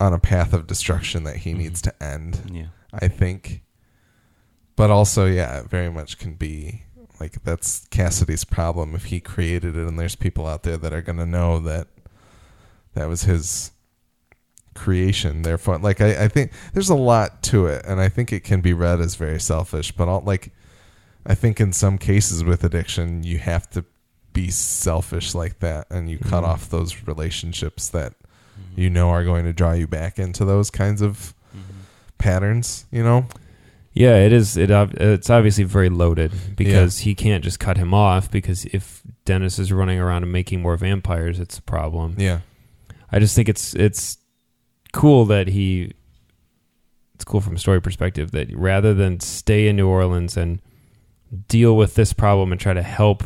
[0.00, 1.58] on a path of destruction that he Mhm.
[1.58, 2.40] needs to end.
[2.52, 2.64] Yeah.
[2.92, 3.62] I think,
[4.76, 6.82] but also, yeah, it very much can be
[7.20, 11.02] like that's Cassidy's problem if he created it, and there's people out there that are
[11.02, 11.88] going to know that
[12.94, 13.72] that was his
[14.74, 15.42] creation.
[15.42, 18.60] Therefore, like I, I think there's a lot to it, and I think it can
[18.60, 20.52] be read as very selfish, but all, like
[21.26, 23.84] I think in some cases with addiction, you have to
[24.32, 26.48] be selfish like that, and you cut Mhm.
[26.48, 28.14] off those relationships that
[28.60, 28.80] Mm-hmm.
[28.80, 31.34] you know are going to draw you back into those kinds of.
[32.20, 32.86] Patterns.
[32.92, 33.26] You know,
[33.92, 34.56] Yeah, it is.
[34.56, 39.58] It it's obviously very loaded because he can't just cut him off because if Denis
[39.58, 42.14] is running around and making more vampires, it's a problem.
[42.18, 42.40] yeah,
[43.10, 44.18] I just think it's it's
[44.92, 45.92] cool that he.
[47.14, 50.62] It's cool from a story perspective that rather than stay in New Orleans and
[51.48, 53.22] deal with this problem and try to help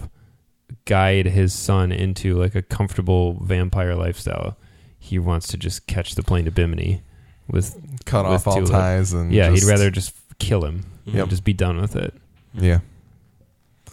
[0.84, 4.57] guide his son into like a comfortable vampire lifestyle,
[4.99, 7.03] he wants to just catch the plane to Bimini
[7.49, 7.74] with
[8.05, 8.70] cut With off all Tulip.
[8.70, 9.51] ties and yeah.
[9.51, 11.14] just- He'd rather just kill him Yep.
[11.22, 12.14] and just be done with it.
[12.55, 12.80] yeah,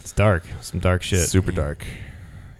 [0.00, 1.28] It's dark, some dark shit.
[1.28, 1.84] super dark.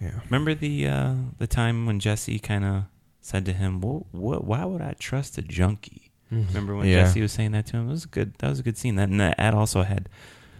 [0.01, 2.83] Yeah, Remember the uh, the time when Jesse kind of
[3.21, 4.13] said to him, "What?
[4.13, 4.43] What?
[4.45, 7.03] Why would I trust a junkie?" Remember when Yeah.
[7.03, 7.87] Jesse was saying that to him?
[7.87, 8.33] It was a good.
[8.39, 8.95] That was a good scene.
[8.95, 10.09] That and that ad also had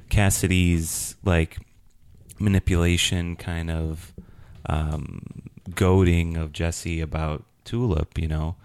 [0.09, 1.57] Cassidy's like
[2.39, 4.13] manipulation, kind of
[4.67, 5.21] um,
[5.75, 8.17] goading of Jesse about Tulip.
[8.17, 8.55] You know,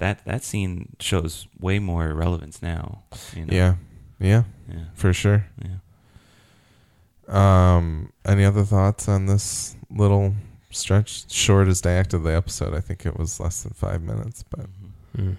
[0.00, 3.02] that that scene shows way more relevance now.
[3.34, 3.54] You know?
[3.56, 3.74] yeah,
[4.18, 5.46] yeah, yeah, for sure.
[5.62, 5.76] yeah.
[7.28, 10.34] Um, any other thoughts on this little
[10.70, 11.30] stretch?
[11.32, 12.74] Shortest act of the episode.
[12.74, 14.66] I think it was less than five minutes, but.
[15.16, 15.36] Mm.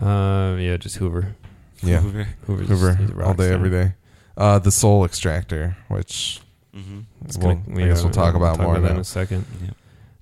[0.00, 1.36] Uh, yeah, just Hoover.
[1.82, 2.28] yeah, Hoover.
[2.46, 3.54] Hoover's Hoover he's a rock all day, star.
[3.54, 3.94] every day.
[4.36, 6.40] Uh, the soul extractor, which
[6.76, 7.04] Mhm.
[7.38, 9.46] We'll, gonna- I guess yeah, we'll talk about more that in a second.
[9.62, 9.70] Yeah.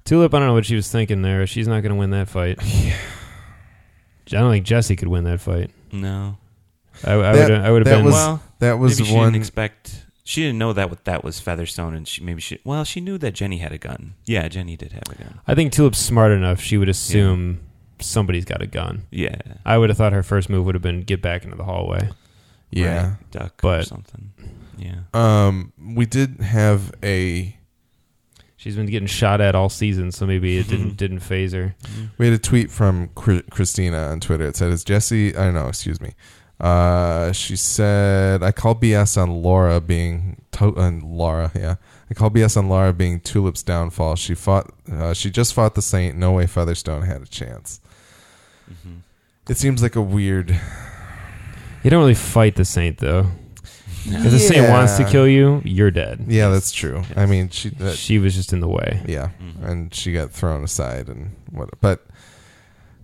[0.04, 1.46] Tulip, I don't know what she was thinking there.
[1.46, 2.60] She's not going to win that fight.
[4.28, 5.70] I don't think Jesse could win that fight.
[5.92, 6.38] No.
[7.04, 7.60] I, I That- would.
[7.60, 8.04] I would have that been.
[8.04, 9.32] was- well, That was maybe she one.
[9.32, 10.00] didn't expect.
[10.26, 12.58] She didn't know that what that was Featherstone, and she maybe she.
[12.64, 14.14] Well, she knew that Jenny had a gun.
[14.24, 15.40] Yeah, Jenny did have a gun.
[15.46, 16.60] I think Tulip's smart enough.
[16.60, 17.60] She would assume
[18.00, 19.02] somebody's got a gun.
[19.10, 19.36] Yeah.
[19.66, 22.08] I would have thought her first move would have been get back into the hallway.
[22.70, 23.08] yeah.
[23.08, 24.30] Right, duck or But- something.
[24.78, 25.00] Yeah.
[25.12, 27.56] Um, we did have a
[28.64, 31.74] She's been getting shot at all season, so maybe it didn't didn't phase her.
[32.16, 34.46] we had a tweet from Chri- Christina on Twitter.
[34.46, 35.36] It said, "Is Jesse?
[35.36, 35.68] I don't know.
[35.68, 36.14] Excuse me."
[36.58, 41.52] Uh, she said, "I call BS on Laura being to- on Laura.
[41.54, 41.74] Yeah,
[42.10, 44.16] I call BS on Laura being Tulip's downfall.
[44.16, 44.72] She fought.
[44.90, 46.16] Uh, she just fought the Saint.
[46.16, 47.80] No way Featherstone had a chance.
[48.70, 49.00] Mhm.
[49.46, 50.58] It seems like a weird.
[51.82, 53.26] You don't really fight the saint though.
[54.06, 56.24] If the saint wants to kill you, you're dead.
[56.28, 57.02] Yeah, that's true.
[57.16, 57.70] I mean, she.
[57.70, 59.02] That, she was just in the way.
[59.06, 59.64] yeah, Mhm.
[59.68, 61.70] and she got thrown aside and what.
[61.80, 62.06] But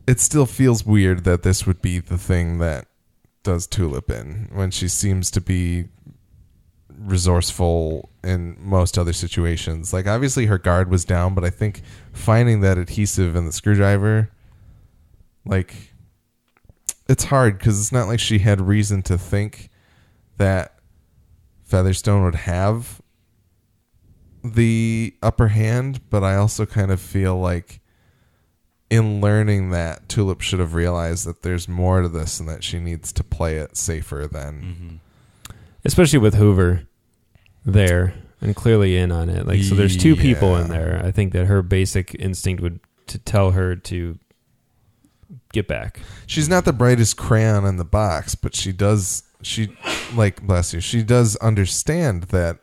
[0.06, 2.86] it still feels weird that this would be the thing that
[3.42, 5.86] does Tulip in when she seems to be
[6.98, 9.92] resourceful in most other situations.
[9.92, 11.82] Like obviously her guard was down, but I think
[12.12, 14.30] finding that adhesive in the screwdriver,
[15.46, 15.92] like
[17.08, 19.70] it's hard because it's not like she had reason to think
[20.36, 20.74] that
[21.70, 23.00] Featherstone would have
[24.42, 27.80] the upper hand, but I also kind of feel like
[28.88, 32.80] in learning that Tulip should have realized that there's more to this and that she
[32.80, 35.00] needs to play it safer than
[35.52, 35.54] Mhm.
[35.84, 36.82] especially with Hoover
[37.64, 39.46] there and clearly in on it.
[39.46, 41.00] Like, so there's two people in there.
[41.04, 44.18] I think that her basic instinct would to tell her to
[45.52, 46.00] get back.
[46.26, 49.76] she's not the brightest crayon in the box, but she does she
[50.14, 50.80] like bless you.
[50.80, 52.58] She does understand that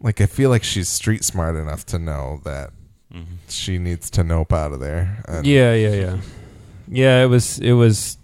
[0.00, 2.70] like I feel like she's street smart enough to know that
[3.12, 3.24] Mhm.
[3.48, 5.22] she needs to nope out of there.
[5.28, 6.16] And Yeah, yeah, yeah,
[6.88, 7.22] yeah.
[7.22, 8.16] It was, it was.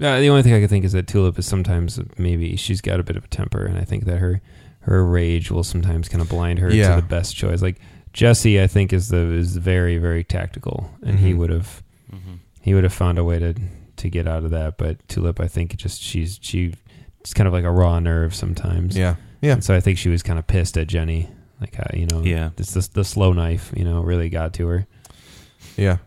[0.00, 2.98] Uh, the only thing I could think is that Tulip is sometimes maybe she's got
[2.98, 4.40] a bit of a temper, and I think that her
[4.80, 6.96] her rage will sometimes kind of blind her Yeah.
[6.96, 7.62] to the best choice.
[7.62, 7.78] Like
[8.12, 11.36] Jesse, I think is the is very very tactical, and he Mhm.
[11.36, 11.82] would have
[12.12, 12.38] Mhm.
[12.60, 13.54] he would have found a way to
[14.02, 14.78] to get out of that.
[14.78, 16.74] But Tulip, I think, just she's she
[17.20, 18.96] it's kind of like a raw nerve sometimes.
[18.96, 19.16] Yeah.
[19.40, 19.54] Yeah.
[19.54, 21.28] And so I think she was kind of pissed at Jenny,
[21.60, 22.50] like uh, you know, Yeah.
[22.56, 24.86] this, this the slow knife, you know, really got to her.
[25.76, 25.98] Yeah.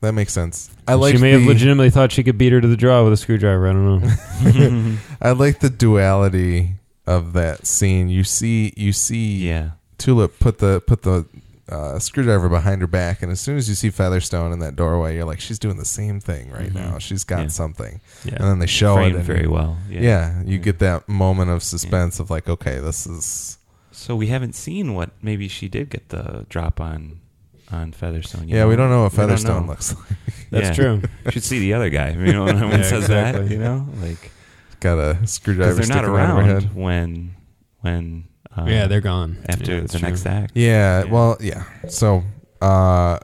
[0.00, 0.70] That makes sense.
[0.86, 3.14] I like she may have legitimately thought she could beat her to the draw with
[3.14, 3.66] a screwdriver.
[3.68, 4.96] I don't know.
[5.22, 6.74] I like the duality
[7.06, 8.08] of that scene.
[8.10, 9.70] You see you see yeah.
[9.96, 11.26] Tulip put the put the
[11.68, 15.14] uh, screwdriver behind her back, and as soon as you see Featherstone in that doorway,
[15.16, 16.74] you're like, she's doing the same thing right Mhm.
[16.74, 16.98] now.
[16.98, 17.48] She's got Yeah.
[17.48, 18.34] something, Yeah.
[18.36, 19.78] and then they show Framed it and very well.
[19.88, 20.42] Yeah, Yeah.
[20.44, 20.62] you Yeah.
[20.64, 23.58] get that moment of suspense of like, okay, this is
[23.92, 27.20] So we haven't seen what maybe she did get the drop on
[27.72, 28.46] on Featherstone.
[28.48, 28.66] you yeah.
[28.66, 29.68] We don't know what Featherstone know.
[29.72, 30.18] looks like.
[30.50, 30.84] That's Yeah.
[30.84, 31.02] true.
[31.24, 32.10] You should see the other guy.
[32.10, 33.46] You know when Yeah, says exactly.
[33.46, 33.50] that.
[33.50, 34.30] You know, like
[34.80, 37.34] Got a screwdriver because they're not sticking out of her around when
[37.80, 38.24] when
[38.56, 40.08] uh, yeah, they're gone after Yeah, the true.
[40.08, 40.52] next act.
[40.54, 41.10] Yeah, Yeah.
[41.10, 41.64] well, yeah.
[41.88, 42.22] So,
[42.62, 43.18] uh,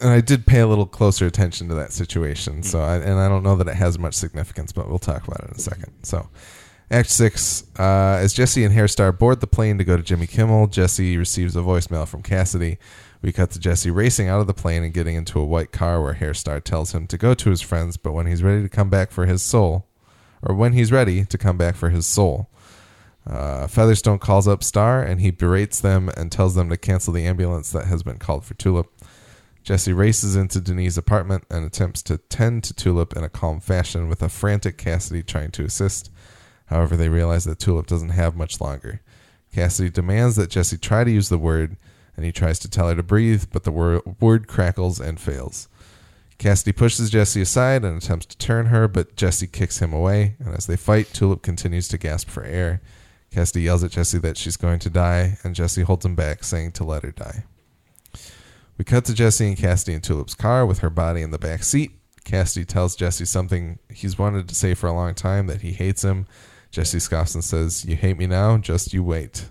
[0.00, 2.62] and I did pay a little closer attention to that situation.
[2.62, 5.40] So, I, and I don't know that it has much significance, but we'll talk about
[5.44, 5.92] it in a second.
[6.02, 6.28] So,
[6.90, 7.64] Act six.
[7.78, 11.16] Uh, as Jesse and Herr Starr board the plane to go to Jimmy Kimmel, Jesse
[11.16, 12.76] receives a voicemail from Cassidy.
[13.22, 16.02] We cut to Jesse racing out of the plane and getting into a white car
[16.02, 18.68] where Herr Starr tells him to go to his friends, but when he's ready to
[18.68, 19.86] come back for his soul,
[20.42, 22.50] or when he's ready to come back for his soul.
[23.26, 27.26] Uh, Featherstone calls up Starr and he berates them and tells them to cancel the
[27.26, 28.92] ambulance that has been called for Tulip.
[29.62, 34.10] Jesse races into Denis's apartment and attempts to tend to Tulip in a calm fashion
[34.10, 36.10] with a frantic Cassidy trying to assist.
[36.66, 39.00] However, they realize that Tulip doesn't have much longer.
[39.54, 41.78] Cassidy demands that Jesse try to use the word,
[42.14, 45.68] and he tries to tell her to breathe, but the wor- word crackles and fails.
[46.36, 50.54] Cassidy pushes Jesse aside and attempts to turn her, but Jesse kicks him away, and
[50.54, 52.82] as they fight, Tulip continues to gasp for air.
[53.34, 56.70] Cassidy yells at Jesse that she's going to die, and Jesse holds him back, saying
[56.72, 57.42] to let her die.
[58.78, 61.64] We cut to Jesse and Cassidy in Tulip's car with her body in the back
[61.64, 61.98] seat.
[62.24, 66.04] Cassidy tells Jesse something he's wanted to say for a long time that he hates
[66.04, 66.26] him.
[66.70, 68.56] Jesse scoffs and says, You hate me now?
[68.56, 69.46] Just you wait.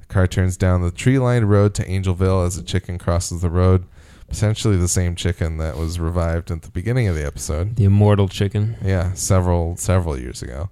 [0.00, 3.50] The car turns down the tree lined road to Angelville as a chicken crosses the
[3.50, 3.86] road.
[4.28, 7.76] Potentially the same chicken that was revived at the beginning of the episode.
[7.76, 8.76] The immortal chicken.
[8.84, 10.68] Yeah, several several years ago.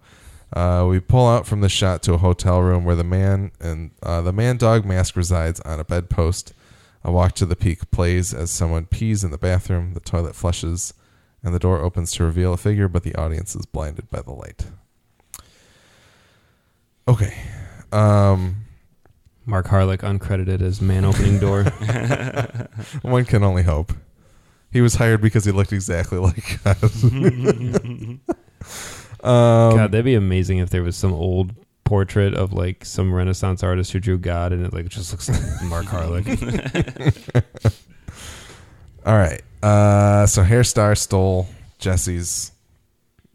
[0.53, 3.91] Uh, we pull out from the shot to a hotel room where the man and
[4.03, 6.53] uh, the man dog mask resides on a bedpost.
[7.05, 9.95] A walk to the peak plays as someone pees in the bathroom.
[9.95, 10.95] The toilet flushes,
[11.43, 14.33] and the door opens to reveal a figure, but the audience is blinded by the
[14.33, 14.67] light.
[17.07, 17.39] Okay.
[17.93, 18.65] Um,
[19.47, 21.65] Mark Harlick uncredited as man opening door.
[23.03, 23.93] one can only hope.
[24.71, 27.05] He was hired because he looked exactly like us.
[29.25, 31.55] um, God, that'd be amazing if there was some old
[31.85, 35.63] portrait of like some Renaissance artist who drew God, and it like just looks like
[35.69, 36.25] Mark Harlick.
[39.07, 39.43] All right.
[39.63, 42.53] Uh, so Herr Starr stole Jesse's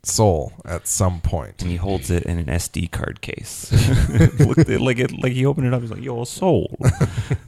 [0.04, 1.62] soul at some point.
[1.62, 3.72] and he holds it in an SD card case.
[4.40, 5.82] Looked at, like it, like he opened it up.
[5.82, 6.78] He's like, "Yo, soul."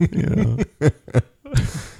[0.00, 0.56] yeah.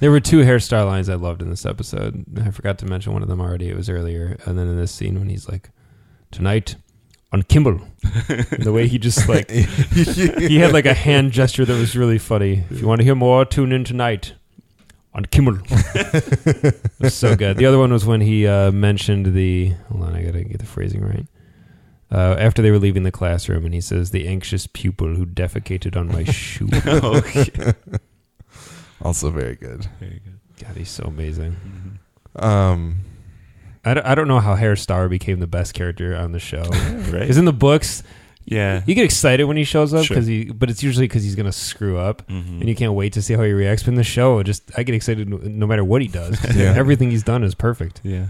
[0.01, 2.25] There were two Herr Starr lines I loved in this episode.
[2.45, 3.69] I forgot to mention one of them already.
[3.69, 5.71] It was earlier, and then in this scene when he's like,
[6.31, 6.77] "Tonight
[7.33, 7.81] on Kimball,"
[8.59, 12.65] the way he just like he had like a hand gesture that was really funny.
[12.71, 14.35] If you want to hear more, tune in tonight
[15.17, 15.59] on Kimmel.
[15.71, 17.57] it was so good.
[17.57, 19.75] The other one was when he uh, mentioned the.
[19.91, 21.27] Hold on, I gotta get the phrasing right.
[22.13, 25.97] Uh, after they were leaving the classroom, and he says, "The anxious pupil who defecated
[25.97, 27.75] on my shoe." okay.
[29.03, 29.89] also very good.
[29.99, 30.39] Very good.
[30.63, 31.57] God, he's so amazing.
[32.37, 32.99] Um,
[33.87, 36.65] I don't, I don't know how Herr Starr became the best character on the show.
[36.73, 37.21] Right.
[37.21, 38.03] Because in the books,
[38.45, 38.83] Yeah.
[38.87, 40.15] you get excited when he shows up, Sure.
[40.17, 42.61] because he, but it's usually because he's gonna screw up, Mhm.
[42.61, 43.83] and you can't wait to see how he reacts.
[43.85, 46.37] But in the show, just I get excited no, no matter what he does.
[46.57, 46.75] Yeah.
[46.77, 48.01] everything he's done is perfect.
[48.03, 48.27] Yeah.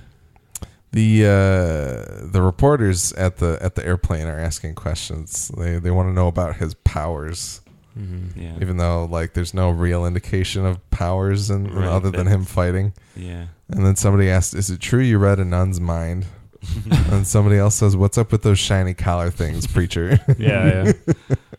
[0.92, 5.50] the uh, the reporters at the at the airplane are asking questions.
[5.56, 7.60] They they want to know about his powers,
[7.98, 8.38] Mm-hmm.
[8.40, 8.52] Yeah.
[8.60, 12.92] even though like there's no real indication of powers and Right, other than him fighting.
[13.16, 13.46] Yeah.
[13.68, 16.26] And then somebody asked, "Is it true you read a nun's mind?"
[17.10, 20.92] and somebody else says, "What's up with those shiny collar things, preacher?" Yeah, yeah.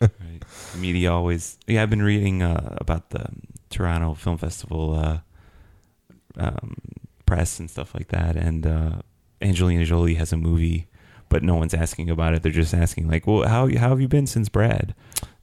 [0.00, 0.44] right.
[0.76, 1.58] Media always.
[1.66, 3.26] Yeah, I've been reading uh, about the
[3.70, 5.18] Toronto Film Festival uh,
[6.36, 6.76] um,
[7.26, 8.92] press and stuff like that, and uh,
[9.42, 10.86] Angelina Jolie has a movie,
[11.28, 12.42] but no one's asking about it.
[12.42, 14.94] They're just asking like, "Well, how how have you been since Brad?"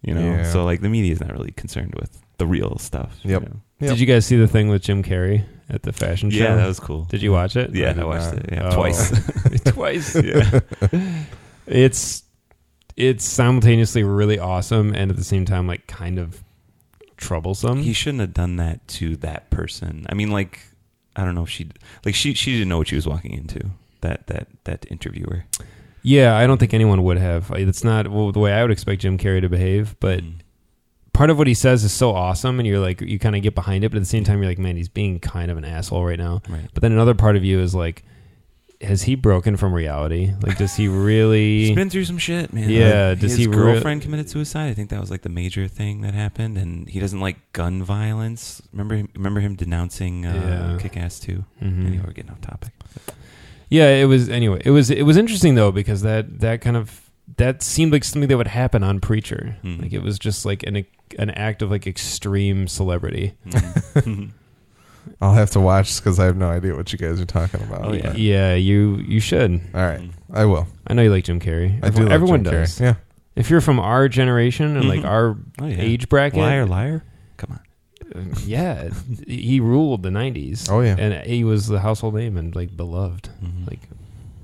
[0.02, 0.22] You know.
[0.22, 0.52] Yeah.
[0.52, 3.18] So like, the media is not really concerned with the real stuff.
[3.24, 3.42] you Yep.
[3.44, 3.62] know?
[3.80, 3.90] Yep.
[3.92, 6.38] Did you guys see the thing with Jim Carrey at the fashion show?
[6.44, 7.06] Yeah, that was cool.
[7.06, 7.76] Did you watch it?
[7.76, 8.44] Yeah, I I, watched not.
[8.46, 8.50] it.
[8.54, 8.76] Yeah, Oh.
[8.76, 9.62] twice.
[9.66, 10.16] twice.
[10.24, 10.60] yeah.
[11.68, 12.24] It's
[12.96, 16.44] it's simultaneously really awesome and at the same time like kind of
[17.18, 17.80] troublesome.
[17.82, 20.06] he shouldn't have done that to that person.
[20.10, 20.60] I mean, like,
[21.16, 21.70] I don't know if she
[22.06, 23.72] like she she didn't know what she was walking into.
[24.02, 25.46] That that that interviewer.
[26.04, 27.52] yeah, I don't think anyone would have.
[27.56, 30.34] It's not well, the way I would expect Jim Carrey to behave, but Mm.
[31.16, 33.56] Part of what he says is so awesome and you're like you kind of get
[33.56, 35.64] behind it, but at the same time you're like, man, he's being kind of an
[35.66, 36.42] asshole right now.
[36.50, 36.70] right.
[36.74, 38.04] But then another part of you is like
[38.82, 40.34] has he broken from reality?
[40.42, 42.70] Like does he really He's been through some shit, man.
[42.70, 44.68] Yeah, Like, does his he re- girlfriend committed suicide?
[44.70, 47.82] I think that was like the major thing that happened, and he doesn't like gun
[47.84, 48.62] violence.
[48.74, 50.78] Remember, him, remember him denouncing uh, Yeah.
[50.82, 51.46] Kick Ass 2.
[51.64, 51.88] Mhm.
[51.88, 52.74] Anyway, we're getting off topic.
[53.70, 54.62] Yeah, it was anyway.
[54.66, 57.05] It was it was interesting though because that that kind of
[57.38, 59.58] that seemed like something that would happen on Preacher.
[59.62, 59.82] Hmm.
[59.82, 60.86] Like it was just like an
[61.20, 63.34] an act of like extreme celebrity.
[63.48, 64.32] Mhm.
[65.22, 67.86] I'll have to watch because I have no idea what you guys are talking about.
[67.86, 68.02] Oh, yeah.
[68.08, 69.62] but- Yeah, you you should.
[69.74, 70.02] All right,
[70.34, 70.68] I will.
[70.88, 71.78] I know you like Jim Carrey.
[71.84, 72.08] I do.
[72.08, 72.62] Everyone, like everyone Jim Carrey.
[72.64, 72.80] does.
[72.82, 72.96] Yeah.
[73.36, 75.06] If you're from our generation and like Mhm.
[75.10, 77.04] our oh yeah, age bracket, liar, liar.
[77.38, 77.60] Come on.
[78.16, 78.90] uh, yeah,
[79.28, 80.70] he ruled the '90s.
[80.72, 80.96] Oh yeah.
[80.98, 83.30] and he was the household name and like beloved.
[83.44, 83.70] Mhm.
[83.70, 83.82] Like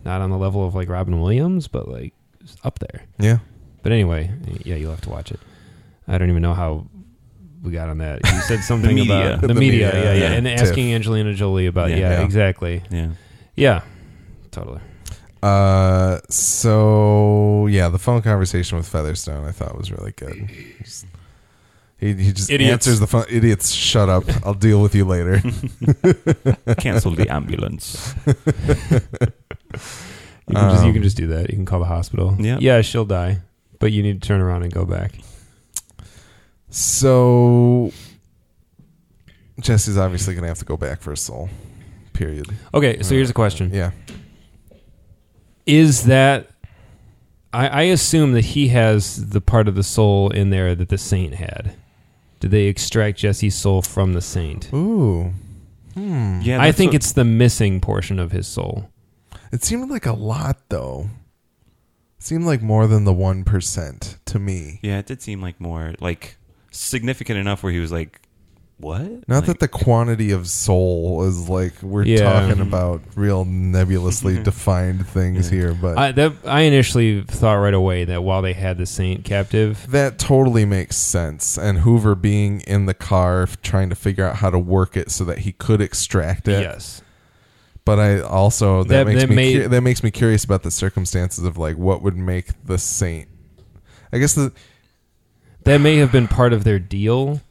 [0.05, 2.13] not on the level of like Robin Williams, but like
[2.63, 3.03] up there.
[3.19, 3.39] Yeah.
[3.84, 4.31] But anyway,
[4.63, 5.39] yeah, you'll have to watch it.
[6.07, 6.85] I don't even know how
[7.63, 8.19] we got on that.
[8.26, 9.13] You said something media.
[9.35, 10.31] about the, The media, media, yeah, yeah, yeah.
[10.38, 10.61] and Tiff.
[10.61, 11.97] asking Angelina Jolie about Yeah.
[11.97, 12.26] yeah, Yeah.
[12.26, 13.09] exactly, Yeah.
[13.55, 13.81] yeah,
[14.51, 14.81] totally.
[15.43, 20.49] Uh, so yeah, the phone conversation with Featherstone I thought was really good.
[21.97, 22.72] He, he just Idiots.
[22.88, 23.26] answers the phone.
[23.30, 24.23] Idiots, shut up.
[24.45, 25.39] I'll deal with you later.
[26.80, 28.13] Cancel the ambulance.
[30.52, 31.49] You can just you Um, can just do that.
[31.49, 32.36] You can call the hospital.
[32.40, 32.57] Yeah.
[32.60, 33.40] yeah, she'll die,
[33.80, 35.14] but you need to turn around and go back.
[36.69, 37.91] So
[39.60, 41.49] Jesse's obviously gonna have to go back for a soul.
[42.14, 42.48] Period.
[42.73, 43.91] Okay, so here's a question: Yeah.
[45.65, 46.49] Is that
[47.53, 50.98] I, I assume that he has the part of the soul in there that the
[50.98, 51.76] saint had.
[52.40, 54.73] Did they extract Jesse's soul from the saint?
[54.73, 55.32] Ooh.
[55.94, 56.40] Hmm.
[56.41, 58.90] Yeah, I think what- it's the missing portion of his soul.
[59.52, 61.10] It seemed like a lot though.
[62.18, 64.80] It seemed like more than the one percent to me.
[64.82, 66.38] Yeah, it did seem like more like
[66.72, 68.22] significant enough where he was like,
[68.78, 72.32] "What?" Not Like, that the quantity of soul is like we're Yeah.
[72.48, 75.57] talking about real nebulously defined things Yeah.
[75.57, 79.26] here, but I that I initially thought right away that while they had the saint
[79.26, 81.57] captive, that totally makes sense.
[81.57, 85.26] And Hoover being in the car trying to figure out how to work it so
[85.26, 86.61] that he could extract it.
[86.61, 87.02] yes,
[87.83, 90.71] But I also that, That- makes that me cu- that makes me curious about the
[90.71, 93.27] circumstances of like what would make the saint.
[94.13, 94.51] I guess the
[95.63, 97.41] that may have been part of their deal.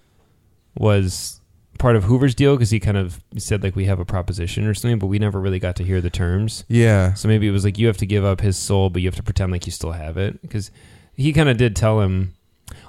[0.78, 1.40] Was
[1.78, 4.74] part of Hoover's deal because he kind of said like we have a proposition or
[4.74, 6.65] something, but we never really got to hear the terms.
[6.69, 9.09] yeah So maybe it was like you have to give up his soul, but you
[9.09, 10.70] have to pretend like you still have it because
[11.15, 12.35] he kind of did tell him.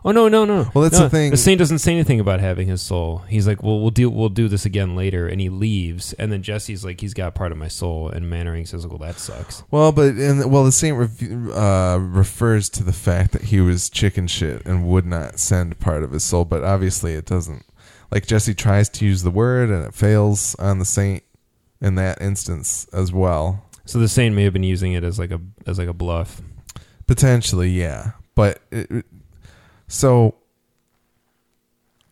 [0.03, 0.69] Oh no no no!
[0.73, 1.30] Well, that's No, the thing.
[1.32, 3.19] The saint doesn't say anything about having his soul.
[3.30, 6.14] He's like, "Well, we'll do we'll do this again later," and he leaves.
[6.14, 9.19] And then Jesse's like, "He's got part of my soul," and Mannering says, "Well, that
[9.19, 13.61] sucks." Well, but and well, the saint rev- uh, refers to the fact that he
[13.61, 17.64] was chicken shit and would not send part of his soul, but obviously it doesn't.
[18.11, 21.22] Like Jesse tries to use the word and it fails on the saint
[21.80, 23.65] in that instance as well.
[23.86, 26.41] So the saint may have been using it as like a as like a bluff.
[27.07, 29.06] Potentially, yeah, but it-
[29.91, 30.35] so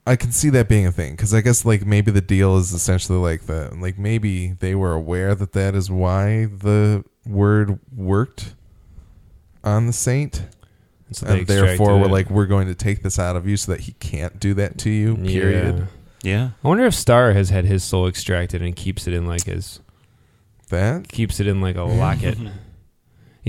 [0.05, 2.73] I can see that being a thing because I guess like maybe the deal is
[2.73, 8.55] essentially like the like maybe they were aware that that is why the word worked
[9.63, 10.45] on the saint.
[11.07, 12.11] And so and therefore extracted we're it.
[12.11, 14.77] like we're going to take this out of you so that he can't do that
[14.79, 15.87] to you period
[16.21, 16.31] Yeah.
[16.31, 19.45] yeah, I wonder if Starr has had his soul extracted and keeps it in like
[19.45, 19.79] his
[20.69, 22.37] that keeps it in like a locket.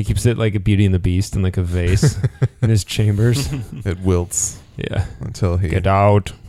[0.01, 2.17] he keeps it like a Beauty and the Beast in like a vase
[2.63, 3.49] in his chambers.
[3.85, 5.05] it wilts Yeah.
[5.21, 6.33] until he Get out.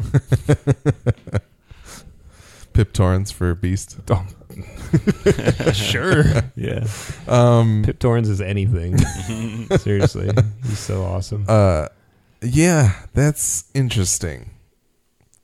[2.74, 4.26] pip Torrens for beast Oh.
[5.74, 6.24] sure.
[6.56, 6.88] Yeah.
[7.28, 8.98] um Pip Torrens is anything.
[9.78, 10.30] Seriously.
[10.66, 11.46] He's so awesome.
[11.48, 11.88] uh
[12.42, 14.50] yeah that's interesting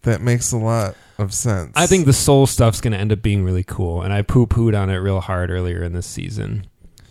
[0.04, 3.22] that makes a lot of sense I think the soul stuff's going to end up
[3.22, 4.02] being really cool.
[4.02, 6.66] And I poo pooed on it real hard earlier in this season.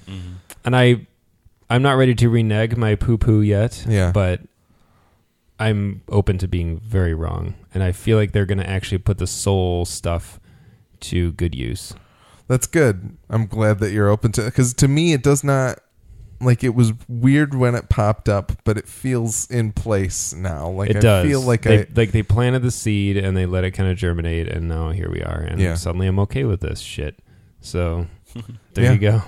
[0.08, 0.36] Mhm.
[0.66, 1.06] And I,
[1.70, 3.84] I'm not ready to renege my poo poo yet.
[3.88, 4.12] Yeah.
[4.12, 4.40] But
[5.58, 7.54] I'm open to being very wrong.
[7.72, 10.38] And I feel like they're going to actually put the soul stuff
[11.00, 11.94] to good use.
[12.48, 15.78] that's good i'm glad that you're open to because to me it does not
[16.40, 20.88] like it was weird when it popped up but it feels in place now like
[20.88, 21.26] it i does.
[21.26, 23.96] feel like they, i like they planted the seed and they let it kind of
[23.98, 25.40] germinate, and now here we are.
[25.40, 25.74] And Yeah.
[25.74, 27.18] suddenly I'm okay with this shit.
[27.60, 28.06] So
[28.74, 28.92] there Yeah.
[28.92, 29.22] you go.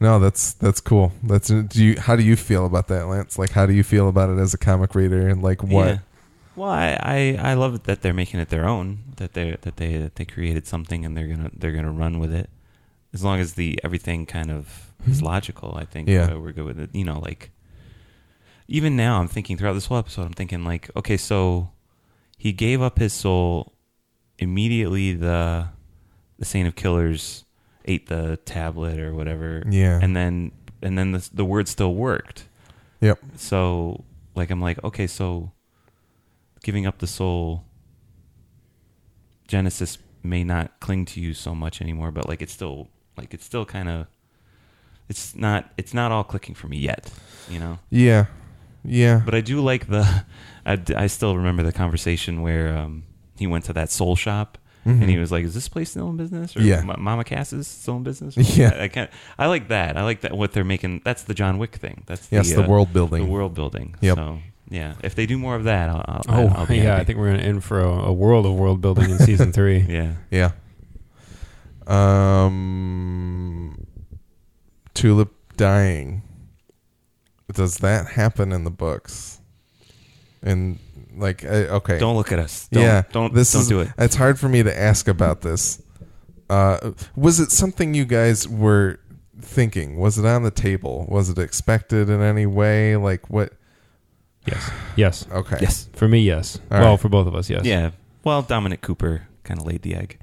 [0.00, 1.12] No, that's that's cool.
[1.22, 3.38] That's do you how do you feel about that, Lance?
[3.38, 5.86] Like how do you feel about it as a comic reader and like what?
[5.86, 5.98] Yeah.
[6.56, 9.00] Well, I, I I love that they're making it their own.
[9.16, 12.32] That they that they that they created something and they're gonna they're gonna run with
[12.34, 12.48] it.
[13.12, 15.26] As long as the everything kind of is hmm.
[15.26, 16.34] logical, I think Yeah.
[16.34, 16.94] we're good with it.
[16.94, 17.50] You know, like
[18.68, 21.72] even now, I'm thinking throughout this whole episode, I'm thinking like, okay, so
[22.38, 23.74] he gave up his soul
[24.38, 25.12] immediately.
[25.12, 25.68] The
[26.38, 27.44] the Saint of Killers
[27.90, 29.98] ate the tablet or whatever, Yeah.
[30.02, 30.52] and then
[30.82, 32.46] and then the the word still worked.
[33.00, 33.18] Yep.
[33.36, 34.04] So
[34.34, 35.50] like I'm like, okay, so
[36.62, 37.64] giving up the soul
[39.48, 43.44] Genesis may not cling to you so much anymore, but like it's still like it's
[43.44, 44.06] still kind of
[45.08, 47.10] it's not it's not all clicking for me yet,
[47.48, 47.78] you know.
[47.90, 48.26] Yeah.
[48.84, 49.22] Yeah.
[49.24, 50.24] But I do like the
[50.66, 53.04] I, I still remember the conversation where um
[53.38, 55.02] he went to that soul shop Mhm.
[55.02, 56.78] and he was like, "Is this place still in business?" Or Yeah.
[56.78, 58.36] "M- Mama Cass is still in business.
[58.56, 58.72] Yeah.
[58.74, 59.10] I, I can't.
[59.38, 59.96] I like that.
[59.96, 60.36] I like that.
[60.36, 61.02] What they're making.
[61.04, 62.02] That's the John Wick thing.
[62.06, 63.24] That's yes, the, the uh, world building.
[63.24, 63.94] the world building.
[64.00, 64.16] Yep.
[64.16, 64.38] So
[64.70, 66.04] yeah, if they do more of that, I'll.
[66.08, 66.96] I'll Oh, I'll be yeah.
[66.96, 69.80] I think we're gonna in for a, a world of world building in season three.
[69.88, 70.14] Yeah.
[70.30, 70.52] Yeah.
[71.86, 73.86] Um
[74.94, 76.22] Tulip dying.
[77.52, 79.40] does that happen in the books?
[80.42, 80.78] And
[81.16, 82.68] like, uh, okay, Don't look at us.
[82.70, 83.88] Don't, yeah, don't this don't is, do it.
[83.98, 85.82] It's hard for me to ask about this.
[86.48, 88.98] Uh, was it something you guys were
[89.40, 89.98] thinking?
[89.98, 91.06] Was it on the table?
[91.08, 92.96] Was it expected in any way?
[92.96, 93.52] Like what?
[94.46, 94.70] Yes.
[94.96, 95.26] Yes.
[95.30, 95.58] Okay.
[95.60, 95.88] Yes.
[95.92, 96.58] For me, yes.
[96.70, 97.00] All well, right.
[97.00, 97.64] for both of us, yes.
[97.64, 97.90] Yeah.
[98.24, 100.18] Well, Dominic Cooper kind of laid the egg.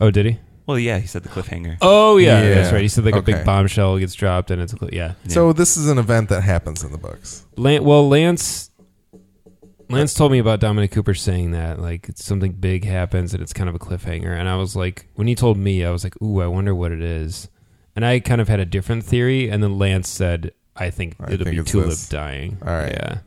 [0.00, 0.38] Oh, did he?
[0.66, 1.78] Well, yeah, he said the cliffhanger.
[1.82, 2.42] Oh, yeah.
[2.42, 2.54] Yeah.
[2.54, 2.80] That's right.
[2.82, 3.32] He said like a Okay.
[3.34, 5.14] big bombshell gets dropped, and it's a cl- yeah.
[5.24, 5.32] Yeah.
[5.32, 7.44] So this is an event that happens in the books.
[7.56, 8.69] Lan- well, Lance.
[9.90, 13.68] Lance told me about Dominic Cooper saying that like something big happens and it's kind
[13.68, 16.40] of a cliffhanger, and I was like, when he told me, I was like, ooh,
[16.40, 17.48] I wonder what it is,
[17.96, 21.32] and I kind of had a different theory, and then Lance said, I think I
[21.32, 22.08] it'll think be Tulip this.
[22.08, 22.56] dying.
[22.62, 22.92] All right.
[22.92, 23.18] Yeah.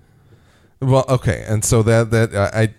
[0.82, 2.74] Well, okay, and so that that uh, I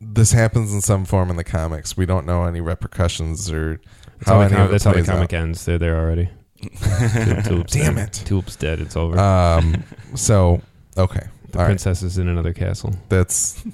[0.00, 1.96] this happens in some form in the comics.
[1.96, 3.80] We don't know any repercussions or
[4.18, 5.40] That's how, the, any com- that's how the comic out.
[5.40, 5.64] ends.
[5.64, 6.28] They're there already.
[6.80, 8.08] Tul- Tulip's Damn dead.
[8.08, 8.22] it.
[8.24, 8.80] Tulip's dead.
[8.80, 9.18] It's over.
[9.18, 9.82] Um.
[10.14, 10.60] So
[10.96, 11.68] okay, the all right.
[11.68, 12.94] princess is in another castle.
[13.08, 13.64] That's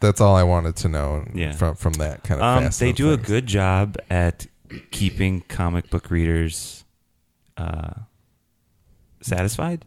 [0.00, 1.24] that's all I wanted to know.
[1.34, 1.52] Yeah.
[1.52, 2.64] From from that kind of.
[2.64, 4.46] Um, they of do a good job at
[4.90, 6.84] keeping comic book readers
[7.56, 7.94] uh,
[9.20, 9.84] satisfied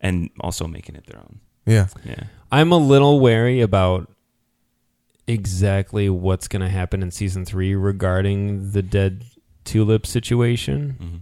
[0.00, 1.40] and also making it their own.
[1.66, 1.88] Yeah.
[2.04, 2.24] Yeah.
[2.50, 4.10] I'm a little wary about
[5.26, 9.24] exactly what's going to happen in season three regarding the dead
[9.64, 11.16] tulip situation, hmm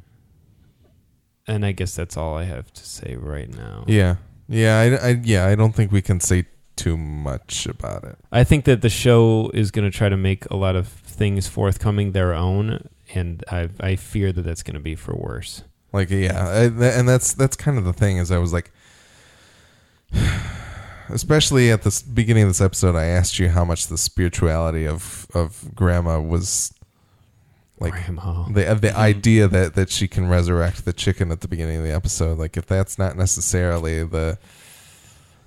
[1.49, 3.85] and I guess that's all I have to say right now.
[3.87, 4.17] Yeah.
[4.49, 4.79] Yeah.
[4.79, 5.47] I, I yeah.
[5.47, 6.47] I don't think we can say
[6.77, 8.19] too much about it.
[8.31, 11.49] I think that the show is going to try to make a lot of things
[11.49, 15.63] forthcoming their own, and I I fear that that's going to be for worse.
[15.93, 18.71] Like yeah, I, th- and that's that's kind of the thing is I was like,
[21.09, 25.27] especially at the beginning of this episode, I asked you how much the spirituality of
[25.33, 26.75] of Grandma was
[27.79, 28.49] like Grandma.
[28.49, 31.95] the the idea that that she can resurrect the chicken at the beginning of the
[31.95, 32.39] episode.
[32.39, 34.39] Like if that's not necessarily the,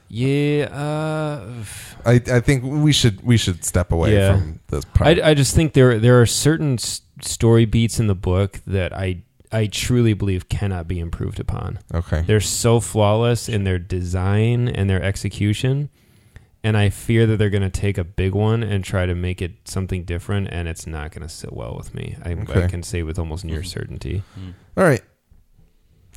[0.10, 1.64] Yeah, uh,
[2.06, 4.38] I I think we should we should step away Yeah.
[4.38, 5.20] from this part.
[5.20, 8.92] I, I just think there there are certain s- story beats in the book that
[8.96, 11.80] I I truly believe cannot be improved upon.
[11.94, 12.22] okay.
[12.26, 15.90] They're so flawless in their design and their execution,
[16.64, 19.42] and I fear that they're going to take a big one and try to make
[19.42, 22.18] it something different, and it's not going to sit well with me.
[22.24, 22.64] I, Okay.
[22.64, 24.24] I can say with almost near certainty.
[24.78, 25.02] All right,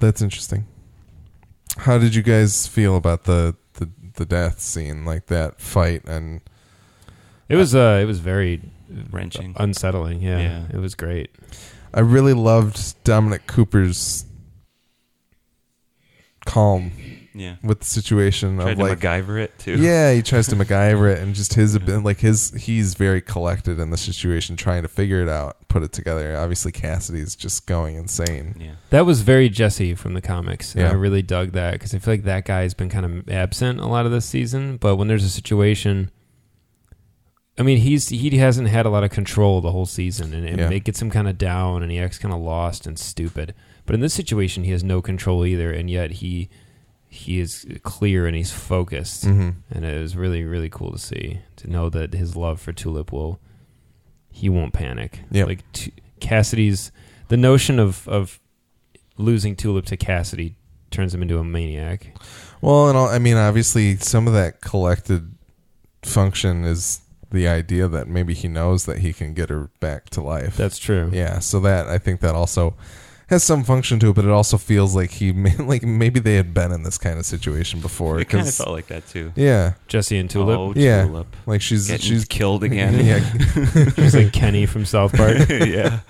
[0.01, 0.67] that's interesting.
[1.79, 6.41] How did you guys feel about the the the death scene, like that fight and?
[7.49, 8.61] It was uh, it was very
[9.11, 9.55] Wrenching.
[9.59, 10.23] unsettling.
[10.23, 10.65] Yeah, Yeah.
[10.73, 11.31] it was great.
[11.95, 14.25] I really loved Dominic Cooper's
[16.47, 16.91] calm
[17.35, 17.57] Yeah.
[17.63, 19.77] with the situation Tried of to like MacGyver it too.
[19.77, 23.79] yeah he tries to MacGyver it and just his abi- like his he's very collected
[23.81, 27.97] in the situation trying to figure it out put it together obviously Cassidy's just going
[27.97, 28.75] insane Yeah.
[28.91, 30.75] That was very Jesse from the comics.
[30.75, 30.91] And Yeah.
[30.91, 33.87] I really dug that because I feel like that guy's been kind of absent a
[33.87, 34.77] lot of this season.
[34.77, 36.11] But when there's a situation,
[37.59, 40.59] I mean, he's he hasn't had a lot of control the whole season, and, and
[40.59, 40.71] Yeah.
[40.71, 43.55] it gets him kind of down, and he acts kind of lost and stupid.
[43.85, 46.49] But in this situation, he has no control either, and yet he
[47.15, 51.41] he is clear and he's focused, hmm and it was really really cool to see
[51.57, 53.39] to know that his love for Tulip will
[54.31, 55.21] he won't panic.
[55.31, 56.91] Yeah, Like t- Cassidy's
[57.29, 58.41] the notion of of
[59.19, 60.57] losing Tulip to Cassidy
[60.91, 62.17] turns him into a maniac.
[62.63, 65.35] well and all, I mean obviously some of that collected
[66.03, 70.21] function is the idea that maybe he knows that he can get her back to
[70.23, 71.11] life That's true.
[71.13, 72.75] Yeah, so that I think that also
[73.33, 76.37] has some function to it, but it also feels like he may, like maybe they
[76.37, 78.21] had been in this kind of situation before.
[78.21, 79.33] It kind of 'cause- felt like that too.
[79.35, 80.59] yeah, Jesse and Tulip.
[80.59, 81.05] Oh, Yeah.
[81.07, 81.35] Tulip.
[81.47, 83.05] like she's Getting she's killed again.
[83.05, 83.19] Yeah,
[83.97, 85.49] She's like Kenny from South Park.
[85.49, 86.01] yeah.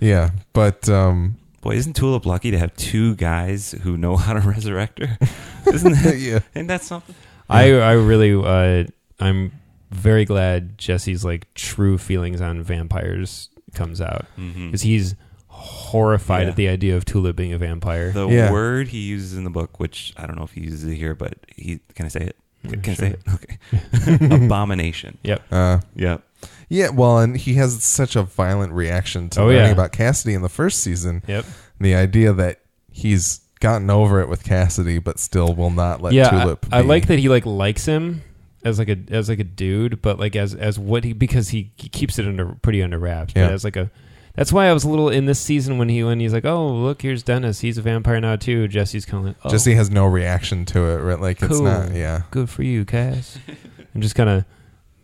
[0.00, 4.40] yeah, but um, Boy, isn't Tulip lucky to have two guys who know how to
[4.40, 5.18] resurrect her?
[5.66, 7.14] Isn't that, yeah, isn't that something?
[7.48, 8.84] I I really uh,
[9.20, 9.52] I'm
[9.90, 14.66] very glad Jesse's like true feelings on vampires comes out Mm-hmm.
[14.66, 15.14] because he's
[15.56, 16.48] horrified Yeah.
[16.50, 18.12] at the idea of Tulip being a vampire.
[18.12, 18.52] The Yeah.
[18.52, 21.14] word he uses in the book, which I don't know if he uses it here,
[21.14, 22.36] but he can I say it?
[22.68, 23.06] Can, can Sure.
[23.06, 23.20] I say it?
[23.34, 24.34] Okay.
[24.46, 25.18] Abomination.
[25.50, 26.22] uh, Yep.
[26.68, 26.88] yeah.
[26.90, 29.70] Well, and he has such a violent reaction to Oh, learning yeah.
[29.70, 31.22] about Cassidy in the first season.
[31.26, 31.44] Yep.
[31.80, 32.60] The idea that
[32.90, 36.66] he's gotten over it with Cassidy, but still will not let yeah, Tulip.
[36.72, 38.22] I, I like that he like likes him
[38.64, 41.70] as like a as like a dude, but like as as what he because he,
[41.76, 43.32] he keeps it under pretty under wraps.
[43.36, 43.46] Yeah.
[43.46, 43.90] But as like a
[44.36, 46.68] that's why I was a little in this season when he when he's like, oh
[46.72, 48.68] look, here's Denis, he's a vampire now too.
[48.68, 50.98] Jesse's kind of like, oh, Jesse has no reaction to it.
[50.98, 51.20] Right?
[51.20, 51.64] Like it's Cool.
[51.64, 51.92] not.
[51.94, 53.38] Yeah, good for you, Cass.
[53.94, 54.44] I'm just kind of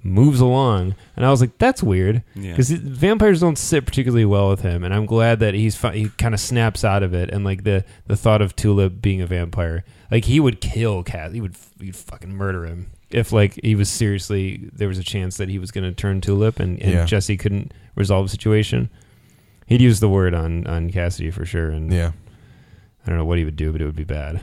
[0.05, 2.51] moves along, and I was like, "That's weird," Yeah.
[2.51, 4.83] because vampires don't sit particularly well with him.
[4.85, 7.65] And I'm glad that he's fi- he kind of snaps out of it, and like
[7.65, 11.57] the the thought of Tulip being a vampire, like he would kill Cass, he would
[11.81, 15.59] he'd fucking murder him if like he was seriously there was a chance that he
[15.59, 17.05] was going to turn Tulip, and, and Yeah.
[17.07, 18.91] Jesse couldn't resolve the situation.
[19.73, 22.13] He'd use the word on on Cassidy for sure, and Yeah.
[23.05, 24.43] I don't know what he would do, but it would be bad.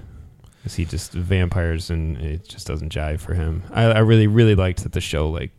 [0.57, 3.63] Because he just vampires and it just doesn't jive for him.
[3.71, 5.51] I, I really, really liked that the show like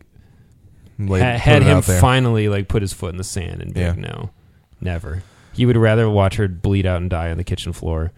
[0.99, 3.97] Laid- ha- had him finally like put his foot in the sand and be like,
[3.97, 4.29] no,
[4.79, 5.23] never.
[5.53, 8.11] He would rather watch her bleed out and die on the kitchen floor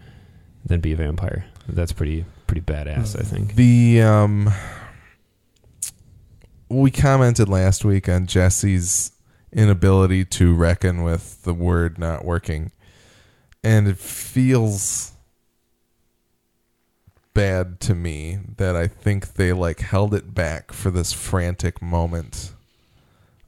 [0.66, 1.46] than be a vampire.
[1.66, 3.54] That's pretty pretty badass, I think.
[3.54, 4.52] The um,
[6.68, 9.12] we commented last week on Jesse's
[9.54, 12.72] inability to reckon with the word not working,
[13.62, 15.12] and it feels
[17.32, 22.52] bad to me that I think they like held it back for this frantic moment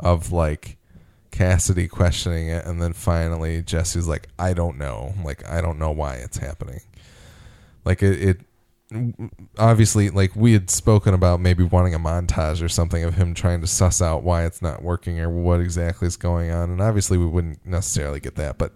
[0.00, 0.76] of like
[1.30, 5.90] Cassidy questioning it, and then finally Jesse's like, "I don't know, like I don't know
[5.90, 6.80] why it's happening."
[7.84, 8.40] Like it, it
[9.58, 13.60] obviously like we had spoken about maybe wanting a montage or something of him trying
[13.60, 17.18] to suss out why it's not working or what exactly is going on and obviously
[17.18, 18.72] we wouldn't necessarily get that but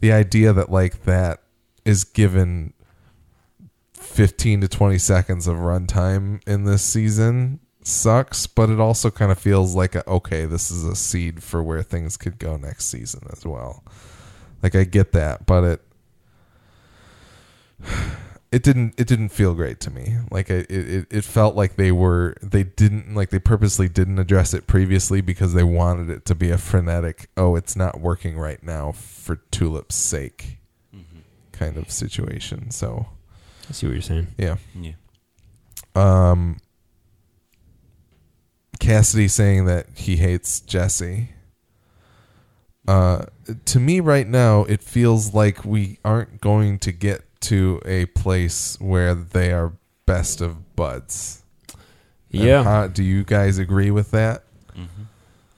[0.00, 1.42] the idea that like that
[1.84, 2.72] is given
[3.94, 9.38] 15 to 20 seconds of runtime in this season sucks but it also kind of
[9.38, 13.22] feels like a, okay this is a seed for where things could go next season
[13.32, 13.82] as well.
[14.62, 15.82] Like i get that but it
[18.52, 21.92] it didn't it didn't feel great to me like it, it it felt like they
[21.92, 26.34] were they didn't like they purposely didn't address it previously because they wanted it to
[26.34, 30.58] be a frenetic oh it's not working right now for tulip's sake
[31.52, 33.06] kind of situation so
[33.68, 34.28] I see what you're saying.
[34.38, 34.92] yeah Yeah.
[35.94, 36.56] um
[38.80, 41.34] Cassidy saying that he hates Jesse.
[42.88, 43.26] Uh,
[43.66, 48.76] to me, right now, it feels like we aren't going to get to a place
[48.80, 49.72] where they are
[50.06, 51.42] best of buds.
[52.32, 52.62] And Yeah.
[52.62, 54.44] how- do you guys agree with that?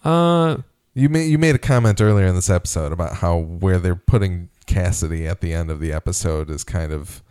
[0.05, 0.59] Uh,
[0.95, 4.49] You made you made a comment earlier in this episode about how where they're putting
[4.67, 7.23] Cassidy at the end of the episode is kind of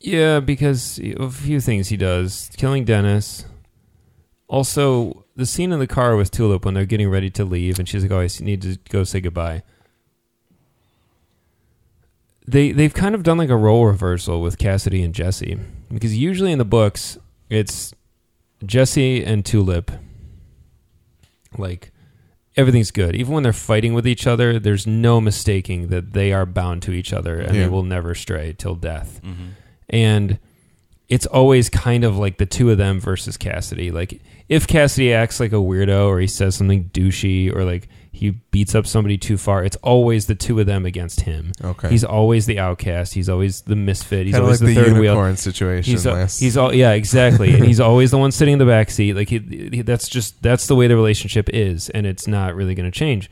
[0.00, 2.50] Yeah, because a few things he does.
[2.56, 3.44] Killing Denis.
[4.46, 7.88] Also, the scene in the car with Tulip when they're getting ready to leave, and
[7.88, 9.62] she's like, "Oh, I need to go say goodbye."
[12.46, 15.58] They they've kind of done like a role reversal with Cassidy and Jesse
[15.92, 17.16] because usually in the books
[17.48, 17.94] it's
[18.64, 19.90] Jesse and Tulip.
[21.56, 21.92] Like
[22.56, 24.58] everything's good, even when they're fighting with each other.
[24.58, 27.62] There's no mistaking that they are bound to each other and Yeah.
[27.64, 29.46] they will never stray till death Mm-hmm.
[29.88, 30.38] and
[31.06, 33.90] it's always kind of like the two of them versus Cassidy.
[33.90, 38.30] Like if Cassidy acts like a weirdo or he says something douchey or like he
[38.30, 41.50] beats up somebody too far, it's always the two of them against him.
[41.62, 41.88] okay.
[41.88, 43.12] He's always the outcast.
[43.12, 44.26] He's always the misfit.
[44.26, 45.02] He's kind of always like the, the, third wheel.
[45.12, 46.38] unicorn situation He's last.
[46.38, 49.14] he's all yeah exactly, and he's always the one sitting in the back seat.
[49.14, 49.40] Like he,
[49.72, 52.96] he that's just that's the way the relationship is, and it's not really going to
[52.96, 53.28] change.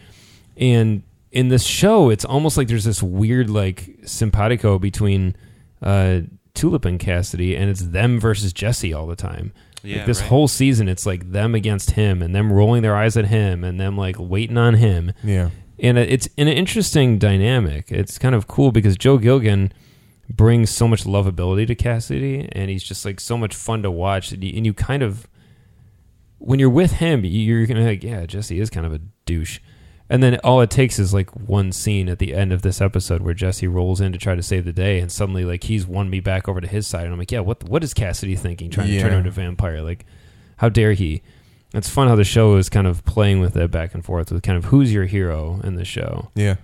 [0.57, 5.37] And in this show, it's almost like there's this weird like simpatico between
[5.81, 6.23] uh,
[6.55, 9.53] Tulip and Cassidy, and it's them versus Jesse all the time.
[9.83, 9.99] Yeah.
[9.99, 10.29] like this right.
[10.29, 13.81] whole season, it's like them against him, and them rolling their eyes at him, and
[13.81, 15.51] them like waiting on him yeah.
[15.79, 17.91] and it's an interesting dynamic.
[17.91, 19.73] It's kind of cool because Joe Gilgun
[20.29, 24.33] brings so much lovability to Cassidy, and he's just like so much fun to watch.
[24.33, 25.29] And you, and you kind of,
[26.39, 29.61] when you're with him, you're gonna like, yeah, Jesse is kind of a douche.
[30.13, 33.23] And then all it takes is like one scene at the end of this episode
[33.23, 36.11] where Jesse rolls in to try to save the day, and suddenly like he's won
[36.11, 38.69] me back over to his side, and I'm like, yeah, what what is Cassidy thinking,
[38.69, 39.81] trying to turn him into a vampire?
[39.81, 40.05] Like,
[40.59, 41.23] how dare he?
[41.73, 44.43] It's fun how the show is kind of playing with it back and forth with
[44.43, 46.31] kind of who's your hero in the show.
[46.35, 46.57] Yeah.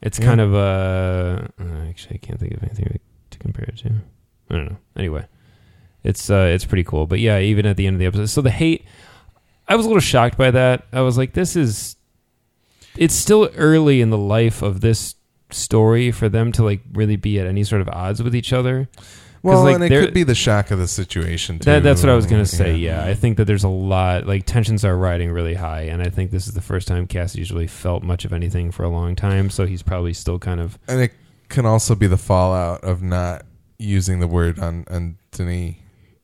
[0.00, 0.24] It's Yeah.
[0.24, 3.00] kind of uh, uh, actually I can't think of anything
[3.30, 3.90] to compare it to.
[4.50, 4.76] I don't know.
[4.96, 5.26] Anyway,
[6.04, 7.08] it's uh, it's pretty cool.
[7.08, 8.84] But yeah, even at the end of the episode, so the hate,
[9.66, 10.86] I was a little shocked by that.
[10.92, 11.96] I was like, this is,
[12.96, 15.14] it's still early in the life of this
[15.50, 18.88] story for them to like really be at any sort of odds with each other.
[19.42, 21.66] Well, like, and it could be the shock of the situation too.
[21.66, 22.76] That, that's what I was gonna say.
[22.76, 23.04] Yeah.
[23.04, 26.30] I think that there's a lot like tensions are riding really high, and I think
[26.30, 29.50] this is the first time Cassidy's really felt much of anything for a long time.
[29.50, 31.12] So he's probably still kind of and it
[31.50, 33.44] can also be the fallout of not
[33.78, 35.74] using the word on on Denis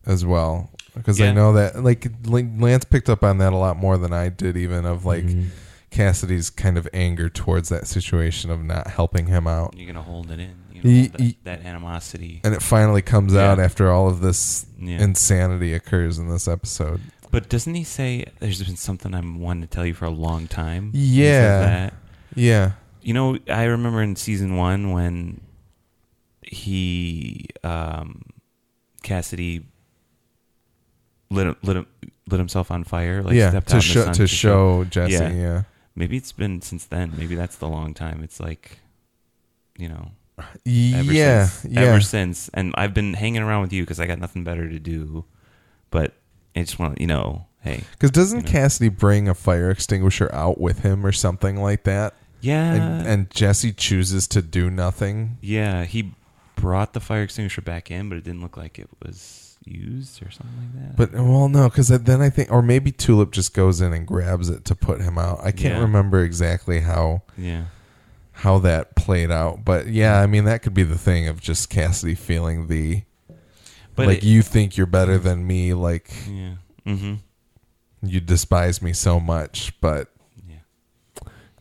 [0.06, 3.98] as well, because I know that like Lance picked up on that a lot more
[3.98, 5.48] than I did, even of like Mhm.
[5.90, 10.30] Cassidy's kind of anger towards that situation of not helping him out, You're gonna hold
[10.30, 10.54] it in.
[10.72, 12.40] You know, Ye- that, ye- that animosity.
[12.44, 13.50] and it finally comes Yeah.
[13.50, 15.00] out after all of this Yeah.
[15.02, 17.00] insanity occurs in this episode.
[17.32, 20.46] But doesn't he say there's been something I'm wanting to tell you for a long
[20.48, 20.92] time?
[20.92, 21.58] He says Yeah.
[21.60, 21.94] that.
[22.34, 22.72] Yeah.
[23.02, 25.40] You know, I remember in season one when
[26.42, 28.22] he um,
[29.02, 29.66] Cassidy
[31.30, 31.86] lit him- lit him,
[32.28, 33.22] lit himself on fire.
[33.22, 33.50] Like yeah.
[33.50, 35.12] stepped To out in the show sun to show Jesse.
[35.12, 35.30] Yeah.
[35.30, 35.62] Yeah.
[35.94, 37.12] Maybe it's been since then.
[37.16, 38.22] Maybe that's the long time.
[38.22, 38.78] It's like,
[39.76, 40.48] you know, ever
[41.12, 41.46] Yeah.
[41.46, 41.80] since, yeah.
[41.80, 42.48] ever since.
[42.54, 45.24] And I've been hanging around with you because I got nothing better to do.
[45.90, 46.14] But
[46.56, 48.50] I just want to, you know, hey, Because doesn't you know.
[48.50, 52.14] Cassidy bring a fire extinguisher out with him or something like that?
[52.42, 55.36] yeah, and, and Jesse chooses to do nothing.
[55.42, 56.14] yeah, he
[56.60, 60.30] brought the fire extinguisher back in, but it didn't look like it was used or
[60.30, 60.96] something like that.
[60.96, 64.48] But well, no, because then I think, or maybe Tulip just goes in and grabs
[64.48, 65.40] it to put him out.
[65.40, 65.80] I can't Yeah.
[65.80, 67.64] remember exactly how yeah,
[68.32, 71.68] how that played out, but yeah, I mean that could be the thing of just
[71.70, 73.02] Cassidy feeling the
[73.96, 76.54] but like it- you think you're better than me, like yeah,
[76.86, 77.14] mm-hmm,
[78.02, 80.08] you despise me so much, but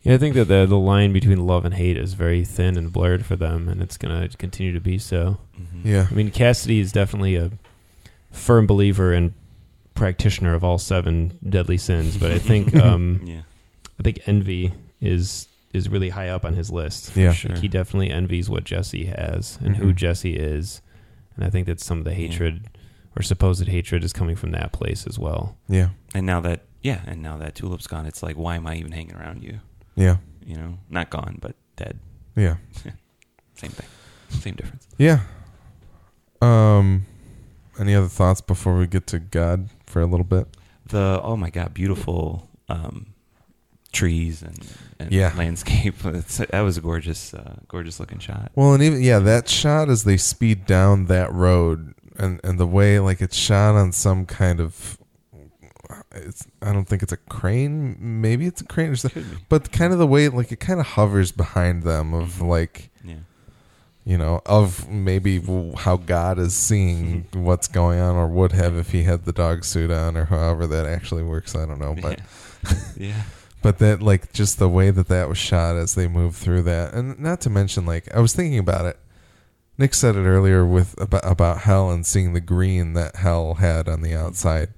[0.02, 2.76] yeah, Yeah, I think that the the line between love and hate is very thin
[2.76, 5.38] and blurred for them, and it's going to continue to be so.
[5.60, 5.86] mm-hmm.
[5.88, 7.50] yeah, I mean, Cassidy is definitely a
[8.30, 9.32] firm believer and
[9.94, 13.42] practitioner of all seven deadly sins, but I think um, yeah,
[13.98, 17.16] I think envy is is really high up on his list.
[17.16, 17.32] Yeah.
[17.32, 17.52] sure.
[17.52, 19.96] Like, he definitely envies what Jesse has and who Mhm.
[19.96, 20.80] Jesse is,
[21.36, 22.16] and I think that some of the Yeah.
[22.28, 22.66] hatred
[23.16, 25.56] or supposed hatred is coming from that place as well.
[25.68, 28.76] yeah, And now that yeah, and now that Tulip's gone, it's like, why am I
[28.76, 29.60] even hanging around you?
[30.00, 31.98] Yeah, You know, not gone, but dead.
[32.36, 32.56] yeah,
[33.54, 33.86] Same thing,
[34.40, 34.86] same difference.
[34.98, 35.20] yeah.
[36.42, 37.06] Um,
[37.78, 40.46] any other thoughts before we get to God for a little bit?
[40.86, 43.06] The oh my god, beautiful um,
[43.92, 44.58] trees and,
[44.98, 45.32] and Yeah.
[45.36, 45.96] landscape.
[46.04, 48.50] It's, that was a gorgeous, uh, gorgeous looking shot.
[48.54, 52.66] Well, and even yeah, that shot as they speed down that road, and and the
[52.66, 54.96] way like it's shot on some kind of,
[56.12, 57.96] it's I don't think it's a crane.
[58.00, 58.96] Maybe it's a crane.
[59.48, 62.48] But kind of the way like it kind of hovers behind them of Mhm.
[62.48, 63.14] like Yeah.
[64.04, 65.40] you know of maybe
[65.78, 69.64] how God is seeing what's going on or would have if he had the dog
[69.64, 71.54] suit on or however that actually works.
[71.54, 72.20] I don't know, but
[72.64, 72.74] yeah.
[72.96, 73.22] yeah.
[73.62, 76.92] but that like just the way that that was shot as they moved through that
[76.94, 78.98] and not to mention like i was thinking about it
[79.78, 83.88] nick said it earlier with about, about hell and seeing the green that hell had
[83.88, 84.68] on the outside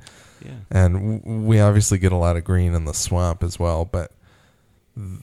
[0.44, 0.52] Yeah.
[0.70, 4.12] and w- we obviously get a lot of green in the swamp as well but
[4.96, 5.20] th-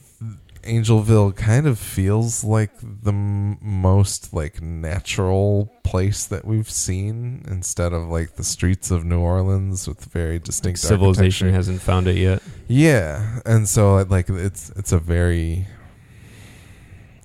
[0.62, 7.92] angelville kind of feels like the m- most like natural place that we've seen instead
[7.94, 12.42] of like the streets of new orleans with very distinct Civilization hasn't found it yet.
[12.68, 15.66] Yeah, and so uh, like it's it's a very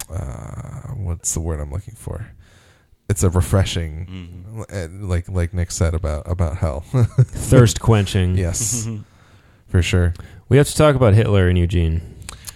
[0.09, 2.27] uh, what's the word I'm looking for?
[3.07, 4.07] It's a refreshing,
[4.65, 5.02] Mhm.
[5.02, 6.80] uh, like like Nick said about about hell.
[6.91, 8.36] Thirst quenching.
[8.38, 8.88] yes,
[9.68, 10.14] for sure.
[10.49, 12.02] We have to talk about Hitler and Eugene.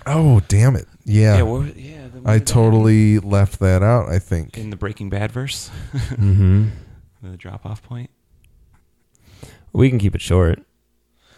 [0.08, 0.88] Oh damn it!
[1.06, 1.42] Yeah, Yeah.
[1.44, 4.10] what yeah I the- totally left that out.
[4.10, 4.58] I think.
[4.58, 6.70] in the Breaking Bad verse, mm-hmm.
[7.22, 8.10] the drop off point.
[9.72, 10.64] We can keep it short.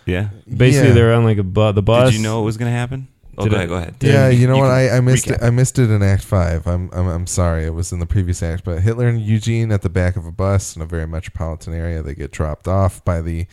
[0.06, 0.30] Yeah.
[0.48, 0.94] Basically, yeah.
[0.94, 2.12] they're on like a bu- the bus.
[2.12, 3.08] Did you know it was going to happen?
[3.42, 3.70] Oh, go ahead.
[3.70, 3.96] Go ahead.
[4.02, 4.72] Yeah, you know what?
[4.72, 5.36] I, I missed recap.
[5.36, 5.44] it.
[5.44, 6.66] I missed it in Act Five.
[6.68, 7.66] I'm, I'm I'm sorry.
[7.66, 8.64] It was in the previous act.
[8.64, 12.02] But Hitler and Eugene at the back of a bus in a very metropolitan area.
[12.02, 13.48] They get dropped off by the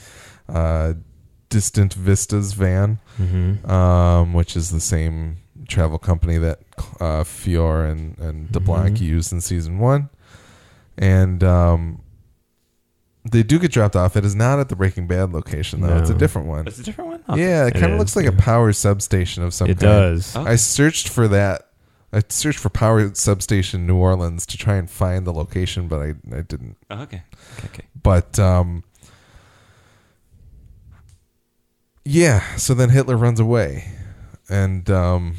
[0.48, 0.94] uh,
[1.48, 3.70] Distant Vistas van, Mm-hmm.
[3.70, 6.60] um, which is the same travel company that
[7.01, 9.01] uh, Fiore and and DeBlanc Mhm.
[9.01, 10.09] used in season one,
[10.97, 12.01] and um,
[13.31, 14.16] they do get dropped off.
[14.16, 15.98] It is not at the Breaking Bad location though.
[15.98, 16.66] It's a different one.
[16.66, 17.17] It's a different one.
[17.36, 19.78] Yeah, it It kind of is, looks like a power substation of some kind.
[19.78, 20.14] It kind.
[20.14, 20.36] does.
[20.36, 20.44] Oh.
[20.44, 21.68] I searched for that.
[22.12, 26.14] I searched for power substation New Orleans to try and find the location, but I,
[26.34, 26.76] I didn't.
[26.90, 27.22] Oh, okay.
[27.59, 27.66] Okay.
[27.66, 27.84] Okay.
[28.02, 28.82] But um,
[32.05, 32.56] yeah.
[32.56, 33.92] So then Hitler runs away,
[34.48, 35.36] and um,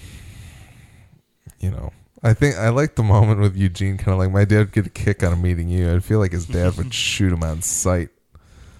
[1.60, 1.92] you know,
[2.22, 4.86] I think I like the moment with Eugene, kind of like my dad would get
[4.86, 5.96] a kick out of meeting you.
[5.96, 8.10] I feel like his dad would shoot him on sight.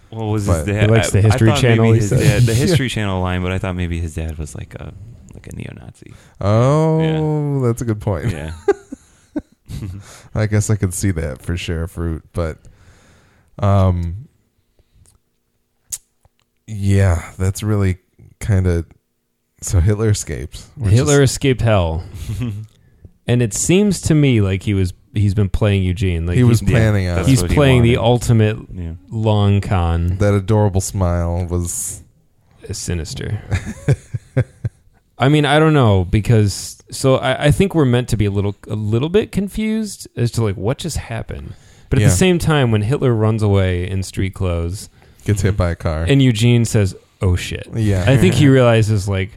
[0.10, 0.92] What was But- his He dad?
[0.92, 2.58] likes the I- I History thought Channel, maybe His dad, the Yeah.
[2.66, 4.94] History Channel line, but I thought maybe his dad was like a
[5.34, 6.14] like a neo-Nazi.
[6.42, 8.32] Oh, that's a good point.
[8.32, 8.52] Yeah.
[10.36, 12.58] I guess I could see that for Sheriff Root, but
[13.60, 14.28] um
[16.68, 17.98] yeah, that's really
[18.40, 18.86] kind of
[19.62, 20.70] so Hitler escapes.
[20.84, 22.04] Hitler is- escaped hell,
[23.28, 26.26] and it seems to me like he was he's been playing Eugene.
[26.26, 28.08] Like he was he's, planning on that's he's what he playing the wanted.
[28.08, 28.94] ultimate yeah.
[29.10, 30.18] long con.
[30.18, 32.02] that adorable smile was
[32.72, 33.42] sinister.
[35.18, 38.32] I mean, I don't know because so I, I think we're meant to be a
[38.32, 41.54] little a little bit confused as to like what just happened.
[41.90, 42.08] But at Yeah.
[42.10, 44.90] the same time, when Hitler runs away in street clothes,
[45.26, 46.04] gets hit by a car.
[46.08, 49.32] and Eugene says, "Oh shit." yeah, I think he realizes like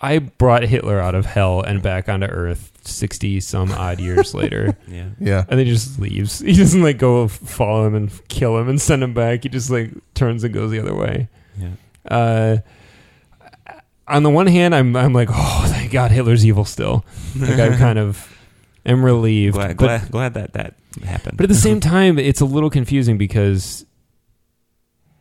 [0.00, 4.76] I brought Hitler out of hell and back onto Earth sixty some odd years later,
[4.88, 5.08] Yeah.
[5.20, 6.40] yeah, and then he just leaves.
[6.40, 9.42] He doesn't like go follow him and kill him and send him back.
[9.44, 11.28] He just like turns and goes the other way.
[11.58, 11.70] Yeah.
[12.10, 12.56] Uh,
[14.06, 17.04] on the one hand, I'm I'm like, oh, thank God, Hitler's evil still.
[17.38, 18.30] Like I kind of
[18.84, 20.74] am relieved, Glad, but glad, glad that that
[21.04, 21.36] happened.
[21.38, 23.86] but at the same time, it's a little confusing because.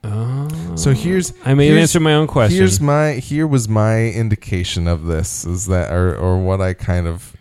[0.04, 2.58] Uh, So here's- I may have answered my own question.
[2.58, 7.08] Here's my here was my indication of this is that or or what I kind
[7.08, 7.33] of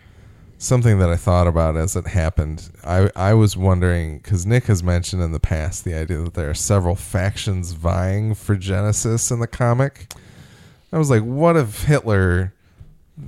[0.63, 2.69] something that I thought about as it happened.
[2.83, 6.49] I I was wondering because Nick has mentioned in the past the idea that there
[6.49, 10.13] are several factions vying for Genesis in the comic.
[10.91, 12.53] I was like, what if Hitler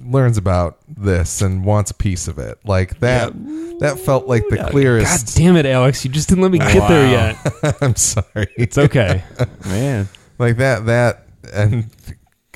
[0.04, 2.60] learns about this and wants a piece of it?
[2.64, 3.34] Like that.
[3.80, 5.36] That felt like the clearest.
[5.36, 6.06] God damn it, Alex!
[6.06, 7.76] You just didn't let me get there yet.
[7.82, 8.48] I'm sorry.
[8.56, 9.22] It's okay.
[9.66, 10.08] man,
[10.38, 11.90] like that that and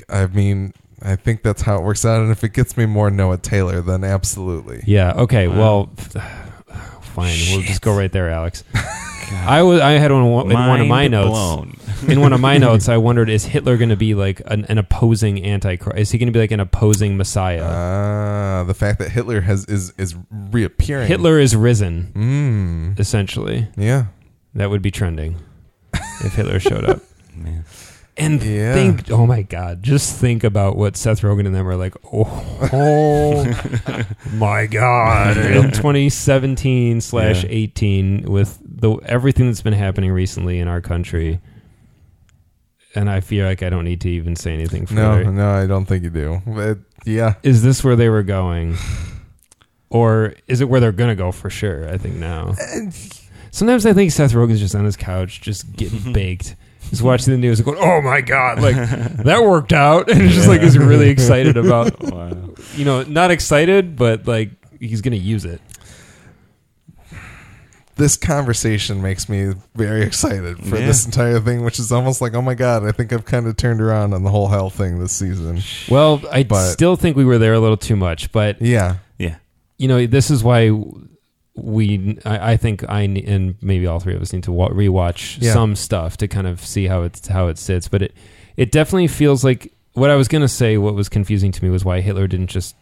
[0.08, 3.10] i mean i think that's how it works out and if it gets me more
[3.10, 5.12] noah taylor then absolutely Yeah.
[5.12, 5.48] Okay.
[5.48, 5.56] Wow.
[5.58, 5.86] Well,
[7.02, 7.36] fine.
[7.50, 8.64] We'll just go right there, Alex.
[9.32, 9.80] I was.
[9.80, 12.02] I had one in one of my Mind notes.
[12.08, 14.78] In one of my notes, I wondered: Is Hitler going to be like an, an
[14.78, 15.98] opposing antichrist?
[15.98, 17.62] Is he going to be like an opposing Messiah?
[17.64, 23.68] ah the fact that hitler has is is reappearing Hitler is risen, mm, essentially.
[23.76, 24.06] yeah
[24.54, 25.36] That would be trending
[26.24, 27.00] if Hitler showed up.
[27.36, 27.64] Man.
[28.20, 28.74] And Yeah.
[28.74, 31.94] think, oh my God, just think about what Seth Rogen and them are like.
[32.12, 35.38] Oh, oh my God!
[35.38, 41.40] In 2017 slash 18, with the everything that's been happening recently in our country,
[42.94, 45.84] and I feel like I don't need to even say anything no no i don't
[45.86, 48.76] think you do but yeah Is this where they were going,
[49.88, 51.88] or is it where they're gonna go for sure?
[51.88, 52.54] I think now.
[52.60, 52.90] Uh,
[53.52, 56.54] Sometimes I think Seth Rogen's just on his couch, just getting baked.
[56.90, 58.74] Just watching the news and going, "Oh my god, like
[59.24, 62.50] that worked out," and just like is really excited about, Wow.
[62.74, 64.50] you know, not excited, but like
[64.80, 65.60] he's gonna use it.
[67.96, 70.86] this conversation makes me very excited for Yeah.
[70.86, 73.56] this entire thing which is almost like oh my god i think i've kind of
[73.58, 75.60] turned around on the whole hell thing this season
[75.90, 79.34] Well, I But- still think we were there a little too much, but yeah Yeah.
[79.76, 80.70] you know, this is why
[81.54, 85.38] we, I, I think I and maybe all three of us need to wa- rewatch
[85.40, 85.52] Yeah.
[85.52, 87.88] some stuff to kind of see how it's how it sits.
[87.88, 88.14] But it
[88.56, 90.76] it definitely feels like what I was gonna say.
[90.78, 92.76] What was confusing to me was why Hitler didn't just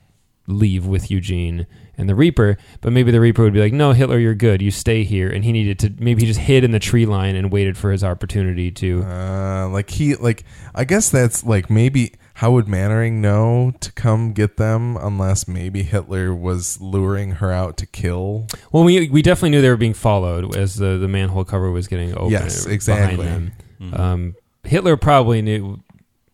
[0.47, 1.67] leave with Eugene
[1.99, 4.63] and the Reaper, but maybe the Reaper would be like, "No, Hitler, you're good.
[4.63, 7.37] You stay here." And he needed to maybe he just hid in the tree line
[7.37, 9.03] and waited for his opportunity to.
[9.03, 14.33] Uh, like he like I guess that's like maybe how would Mannering know to come
[14.33, 18.47] get them unless maybe Hitler was luring her out to kill?
[18.71, 21.89] Well, we we definitely knew they were being followed as the the manhole cover was
[21.89, 22.31] getting open.
[22.31, 23.27] Yes, behind exactly.
[23.27, 23.53] them.
[23.81, 23.99] Mhm.
[23.99, 25.81] Um, Hitler probably knew.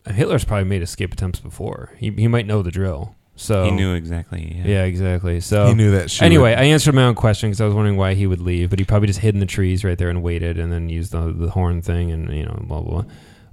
[0.06, 1.92] Hitler's probably made escape attempts before.
[1.96, 3.14] He he might know the drill.
[3.36, 4.56] So he knew exactly.
[4.58, 4.66] Yeah.
[4.66, 5.40] Yeah, exactly.
[5.40, 7.74] So he knew that she anyway, would- I answered my own question because I was
[7.74, 10.10] wondering why he would leave, but he probably just hid in the trees right there
[10.10, 13.02] and waited, and then used the the horn thing, and you know, blah blah.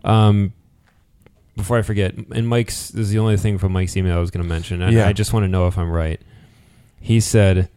[0.04, 0.12] blah.
[0.14, 0.54] Um,
[1.56, 4.32] before I forget, and Mike's this is the only thing from Mike's email I was
[4.32, 5.08] going to mention, and Yeah.
[5.08, 6.20] I just want to know if I'm right.
[7.00, 7.70] He said.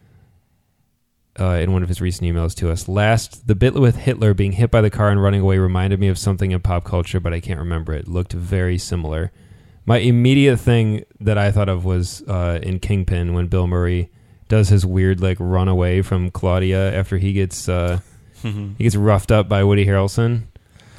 [1.37, 4.53] Uh, in one of his recent emails to us, last the bit with Hitler being
[4.53, 7.33] hit by the car and running away reminded me of something in pop culture, but
[7.33, 8.07] I can't remember it.
[8.07, 9.33] Looked very similar.
[9.85, 14.09] My immediate thing that I thought of was uh, in Kingpin when Bill Murray
[14.47, 17.99] does his weird like run away from Claudia after he gets uh,
[18.41, 20.43] he gets roughed up by Woody Harrelson.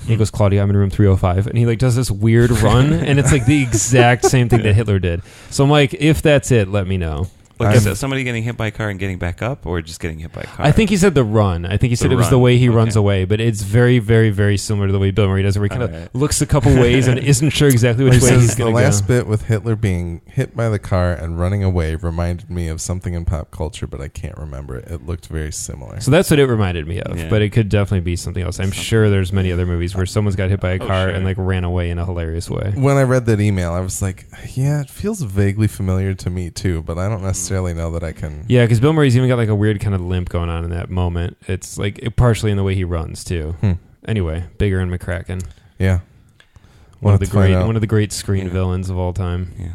[0.04, 1.46] He goes, Claudia, I'm in room 305.
[1.48, 4.74] And he like does this weird run, and it's like the exact same thing that
[4.74, 5.22] Hitler did.
[5.50, 7.28] So I'm like, if that's it, let me know.
[7.58, 9.80] Like, I'm- is it somebody getting hit by a car and getting back up, or
[9.80, 10.66] just getting hit by a car?
[10.66, 11.64] I think he said the run.
[11.64, 12.42] I think he said The it was the run.
[12.42, 13.00] way he runs Okay.
[13.00, 15.64] away, but it's very, very, very similar to the way Bill Murray does it, where
[15.66, 16.14] he kind of Alright.
[16.14, 18.74] looks a couple ways and isn't sure exactly he which way says he's the going
[18.74, 19.14] to last go.
[19.18, 23.14] bit with Hitler being hit by the car and running away reminded me of something
[23.14, 24.88] in pop culture, but I can't remember it.
[24.90, 26.00] It looked very similar.
[26.00, 27.28] So that's what it reminded me of, Yeah.
[27.30, 28.58] but it could definitely be something else.
[28.60, 28.82] I'm Something.
[28.82, 31.14] sure there's many other movies where someone's got hit by a Oh, car sure.
[31.14, 32.72] and like ran away in a hilarious way.
[32.76, 36.50] when I read that email, I was like, yeah, it feels vaguely familiar to me
[36.50, 38.44] too, but I don't necessarily know that I can.
[38.48, 40.70] Yeah, because Bill Murray's even got like a weird kind of limp going on in
[40.70, 41.36] that moment.
[41.46, 43.52] It's like it, partially in the way he runs too.
[43.60, 43.72] Hmm.
[44.06, 45.44] Anyway, Big Ern McCracken,
[45.78, 46.00] Yeah.
[47.00, 47.66] one We'll of the have to find great out.
[47.66, 48.52] one of the great screen Yeah.
[48.52, 49.52] villains of all time.
[49.58, 49.68] Yeah.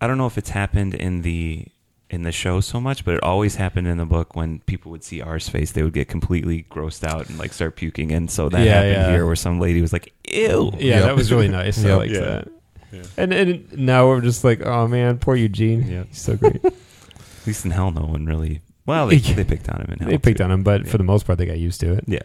[0.00, 1.66] I don't know if it's happened in the
[2.10, 5.04] in the show so much, but it always happened in the book when people would
[5.04, 8.12] see Arseface, they would get completely grossed out and like start puking.
[8.12, 9.10] And so that Yeah, happened yeah.
[9.10, 11.02] here where some lady was like, "Ew." Yeah, Yep.
[11.04, 11.84] that was really nice.
[11.84, 11.98] I Yep.
[11.98, 12.20] liked Yeah.
[12.20, 12.48] that.
[12.92, 13.02] Yeah.
[13.18, 15.86] And and now we're just like, oh man, poor Eugene.
[15.86, 16.04] Yeah.
[16.08, 16.62] He's so great.
[17.48, 18.60] At least in hell, no one really.
[18.84, 20.08] Well, they, they picked on him in hell.
[20.10, 20.44] they picked too.
[20.44, 20.90] on him, but Yeah.
[20.90, 22.04] for the most part, they got used to it.
[22.06, 22.20] Yeah.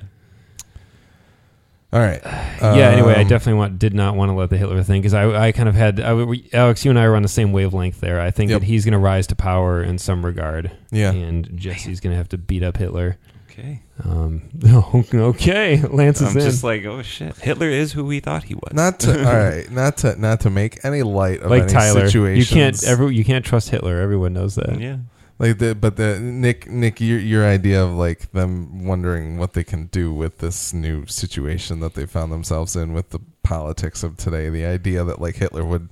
[1.92, 2.22] All right.
[2.26, 2.90] yeah.
[2.90, 5.48] Anyway, I Um, definitely want did not want to let the Hitler thing because I
[5.48, 8.00] I kind of had I, we- Alex, you and I were on the same wavelength
[8.02, 8.20] there.
[8.20, 8.62] I think Yep.
[8.62, 10.72] that he's going to rise to power in some regard.
[10.92, 11.12] Yeah.
[11.12, 13.18] and Jesse's going to have to beat up Hitler.
[13.52, 13.82] Okay.
[14.04, 14.42] Um,
[15.14, 16.44] okay, Lance is I'm in.
[16.44, 18.74] just like, oh shit, Hitler is who we thought he was.
[18.74, 19.70] Not to all right.
[19.70, 23.24] Not to not to make any light of like any Tyler, you can't ever you
[23.24, 24.02] can't trust Hitler.
[24.02, 24.80] Everyone knows that.
[24.80, 24.98] yeah.
[25.40, 29.64] Like the but the Nick Nick your your idea of like them wondering what they
[29.64, 34.18] can do with this new situation that they found themselves in with the politics of
[34.18, 34.50] today.
[34.50, 35.90] The idea that like Hitler would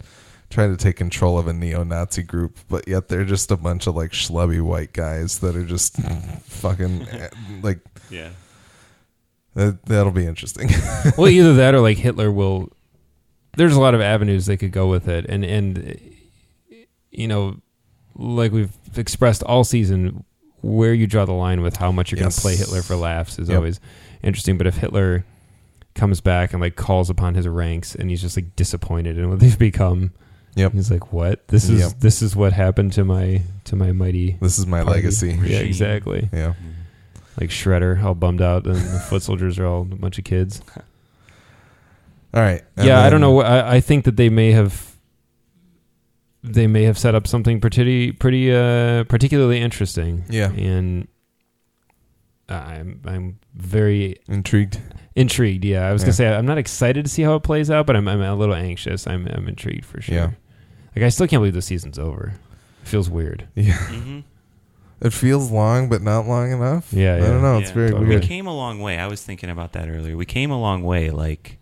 [0.50, 3.96] try to take control of a neo-Nazi group, but yet they're just a bunch of
[3.96, 5.96] like schlubby white guys that are just
[6.44, 7.30] fucking eh,
[7.62, 8.32] like Yeah.
[9.56, 10.70] that, that'll be interesting.
[11.18, 12.70] well, either that or like Hitler will.
[13.58, 16.00] There's a lot of avenues they could go with it, and and
[17.12, 17.58] you know,
[18.16, 20.24] like we've expressed all season,
[20.62, 23.40] where you draw the line with how much you're going to play Hitler for laughs
[23.40, 23.56] is Yep.
[23.58, 23.80] always
[24.24, 24.58] interesting.
[24.58, 25.26] But if Hitler
[25.96, 29.40] comes back and like calls upon his ranks, and he's just like disappointed in what
[29.40, 30.12] they've become,
[30.56, 30.74] Yep.
[30.74, 31.48] he's like, "What?
[31.48, 32.00] This is Yep.
[32.00, 35.40] this is what happened to my to my mighty." this is my party." legacy.
[35.44, 36.30] Yeah, exactly.
[36.32, 36.50] Yeah.
[36.50, 36.68] Mm-hmm.
[37.40, 40.62] Like Shredder, all bummed out, and the foot soldiers are all a bunch of kids.
[42.34, 42.62] All right.
[42.78, 43.42] And yeah, I don't know.
[43.42, 44.91] I, I think that they may have
[46.44, 50.24] they may have set up something pretty pretty uh, particularly interesting.
[50.30, 50.52] Yeah.
[50.52, 51.08] and
[52.50, 54.80] I'm I'm very Intrigued.
[55.16, 55.64] intrigued.
[55.64, 56.06] Yeah, I was Yeah.
[56.08, 58.36] gonna say I'm not excited to see how it plays out, but I'm I'm a
[58.36, 59.08] little anxious.
[59.08, 60.16] I'm I'm intrigued for sure.
[60.16, 60.32] Yeah.
[60.96, 62.34] Like I still can't believe the season's over.
[62.84, 63.48] It feels weird.
[63.56, 63.74] Yeah.
[63.78, 64.20] Mm-hmm.
[65.04, 66.92] It feels long, but not long enough.
[66.94, 67.58] Yeah, I don't know.
[67.58, 67.74] It's Yeah.
[67.76, 68.16] very Totally.
[68.18, 69.00] We came a long way.
[69.00, 70.16] I was thinking about that earlier.
[70.18, 71.58] We came a long way, like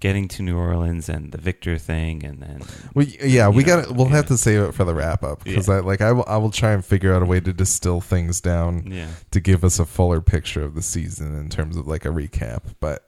[0.00, 2.62] getting to New Orleans and the Victor thing, and then
[2.94, 3.90] We, yeah, we got.
[3.92, 5.76] We'll have to save it for the wrap up because Yeah.
[5.76, 6.00] I like.
[6.00, 6.24] I will.
[6.28, 9.64] I will try and figure out a way to distill things down yeah, to give
[9.64, 12.62] us a fuller picture of the season in terms of like a recap.
[12.80, 13.06] But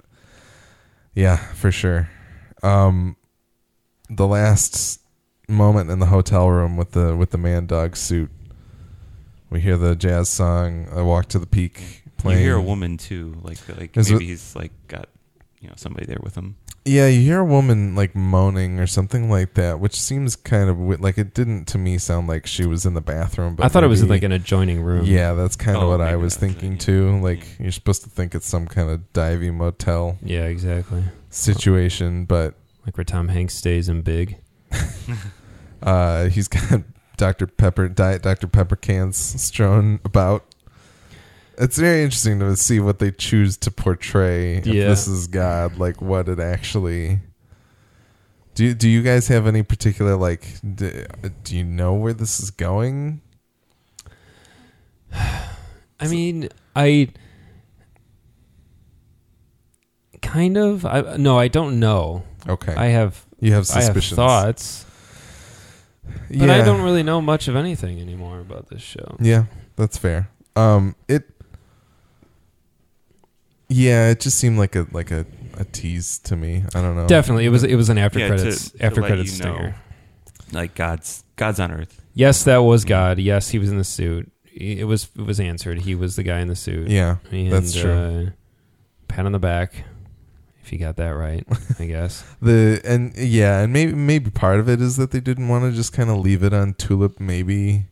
[1.14, 2.08] yeah, for sure.
[2.62, 3.16] Um,
[4.10, 5.00] the last
[5.48, 8.30] moment in the hotel room with the with the man dog suit.
[9.50, 10.88] We hear the jazz song.
[10.94, 12.02] I walk to the peak.
[12.18, 12.40] Playing.
[12.40, 15.08] you hear a woman too, like like Is maybe it- he's like got
[15.60, 16.56] you know somebody there with him.
[16.84, 20.78] Yeah, you hear a woman like moaning or something like that, which seems kind of
[21.00, 23.56] like it didn't to me sound like she was in the bathroom.
[23.56, 25.04] But I thought it was in like an adjoining room.
[25.04, 26.78] Yeah, that's kind of Oh, what I was that's it, thinking yeah.
[26.78, 27.20] too.
[27.20, 27.64] Like Yeah.
[27.64, 31.02] you're supposed to think it's some kind of divey motel yeah, exactly.
[31.30, 32.54] situation, but
[32.86, 34.38] Like where Tom Hanks stays in Big.
[35.82, 36.82] uh, he's got
[37.16, 40.44] Dr Pepper Diet Dr Pepper cans strewn about.
[41.60, 44.58] It's very interesting to see what they choose to portray.
[44.58, 44.88] If Yeah.
[44.88, 47.20] this is God, like what it actually.
[48.54, 50.46] Do do you guys have any particular like?
[50.74, 51.04] Do,
[51.44, 53.20] do you know where this is going?
[56.00, 57.08] I mean, I
[60.22, 60.84] kind of.
[60.84, 62.24] I no, I don't know.
[62.48, 64.16] Okay, I have you have I have suspicions.
[64.16, 64.86] thoughts,
[66.30, 66.40] yeah.
[66.40, 69.16] but I don't really know much of anything anymore about this show.
[69.20, 69.44] Yeah,
[69.76, 70.30] that's fair.
[70.56, 71.24] Um, it.
[73.68, 75.26] Yeah, it just seemed like a like a,
[75.58, 76.64] a tease to me.
[76.74, 77.06] I don't know.
[77.06, 79.44] Definitely, it was it was an after Yeah, to- credits to after let credits you
[79.44, 79.54] know.
[79.54, 79.76] stinger.
[80.52, 82.02] Like God's God's on Earth.
[82.14, 83.18] Yes, that was God.
[83.18, 84.30] Yes, he was in the suit.
[84.54, 85.80] It was it was answered.
[85.82, 86.88] He was the guy in the suit.
[86.88, 87.90] Yeah, and, that's true.
[87.92, 88.30] Uh,
[89.06, 89.84] pat on the back,
[90.64, 91.46] if you got that right.
[91.78, 92.24] I guess.
[92.40, 95.76] the and yeah, and maybe maybe part of it is that they didn't want to
[95.76, 97.84] just kind of leave it on Tulip maybe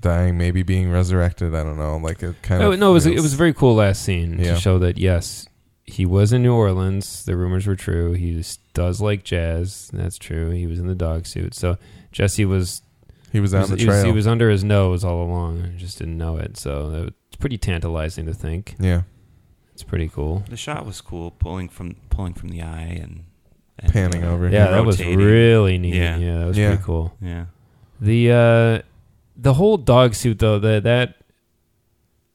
[0.00, 1.54] dying, maybe being resurrected.
[1.54, 1.96] I don't know.
[1.96, 4.02] Like it kind Oh, of no, it was feels- it was a very cool last
[4.02, 4.54] scene Yeah.
[4.54, 5.46] to show that yes,
[5.84, 7.24] he was in New Orleans.
[7.24, 8.12] The rumors were true.
[8.12, 9.88] He s- does like jazz.
[9.92, 10.50] That's true.
[10.50, 11.54] He was in the dog suit.
[11.54, 11.76] So
[12.12, 12.82] Jesse was
[13.32, 14.06] he was out was, on the he was- trail.
[14.06, 15.62] he was under his nose all along.
[15.64, 16.56] I just didn't know it.
[16.56, 18.74] So it's pretty tantalizing to think.
[18.78, 19.02] yeah,
[19.74, 20.42] It's pretty cool.
[20.48, 23.24] The shot was cool, pulling from pulling from the eye and,
[23.78, 24.48] and Panning uh, over.
[24.48, 25.94] Yeah, that was really neat.
[25.94, 26.16] Yeah.
[26.16, 26.68] Yeah, that was Yeah.
[26.68, 27.14] pretty cool.
[27.20, 27.46] Yeah,
[28.00, 28.82] The uh
[29.36, 31.16] the whole dog suit though, that that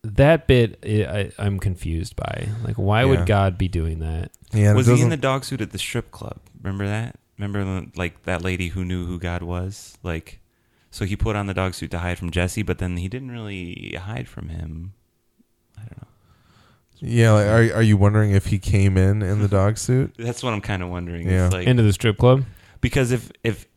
[0.04, 0.88] that bit I,
[1.20, 2.50] I, I'm confused by.
[2.64, 3.06] Like, why Yeah.
[3.06, 4.32] would God be doing that?
[4.54, 4.74] yeah.
[4.74, 6.38] was he in the dog suit at the strip club?
[6.62, 7.16] Remember that?
[7.38, 9.98] Remember like that lady who knew who God was?
[10.04, 10.40] Like,
[10.92, 13.32] so he put on the dog suit to hide from Jesse, but then he didn't
[13.32, 14.94] really hide from him.
[15.78, 16.08] I don't know.
[17.04, 20.14] Yeah, like, are are you wondering if he came in in the dog suit?
[20.20, 21.28] That's what I'm kind of wondering.
[21.28, 21.46] Yeah.
[21.46, 22.44] It's like Into the strip club?
[22.80, 23.68] because if if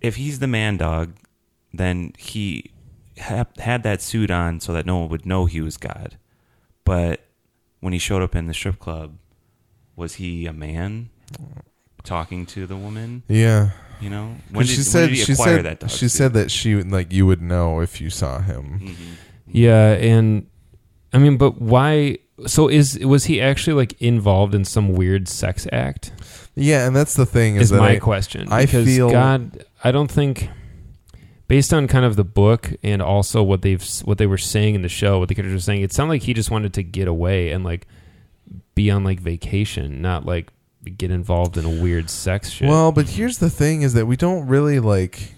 [0.00, 1.14] if he's the man dog,
[1.78, 2.70] then he
[3.18, 6.16] ha- had that suit on so that no one would know he was God.
[6.84, 7.20] But
[7.80, 9.16] when he showed up in the strip club,
[9.96, 11.10] was he a man
[12.02, 13.22] talking to the woman?
[13.28, 13.70] Yeah,
[14.00, 15.96] You know, when 'Cause did, she when said did he she said that dog she
[16.08, 16.10] suit?
[16.10, 18.80] said that she would like you would know if you saw him.
[18.82, 18.94] Mhm.
[19.46, 20.46] Yeah, and
[21.12, 22.18] I mean, but why
[22.48, 26.12] So is was he actually like involved in some weird sex act?
[26.56, 28.48] Yeah, and that's the thing is, Is that my I, question.
[28.50, 30.48] I because feel- God, I don't think
[31.48, 34.82] based on kind of the book and also what they've what they were saying in
[34.82, 37.08] the show, what the characters were saying, it sounded like he just wanted to get
[37.08, 37.86] away and like
[38.74, 40.52] be on like vacation, not like
[40.90, 42.68] get involved in a weird sex shit.
[42.68, 45.34] Well, but here's the thing: is that we don't really like,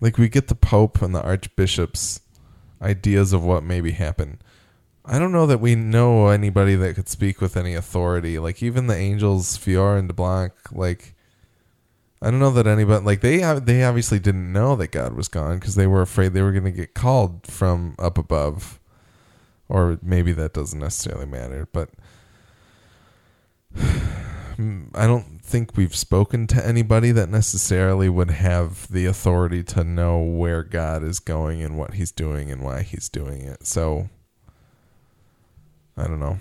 [0.00, 2.20] like we get the Pope and the Archbishop's
[2.80, 4.38] ideas of what maybe happened.
[5.04, 8.38] I don't know that we know anybody that could speak with any authority.
[8.38, 11.14] Like even the angels, Fiore and DeBlanc, like
[12.20, 15.58] I don't know that anybody like they they obviously didn't know that God was gone
[15.58, 18.80] because they were afraid they were going to get called from up above,
[19.68, 21.68] or maybe that doesn't necessarily matter.
[21.72, 21.90] But
[23.76, 30.18] I don't think we've spoken to anybody that necessarily would have the authority to know
[30.20, 33.64] where God is going and what he's doing and why he's doing it.
[33.64, 34.08] So
[35.96, 36.38] I don't know.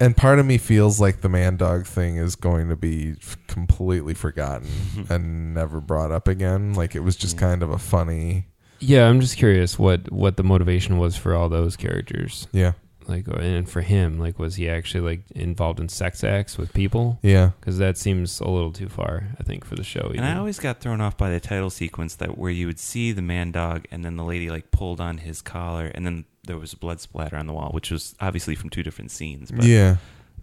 [0.00, 3.36] And part of me feels like the man dog thing is going to be f-
[3.46, 4.68] completely forgotten
[5.08, 6.74] and never brought up again.
[6.74, 7.40] Like it was just mm.
[7.40, 8.46] kind of a funny,
[8.78, 12.46] yeah, I'm just curious what what the motivation was for all those characters.
[12.52, 12.72] yeah,
[13.06, 16.74] Like uh, and for him, like was he actually like involved in sex acts with
[16.74, 17.18] people?
[17.22, 20.12] yeah, Because that seems a little too far, I think, for the show.
[20.14, 23.12] And I always got thrown off by the title sequence that where you would see
[23.12, 26.58] the man dog and then the lady like pulled on his collar and then there
[26.58, 29.50] was a blood splatter on the wall, which was obviously from two different scenes.
[29.50, 29.96] But yeah.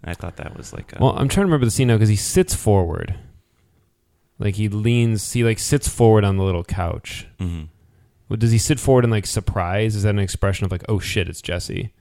[0.04, 2.10] I thought that was like a, Well, I'm trying to remember the scene now because
[2.10, 3.14] he sits forward.
[4.38, 7.26] Like he leans, he like sits forward on the little couch.
[7.40, 7.68] Mhm.
[8.28, 9.94] Well, does he sit forward in like surprise?
[9.94, 11.92] Is that an expression of like, oh shit, it's Jesse?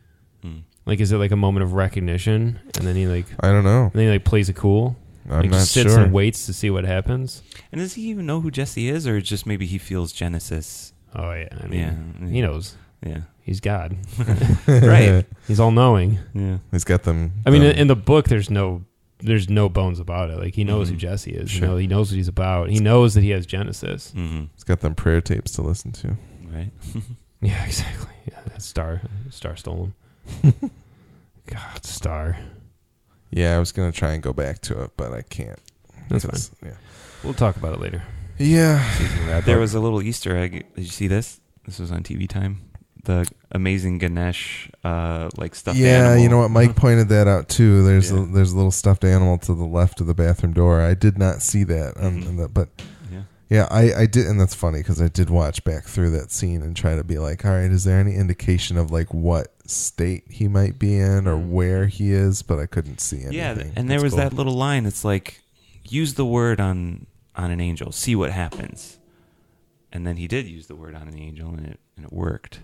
[0.44, 0.64] Mm.
[0.86, 3.84] Like, is it like a moment of recognition, and then he like, I don't know.
[3.84, 4.98] and then he like plays it cool,
[5.30, 6.02] I'm like not just sits sure.
[6.02, 7.42] and waits to see what happens.
[7.72, 10.92] And does he even know who Jesse is, or it's just maybe he feels Genesis?
[11.16, 11.80] Oh yeah, I mean,
[12.22, 12.76] yeah, he knows
[13.06, 13.96] Yeah, he's God.
[14.68, 15.26] Right.
[15.48, 16.18] He's all knowing.
[16.34, 16.58] yeah.
[16.72, 17.34] He's got them.
[17.46, 18.84] I mean, them- in in the book, there's no
[19.20, 20.38] there's no bones about it.
[20.40, 21.00] Like he knows who Mhm.
[21.00, 21.50] Jesse is.
[21.52, 21.62] Sure.
[21.62, 22.70] You know, he knows what he's about.
[22.70, 24.12] He knows that he has Genesis.
[24.12, 26.18] hmm he's got them prayer tapes to listen to.
[26.52, 26.72] Right.
[27.42, 28.14] Yeah, exactly.
[28.32, 29.94] Yeah, that's Starr Starr stolen.
[31.48, 32.38] God, Starr.
[33.32, 35.60] Yeah, I was gonna try and go back to it, but I can't.
[36.10, 36.72] That's Because- Yeah.
[37.24, 38.04] We'll talk about it later.
[38.38, 39.42] Yeah.
[39.46, 40.66] There was a little Easter egg.
[40.76, 41.40] Did you see this?
[41.66, 42.62] This was on TV time.
[43.06, 46.24] The amazing Ganesh, uh, like stuffed yeah, animal.
[46.24, 46.52] you know what?
[46.52, 47.84] Mike pointed that out too.
[47.84, 50.80] There's a, there's a little stuffed animal to the left of the bathroom door.
[50.82, 52.38] I did not see that, on, Mhm.
[52.38, 52.70] the, but
[53.12, 53.24] Yeah.
[53.50, 56.62] yeah, I, I did, and that's funny because I did watch back through that scene
[56.62, 60.24] and try to be like, all right, is there any indication of like what state
[60.30, 62.42] he might be in or where he is?
[62.42, 63.34] But I couldn't see anything.
[63.34, 64.20] Yeah, and there That's was cool.
[64.30, 64.86] that little line.
[64.86, 65.42] It's like,
[65.84, 67.06] use the word on
[67.36, 68.98] on an angel, see what happens.
[69.92, 72.62] And then he did use the word on an angel, and it and it worked.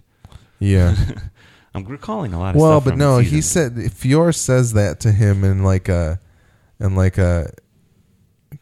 [0.59, 0.95] Yeah.
[1.73, 2.85] I'm recalling a lot of well, stuff.
[2.85, 6.19] but from no, he said if Fiore says that to him in like a,
[6.79, 7.51] in like a,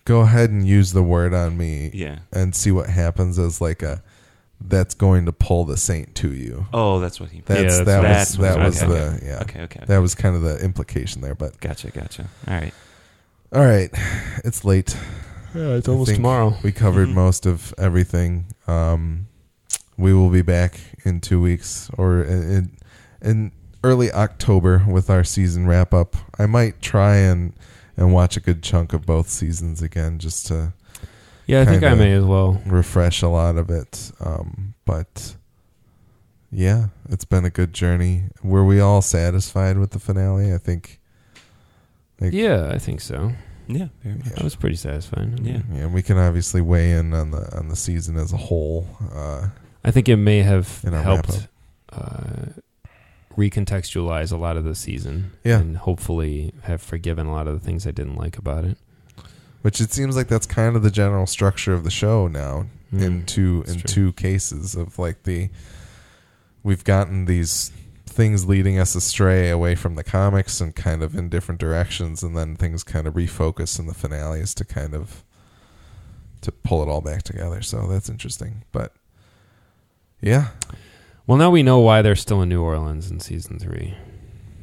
[0.06, 2.20] go ahead and use the word on me yeah.
[2.34, 4.04] and see what happens as like a,
[4.60, 6.66] that's going to pull the saint to you.
[6.74, 7.42] Oh, that's what he.
[7.46, 9.26] That's Yeah, that that's was that what- was okay, the okay.
[9.26, 9.84] yeah Okay, okay.
[9.88, 11.36] that was kind of the implication there.
[11.36, 12.28] But Gotcha, gotcha.
[12.48, 12.74] All right.
[13.54, 13.90] all right,
[14.44, 14.98] it's late.
[15.56, 16.58] yeah, it's I almost think tomorrow.
[16.64, 17.14] We covered Mhm.
[17.14, 18.48] most of everything.
[18.68, 19.28] Um,
[19.98, 22.78] we will be back in two weeks or in, in,
[23.22, 23.52] in
[23.84, 26.16] early October with our season wrap up.
[26.38, 27.54] I might try and
[27.96, 30.74] and watch a good chunk of both seasons again just to
[31.48, 32.62] Yeah, I think I may as well.
[32.68, 34.12] refresh a lot of it.
[34.20, 35.36] Um, but
[36.52, 38.26] yeah, it's been a good journey.
[38.44, 40.54] Were we all satisfied with the finale?
[40.54, 41.00] I think.
[42.22, 43.32] Like, Yeah, I think so.
[43.68, 43.88] Yeah.
[44.04, 44.28] Very much.
[44.30, 45.34] That was pretty satisfying.
[45.38, 45.80] I mean, Yeah.
[45.80, 48.88] Yeah, we can obviously weigh in on the on the season as a whole.
[49.14, 49.48] Uh,
[49.88, 51.48] I think it may have In our helped
[51.94, 52.48] uh,
[53.36, 55.32] recontextualize a lot of the season.
[55.44, 55.60] Yeah.
[55.60, 58.78] and hopefully have forgiven a lot of the things I didn't like about it.
[59.64, 62.68] which it seems like that's kind of the general structure of the show now.
[62.92, 63.26] In Mm.
[63.26, 63.82] two in true.
[63.88, 65.50] two cases of like the
[66.64, 67.72] we've gotten these
[68.06, 72.38] things leading us astray away from the comics and kind of in different directions, and
[72.38, 75.24] then things kind of refocus in the finales to kind of
[76.42, 77.62] to pull it all back together.
[77.62, 78.94] So that's interesting, but
[80.22, 80.48] yeah,
[81.26, 83.96] Well, now we know why they're still in New Orleans in season three.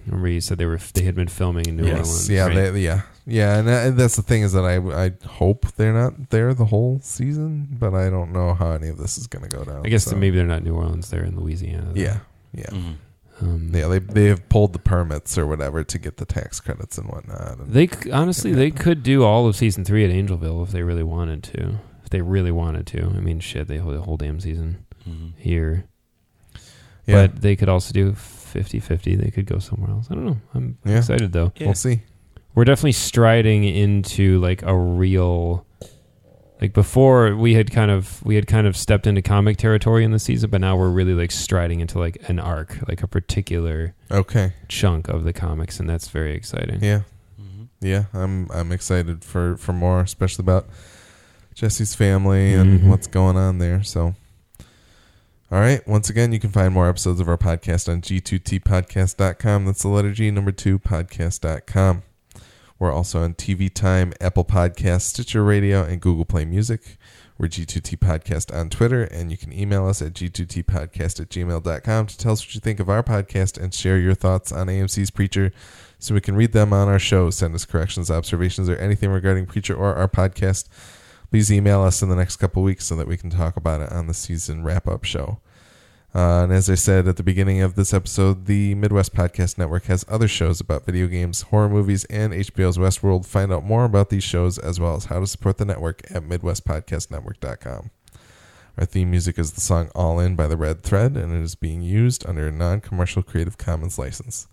[0.06, 2.30] Remember, you said they were they had been filming in New yes, Orleans.
[2.30, 2.54] yeah, right?
[2.72, 4.76] they, yeah, yeah, and, that, and that's the thing is that I
[5.06, 8.98] I hope they're not there the whole season, but I don't know how any of
[8.98, 9.80] this is going to go down.
[9.84, 10.14] I guess so.
[10.16, 11.92] maybe they're not New Orleans; they're in Louisiana.
[11.94, 12.18] yeah,
[12.52, 12.66] yeah.
[12.70, 12.94] Mhm.
[13.40, 16.98] um, Yeah, they they have pulled the permits or whatever to get the tax credits
[16.98, 17.58] and whatnot.
[17.60, 18.56] And They honestly, Yeah.
[18.56, 21.78] they could do all of season three at Angelville if they really wanted to.
[22.02, 25.32] If they really wanted to, I mean, shit, they hold the whole damn season Mhm.
[25.36, 25.84] here.
[27.06, 29.14] yeah, But they could also do 50-50.
[29.16, 30.06] They could go somewhere else.
[30.10, 30.40] I don't know.
[30.54, 30.98] I'm Yeah.
[30.98, 31.52] excited though.
[31.56, 31.66] Yeah.
[31.66, 32.00] We'll see.
[32.54, 35.66] We're definitely striding into like a real
[36.60, 40.12] like before we had kind of we had kind of stepped into comic territory in
[40.12, 43.92] the season, but now we're really like striding into like an arc, like a particular
[44.10, 44.52] Okay.
[44.68, 46.78] chunk of the comics and that's very exciting.
[46.82, 47.00] Yeah.
[47.38, 47.68] Mhm.
[47.80, 48.04] Yeah.
[48.14, 50.68] I'm I'm excited for for more, especially about
[51.54, 52.84] Jesse's family and Mhm.
[52.88, 53.82] what's going on there.
[53.82, 54.14] So.
[55.54, 55.86] All right.
[55.86, 59.66] Once again, you can find more episodes of our podcast on g2tpodcast.com.
[59.66, 62.02] That's the letter G, number two, podcast.com.
[62.80, 66.96] We're also on TV Time, Apple Podcasts, Stitcher Radio, and Google Play Music.
[67.38, 72.18] We're G2T Podcast on Twitter, and you can email us at g2tpodcast at gmail.com to
[72.18, 75.52] tell us what you think of our podcast and share your thoughts on AMC's Preacher
[76.00, 77.30] so we can read them on our show.
[77.30, 80.66] Send us corrections, observations, or anything regarding Preacher or our podcast.
[81.30, 83.92] Please email us in the next couple weeks so that we can talk about it
[83.92, 85.38] on the season wrap up show.
[86.14, 89.86] Uh, and as I said at the beginning of this episode, the Midwest Podcast Network
[89.86, 93.26] has other shows about video games, horror movies, and HBO's Westworld.
[93.26, 96.22] Find out more about these shows as well as how to support the network at
[96.22, 97.90] MidwestPodcastNetwork.com.
[98.78, 101.56] Our theme music is the song All In by The Red Thread, and it is
[101.56, 104.46] being used under a non commercial Creative Commons license.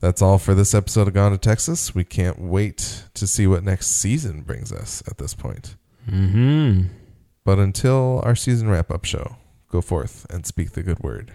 [0.00, 1.94] That's all for this episode of Gone to Texas.
[1.94, 5.76] We can't wait to see what next season brings us at this point.
[6.08, 6.88] Mhm.
[7.44, 9.36] But until our season wrap up show,
[9.70, 11.32] go forth and speak the good word.